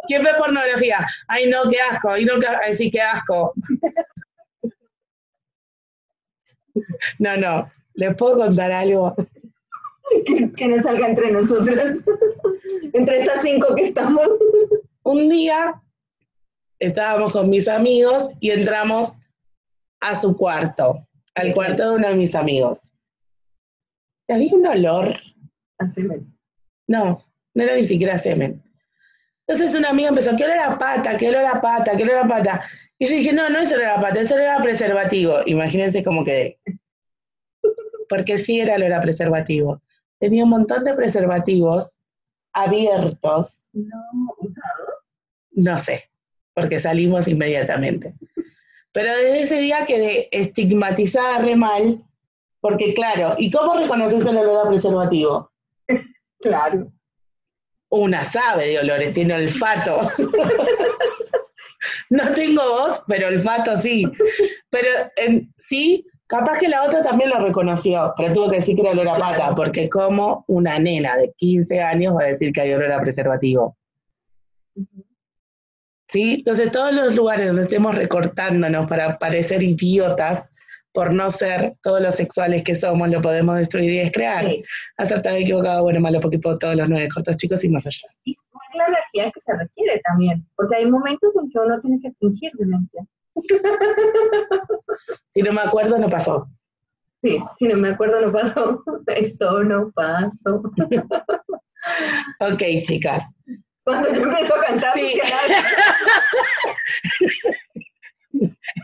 ¿Quién 0.07 0.22
ve 0.22 0.30
pornografía? 0.38 1.07
Ay, 1.26 1.49
no, 1.51 1.68
qué 1.70 1.80
asco. 1.80 2.11
Ay, 2.11 2.24
no, 2.24 2.38
qué, 2.38 2.46
ay, 2.46 2.74
sí, 2.74 2.90
qué 2.90 3.01
asco. 3.01 3.53
No, 7.18 7.36
no. 7.36 7.70
¿Les 7.94 8.14
puedo 8.14 8.36
contar 8.36 8.70
algo? 8.70 9.14
Que, 10.26 10.53
que 10.53 10.68
no 10.68 10.82
salga 10.82 11.09
entre 11.09 11.32
nosotras. 11.32 11.99
entre 12.92 13.20
estas 13.20 13.42
cinco 13.42 13.74
que 13.74 13.82
estamos. 13.82 14.26
Un 15.03 15.28
día 15.28 15.82
estábamos 16.78 17.32
con 17.32 17.51
mis 17.51 17.68
amigos 17.68 18.30
y 18.40 18.51
entramos 18.51 19.18
a 20.01 20.14
su 20.14 20.36
cuarto, 20.36 21.07
al 21.34 21.53
cuarto 21.55 21.90
de 21.90 21.96
uno 21.96 22.09
de 22.09 22.14
mis 22.14 22.34
amigos. 22.34 22.90
había 24.28 24.55
un 24.55 24.66
olor. 24.66 25.16
A 25.78 25.90
semen. 25.90 26.36
No, 26.86 27.24
no 27.55 27.62
era 27.62 27.76
ni 27.76 27.84
siquiera 27.84 28.18
semen. 28.18 28.62
Entonces 29.49 29.74
una 29.74 29.90
amiga 29.90 30.11
empezó, 30.11 30.36
¿qué 30.36 30.44
olor 30.44 30.59
a 30.59 30.78
pata? 30.78 31.16
¿Qué 31.16 31.30
olor 31.30 31.44
a 31.44 31.61
pata? 31.61 31.96
¿Qué 31.96 32.03
olor 32.05 32.18
a 32.18 32.28
pata? 32.28 32.64
Y 32.99 33.07
yo 33.07 33.16
dije, 33.16 33.32
no, 33.32 33.49
no 33.49 33.61
es 33.61 33.72
olor 33.72 33.86
a 33.86 34.01
pata, 34.01 34.20
es 34.20 34.30
olor 34.30 34.46
a 34.46 34.62
preservativo. 34.62 35.38
Imagínense 35.46 36.05
cómo 36.05 36.22
quedé. 36.22 36.61
Porque 38.09 38.38
sí 38.38 38.61
era 38.61 38.76
olor 38.76 38.92
a 38.92 39.03
preservativo. 39.03 39.82
Tenía 40.20 40.44
un 40.44 40.51
montón 40.51 40.84
de 40.84 40.94
preservativos 40.94 41.99
abiertos. 42.53 43.68
No 43.72 43.96
usados. 44.38 45.07
No 45.53 45.76
sé 45.76 46.09
porque 46.59 46.80
salimos 46.80 47.28
inmediatamente. 47.28 48.14
Pero 48.90 49.14
desde 49.14 49.42
ese 49.42 49.61
día 49.61 49.86
quedé 49.86 50.28
estigmatizada 50.32 51.38
re 51.38 51.55
mal, 51.55 52.03
porque 52.61 52.94
claro, 52.94 53.36
¿y 53.38 53.49
cómo 53.51 53.76
reconoces 53.76 54.26
el 54.26 54.36
olor 54.36 54.66
a 54.66 54.68
preservativo? 54.68 55.51
Claro. 56.40 56.92
Una 57.91 58.22
sabe 58.22 58.68
de 58.68 58.78
olores, 58.80 59.12
tiene 59.12 59.34
olfato. 59.34 60.11
no 62.11 62.32
tengo 62.34 62.62
voz, 62.62 63.03
pero 63.07 63.28
olfato 63.28 63.76
sí. 63.76 64.05
Pero 64.70 64.89
en, 65.16 65.53
sí, 65.57 66.07
capaz 66.26 66.59
que 66.59 66.68
la 66.68 66.84
otra 66.84 67.03
también 67.03 67.30
lo 67.30 67.39
reconoció, 67.39 68.12
pero 68.16 68.32
tuvo 68.32 68.51
que 68.51 68.57
decir 68.57 68.74
que 68.74 68.82
era 68.82 68.91
olor 68.91 69.09
a 69.09 69.18
pata, 69.18 69.55
porque 69.55 69.89
como 69.89 70.45
una 70.49 70.78
nena 70.78 71.16
de 71.16 71.32
15 71.36 71.80
años 71.80 72.14
va 72.14 72.24
a 72.24 72.28
decir 72.28 72.53
que 72.53 72.61
hay 72.61 72.72
olor 72.72 72.93
a 72.93 73.01
preservativo. 73.01 73.76
¿sí? 76.09 76.34
Entonces, 76.39 76.72
todos 76.72 76.95
los 76.95 77.14
lugares 77.14 77.47
donde 77.47 77.62
estemos 77.62 77.95
recortándonos 77.95 78.89
para 78.89 79.18
parecer 79.18 79.62
idiotas 79.62 80.51
por 80.99 81.14
no 81.14 81.30
ser 81.30 81.76
todos 81.84 82.01
los 82.01 82.16
sexuales 82.16 82.64
que 82.64 82.74
somos, 82.74 83.09
lo 83.09 83.22
podemos 83.22 83.57
destruir 83.57 83.92
y 83.92 83.99
descrear. 83.99 84.44
Sí. 84.46 84.64
Acertado, 84.96 85.36
equivocado, 85.36 85.84
bueno, 85.84 86.01
malo, 86.01 86.18
poquito, 86.18 86.59
todos 86.59 86.74
los 86.74 86.88
nueve 86.88 87.09
cortos 87.14 87.36
chicos 87.36 87.62
y 87.62 87.68
más 87.68 87.86
allá. 87.86 88.09
Y 88.24 88.32
es 88.32 88.38
la 88.74 88.86
energía 88.86 89.30
que 89.30 89.40
se 89.40 89.55
requiere 89.55 90.01
también, 90.09 90.44
porque 90.57 90.74
hay 90.74 90.90
momentos 90.90 91.36
en 91.36 91.49
que 91.53 91.59
uno 91.61 91.80
tiene 91.82 92.01
que 92.03 92.11
fingir 92.18 92.51
demencia. 92.55 93.07
si 95.30 95.40
no 95.40 95.53
me 95.53 95.61
acuerdo, 95.61 95.99
no 95.99 96.09
pasó. 96.09 96.49
Sí, 97.22 97.38
si 97.61 97.68
no 97.68 97.76
me 97.76 97.90
acuerdo, 97.90 98.20
no 98.20 98.32
pasó. 98.32 98.82
Esto 99.07 99.62
no 99.62 99.92
pasó. 99.92 100.57
ok, 102.40 102.62
chicas. 102.82 103.36
Cuando 103.84 104.12
yo 104.12 104.22
empiezo 104.24 104.53
a 104.53 104.61
cantar, 104.62 104.94
sí. 104.94 105.20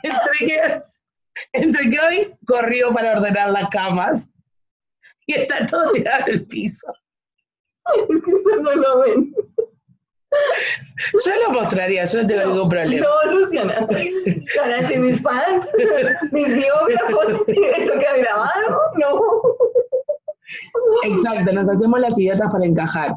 entre, 0.05 0.39
que, 0.39 0.61
entre 1.53 1.91
que 1.91 2.01
hoy 2.01 2.35
corrió 2.47 2.93
para 2.93 3.13
ordenar 3.19 3.51
las 3.51 3.69
camas 3.69 4.29
y 5.27 5.35
está 5.35 5.67
todo 5.67 5.93
tirado 5.93 6.25
en 6.27 6.35
el 6.35 6.47
piso. 6.47 6.87
Es 8.09 8.23
que 8.23 8.31
eso 8.31 8.61
no 8.61 8.75
lo 8.75 9.01
ven. 9.01 9.35
Yo 11.25 11.35
lo 11.45 11.53
mostraría, 11.53 12.05
yo 12.05 12.23
no 12.23 12.27
tengo 12.27 12.47
ningún 12.47 12.69
problema. 12.69 13.07
No, 13.07 13.31
Luciana. 13.31 13.87
Para 14.57 14.89
si 14.89 14.99
mis 14.99 15.23
fans, 15.23 15.69
mis 16.33 16.49
biógrafos, 16.49 17.45
esto 17.47 17.99
que 17.99 18.07
ha 18.07 18.17
grabado, 18.17 18.81
no. 18.97 19.21
Exacto, 21.05 21.53
nos 21.53 21.69
hacemos 21.69 22.01
las 22.01 22.19
idiotas 22.19 22.53
para 22.53 22.65
encajar 22.65 23.13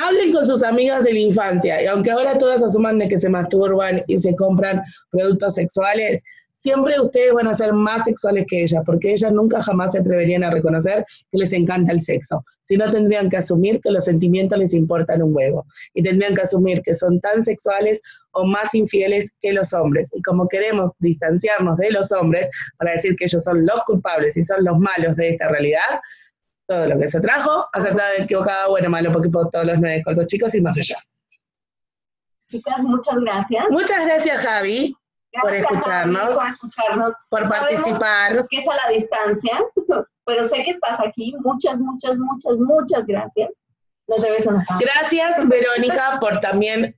hablen 0.00 0.32
con 0.32 0.46
sus 0.46 0.62
amigas 0.62 1.04
de 1.04 1.12
la 1.12 1.18
infancia, 1.18 1.82
y 1.82 1.86
aunque 1.86 2.10
ahora 2.10 2.38
todas 2.38 2.62
asuman 2.62 2.98
de 2.98 3.08
que 3.08 3.20
se 3.20 3.28
masturban 3.28 4.02
y 4.06 4.18
se 4.18 4.34
compran 4.36 4.82
productos 5.10 5.54
sexuales, 5.54 6.22
siempre 6.58 7.00
ustedes 7.00 7.32
van 7.32 7.46
a 7.46 7.54
ser 7.54 7.72
más 7.72 8.04
sexuales 8.04 8.44
que 8.48 8.62
ellas, 8.62 8.82
porque 8.84 9.12
ellas 9.12 9.32
nunca 9.32 9.62
jamás 9.62 9.92
se 9.92 10.00
atreverían 10.00 10.44
a 10.44 10.50
reconocer 10.50 11.04
que 11.30 11.38
les 11.38 11.52
encanta 11.52 11.92
el 11.92 12.00
sexo. 12.00 12.44
Si 12.64 12.76
no, 12.76 12.90
tendrían 12.90 13.30
que 13.30 13.38
asumir 13.38 13.80
que 13.80 13.90
los 13.90 14.04
sentimientos 14.04 14.58
les 14.58 14.74
importan 14.74 15.22
un 15.22 15.34
huevo. 15.34 15.64
Y 15.94 16.02
tendrían 16.02 16.34
que 16.34 16.42
asumir 16.42 16.82
que 16.82 16.94
son 16.94 17.18
tan 17.20 17.42
sexuales 17.42 18.02
o 18.32 18.44
más 18.44 18.74
infieles 18.74 19.32
que 19.40 19.52
los 19.52 19.72
hombres. 19.72 20.10
Y 20.14 20.20
como 20.22 20.46
queremos 20.48 20.92
distanciarnos 20.98 21.78
de 21.78 21.90
los 21.90 22.12
hombres 22.12 22.48
para 22.76 22.92
decir 22.92 23.16
que 23.16 23.24
ellos 23.24 23.42
son 23.42 23.64
los 23.64 23.82
culpables 23.84 24.36
y 24.36 24.42
son 24.42 24.64
los 24.64 24.78
malos 24.78 25.16
de 25.16 25.30
esta 25.30 25.48
realidad, 25.48 26.00
todo 26.66 26.86
lo 26.88 26.98
que 26.98 27.08
se 27.08 27.20
trajo, 27.20 27.66
acertado, 27.72 28.12
equivocado, 28.18 28.70
bueno, 28.70 28.90
malo, 28.90 29.10
porque 29.12 29.30
por 29.30 29.48
todos 29.48 29.64
los 29.64 29.80
nueve 29.80 30.02
cortos 30.04 30.26
chicos 30.26 30.54
y 30.54 30.60
más 30.60 30.76
allá. 30.76 30.96
Chicas, 32.50 32.78
muchas 32.80 33.16
gracias. 33.16 33.64
Muchas 33.70 34.04
gracias, 34.04 34.40
Javi, 34.40 34.94
por 35.40 35.54
escucharnos, 35.54 36.34
por 36.34 36.48
escucharnos, 36.48 37.14
por 37.28 37.48
participar. 37.48 38.46
Que 38.48 38.58
es 38.58 38.68
a 38.68 38.86
la 38.86 38.92
distancia, 38.92 39.64
pero 40.24 40.44
sé 40.44 40.62
que 40.64 40.70
estás 40.70 41.00
aquí. 41.00 41.34
Muchas, 41.40 41.78
muchas, 41.78 42.16
muchas, 42.18 42.56
muchas 42.56 43.06
gracias. 43.06 43.50
Nos 44.08 44.22
debes 44.22 44.46
una 44.46 44.64
Gracias, 44.80 45.46
Verónica, 45.48 46.18
por 46.20 46.40
también 46.40 46.84
eh, 46.84 46.94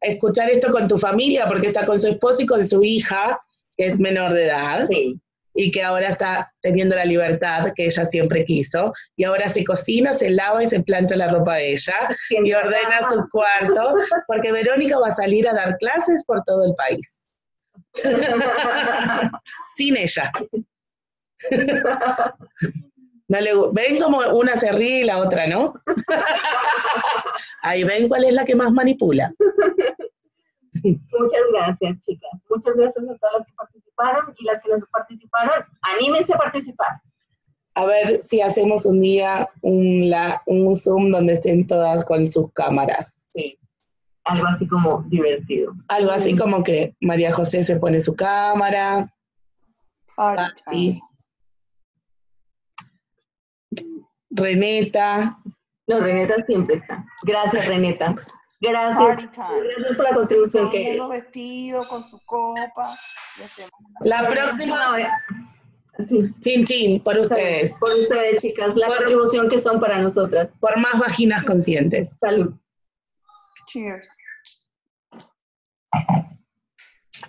escuchar 0.00 0.48
esto 0.48 0.70
con 0.70 0.88
tu 0.88 0.96
familia, 0.96 1.46
porque 1.48 1.68
está 1.68 1.84
con 1.84 1.98
su 1.98 2.08
esposo 2.08 2.42
y 2.42 2.46
con 2.46 2.64
su 2.64 2.82
hija, 2.84 3.40
que 3.76 3.86
es 3.86 3.98
menor 3.98 4.32
de 4.32 4.46
edad. 4.46 4.86
Sí 4.86 5.20
y 5.56 5.70
que 5.70 5.82
ahora 5.82 6.08
está 6.08 6.52
teniendo 6.60 6.94
la 6.94 7.04
libertad 7.04 7.72
que 7.74 7.86
ella 7.86 8.04
siempre 8.04 8.44
quiso. 8.44 8.92
Y 9.16 9.24
ahora 9.24 9.48
se 9.48 9.64
cocina, 9.64 10.12
se 10.12 10.30
lava 10.30 10.62
y 10.62 10.68
se 10.68 10.82
plancha 10.82 11.16
la 11.16 11.30
ropa 11.30 11.56
de 11.56 11.72
ella 11.72 12.16
y 12.30 12.52
ordena 12.52 13.08
sus 13.10 13.28
cuartos, 13.30 13.94
porque 14.26 14.52
Verónica 14.52 14.98
va 14.98 15.08
a 15.08 15.14
salir 15.14 15.48
a 15.48 15.54
dar 15.54 15.76
clases 15.78 16.24
por 16.26 16.42
todo 16.44 16.64
el 16.66 16.74
país. 16.74 17.25
Sin 19.76 19.96
ella. 19.96 20.32
No 23.28 23.40
le, 23.40 23.50
ven 23.72 24.00
como 24.00 24.18
una 24.38 24.56
se 24.56 24.70
ríe 24.72 25.00
y 25.00 25.04
la 25.04 25.18
otra 25.18 25.46
no. 25.46 25.74
Ahí 27.62 27.82
ven 27.84 28.08
cuál 28.08 28.24
es 28.24 28.34
la 28.34 28.44
que 28.44 28.54
más 28.54 28.72
manipula. 28.72 29.32
Muchas 30.82 31.42
gracias, 31.52 31.98
chicas. 32.00 32.30
Muchas 32.48 32.76
gracias 32.76 33.04
a 33.04 33.16
todas 33.16 33.38
las 33.38 33.46
que 33.46 33.52
participaron 33.54 34.34
y 34.38 34.44
las 34.44 34.62
que 34.62 34.68
no 34.68 34.76
participaron. 34.92 35.64
Anímense 35.82 36.34
a 36.34 36.38
participar. 36.38 37.00
A 37.74 37.84
ver 37.84 38.22
si 38.24 38.40
hacemos 38.40 38.86
un 38.86 39.00
día 39.00 39.48
un, 39.62 40.08
la, 40.08 40.42
un 40.46 40.74
Zoom 40.74 41.10
donde 41.10 41.34
estén 41.34 41.66
todas 41.66 42.04
con 42.04 42.28
sus 42.28 42.52
cámaras. 42.52 43.25
Algo 44.26 44.46
así 44.48 44.66
como 44.66 45.04
divertido. 45.08 45.72
Algo 45.88 46.10
así 46.10 46.36
como 46.36 46.64
que 46.64 46.96
María 47.00 47.32
José 47.32 47.62
se 47.62 47.76
pone 47.76 48.00
su 48.00 48.16
cámara. 48.16 49.08
Pati. 50.16 51.00
Reneta. 54.30 55.36
No, 55.86 56.00
Reneta 56.00 56.44
siempre 56.44 56.76
está. 56.76 57.04
Gracias, 57.22 57.68
Reneta. 57.68 58.16
Gracias. 58.60 59.30
Gracias 59.36 59.96
por 59.96 60.04
la 60.04 60.10
contribución 60.10 60.70
que. 60.70 60.98
vestido 61.08 61.86
con 61.86 62.02
su 62.02 62.20
copa. 62.24 62.90
La 64.00 64.26
próxima. 64.26 64.98
Sí. 66.08 66.34
Chin, 66.40 66.64
chin, 66.64 67.02
por 67.02 67.16
ustedes. 67.16 67.72
Por 67.78 67.90
ustedes, 67.90 68.42
chicas. 68.42 68.74
La 68.74 68.88
contribución 68.88 69.48
que 69.48 69.60
son 69.60 69.78
para 69.78 69.98
nosotras. 69.98 70.48
Por 70.58 70.76
más 70.78 70.98
vaginas 70.98 71.44
conscientes. 71.44 72.12
Salud. 72.18 72.54
Cheers. 73.66 74.16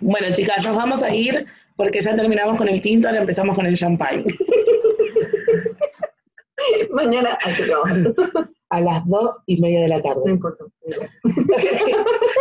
Bueno, 0.00 0.32
chicas, 0.34 0.64
nos 0.64 0.76
vamos 0.76 1.02
a 1.02 1.12
ir 1.14 1.46
porque 1.76 2.00
ya 2.00 2.14
terminamos 2.14 2.56
con 2.56 2.68
el 2.68 2.80
tinto, 2.80 3.08
ahora 3.08 3.20
empezamos 3.20 3.56
con 3.56 3.66
el 3.66 3.76
champagne. 3.76 4.24
Mañana 6.90 7.38
hay 7.42 7.54
que 7.54 7.62
trabajar 7.64 7.96
a 8.70 8.80
las 8.80 9.06
dos 9.06 9.38
y 9.46 9.60
media 9.60 9.82
de 9.82 9.88
la 9.88 10.00
tarde. 10.02 10.22
No 10.26 10.32
importa. 10.32 10.64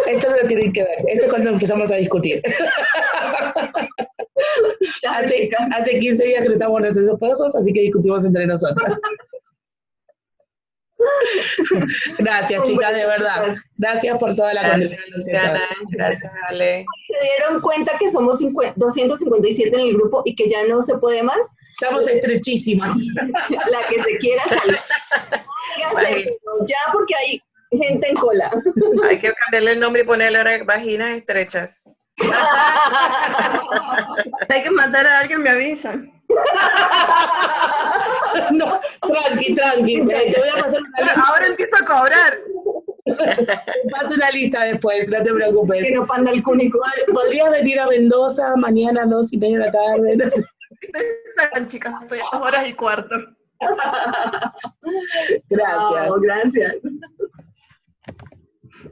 Esto 0.08 0.30
no 0.30 0.38
lo 0.42 0.48
tienen 0.48 0.74
que 0.74 0.84
ver. 0.84 1.00
Esto 1.08 1.26
es 1.26 1.32
cuando 1.32 1.52
empezamos 1.52 1.92
a 1.92 1.96
discutir. 1.96 2.42
hace, 5.10 5.50
hace 5.72 6.00
15 6.00 6.26
días 6.26 6.42
que 6.42 6.50
no 6.50 6.54
estamos 6.54 6.80
en 6.80 6.86
esos 6.88 7.20
pasos, 7.20 7.56
así 7.56 7.74
que 7.74 7.82
discutimos 7.82 8.26
entre 8.26 8.46
nosotros. 8.46 8.98
Gracias, 12.18 12.64
chicas, 12.64 12.94
de 12.94 13.06
verdad. 13.06 13.56
Gracias 13.78 14.18
por 14.18 14.36
toda 14.36 14.54
la 14.54 14.64
Gracias, 14.64 15.10
Luciana. 15.10 15.62
Gracias, 15.90 16.32
Ale. 16.50 16.86
¿Se 17.08 17.26
dieron 17.26 17.62
cuenta 17.62 17.98
que 18.00 18.12
somos 18.12 18.40
257 18.40 19.76
en 19.76 19.88
el 19.88 19.94
grupo 19.94 20.22
y 20.26 20.36
que 20.36 20.50
ya 20.50 20.66
no 20.66 20.82
se 20.82 20.98
puede 20.98 21.24
más? 21.24 21.56
Estamos 21.80 22.08
estrechísimas. 22.08 22.98
La 23.16 23.88
que 23.88 24.02
se 24.04 24.18
quiera 24.18 24.44
salir. 24.46 24.80
ya 26.66 26.78
porque 26.92 27.14
hay 27.16 27.42
gente 27.72 28.10
en 28.10 28.16
cola. 28.16 28.52
Hay 29.08 29.20
que 29.20 29.32
cambiarle 29.34 29.74
el 29.74 29.80
nombre 29.80 30.02
y 30.02 30.06
ponerle 30.06 30.40
ahora 30.40 30.64
vaginas 30.64 31.18
estrechas. 31.18 31.88
Hay 34.50 34.64
que 34.64 34.72
matar 34.72 35.06
a 35.06 35.20
alguien, 35.20 35.44
me 35.44 35.52
avisan. 35.52 36.17
No, 38.52 38.80
tranqui, 39.02 39.56
tranqui. 39.56 40.06
Te 40.06 40.36
voy 40.38 40.50
a 40.50 40.62
pasar 40.62 40.82
una 40.82 41.00
lista. 41.02 41.22
Ahora 41.28 41.48
empiezo 41.48 41.76
a 41.76 41.86
cobrar. 41.86 42.40
Te 43.06 43.90
paso 43.90 44.16
una 44.16 44.30
lista 44.32 44.64
después, 44.64 45.08
no 45.08 45.24
te 45.24 45.34
preocupes. 45.34 45.84
Que 45.84 45.96
no 45.96 46.06
panda 46.06 46.32
el 46.32 46.44
cúnico. 46.44 46.80
Podrías 47.14 47.50
venir 47.52 47.80
a 47.80 47.88
Mendoza 47.88 48.56
mañana 48.58 49.04
a 49.04 49.06
dos 49.06 49.32
y 49.32 49.38
media 49.38 49.60
de 49.60 49.66
la 49.66 49.72
tarde. 49.72 50.18
No 50.18 50.30
sé. 50.30 50.44
Estoy 50.82 51.68
chicas, 51.68 52.02
estoy 52.02 52.20
a 52.20 52.24
dos 52.32 52.34
horas 52.42 52.68
y 52.68 52.74
cuarto. 52.74 53.16
Gracias. 55.50 56.10
Oh, 56.10 56.20
gracias. 56.20 56.76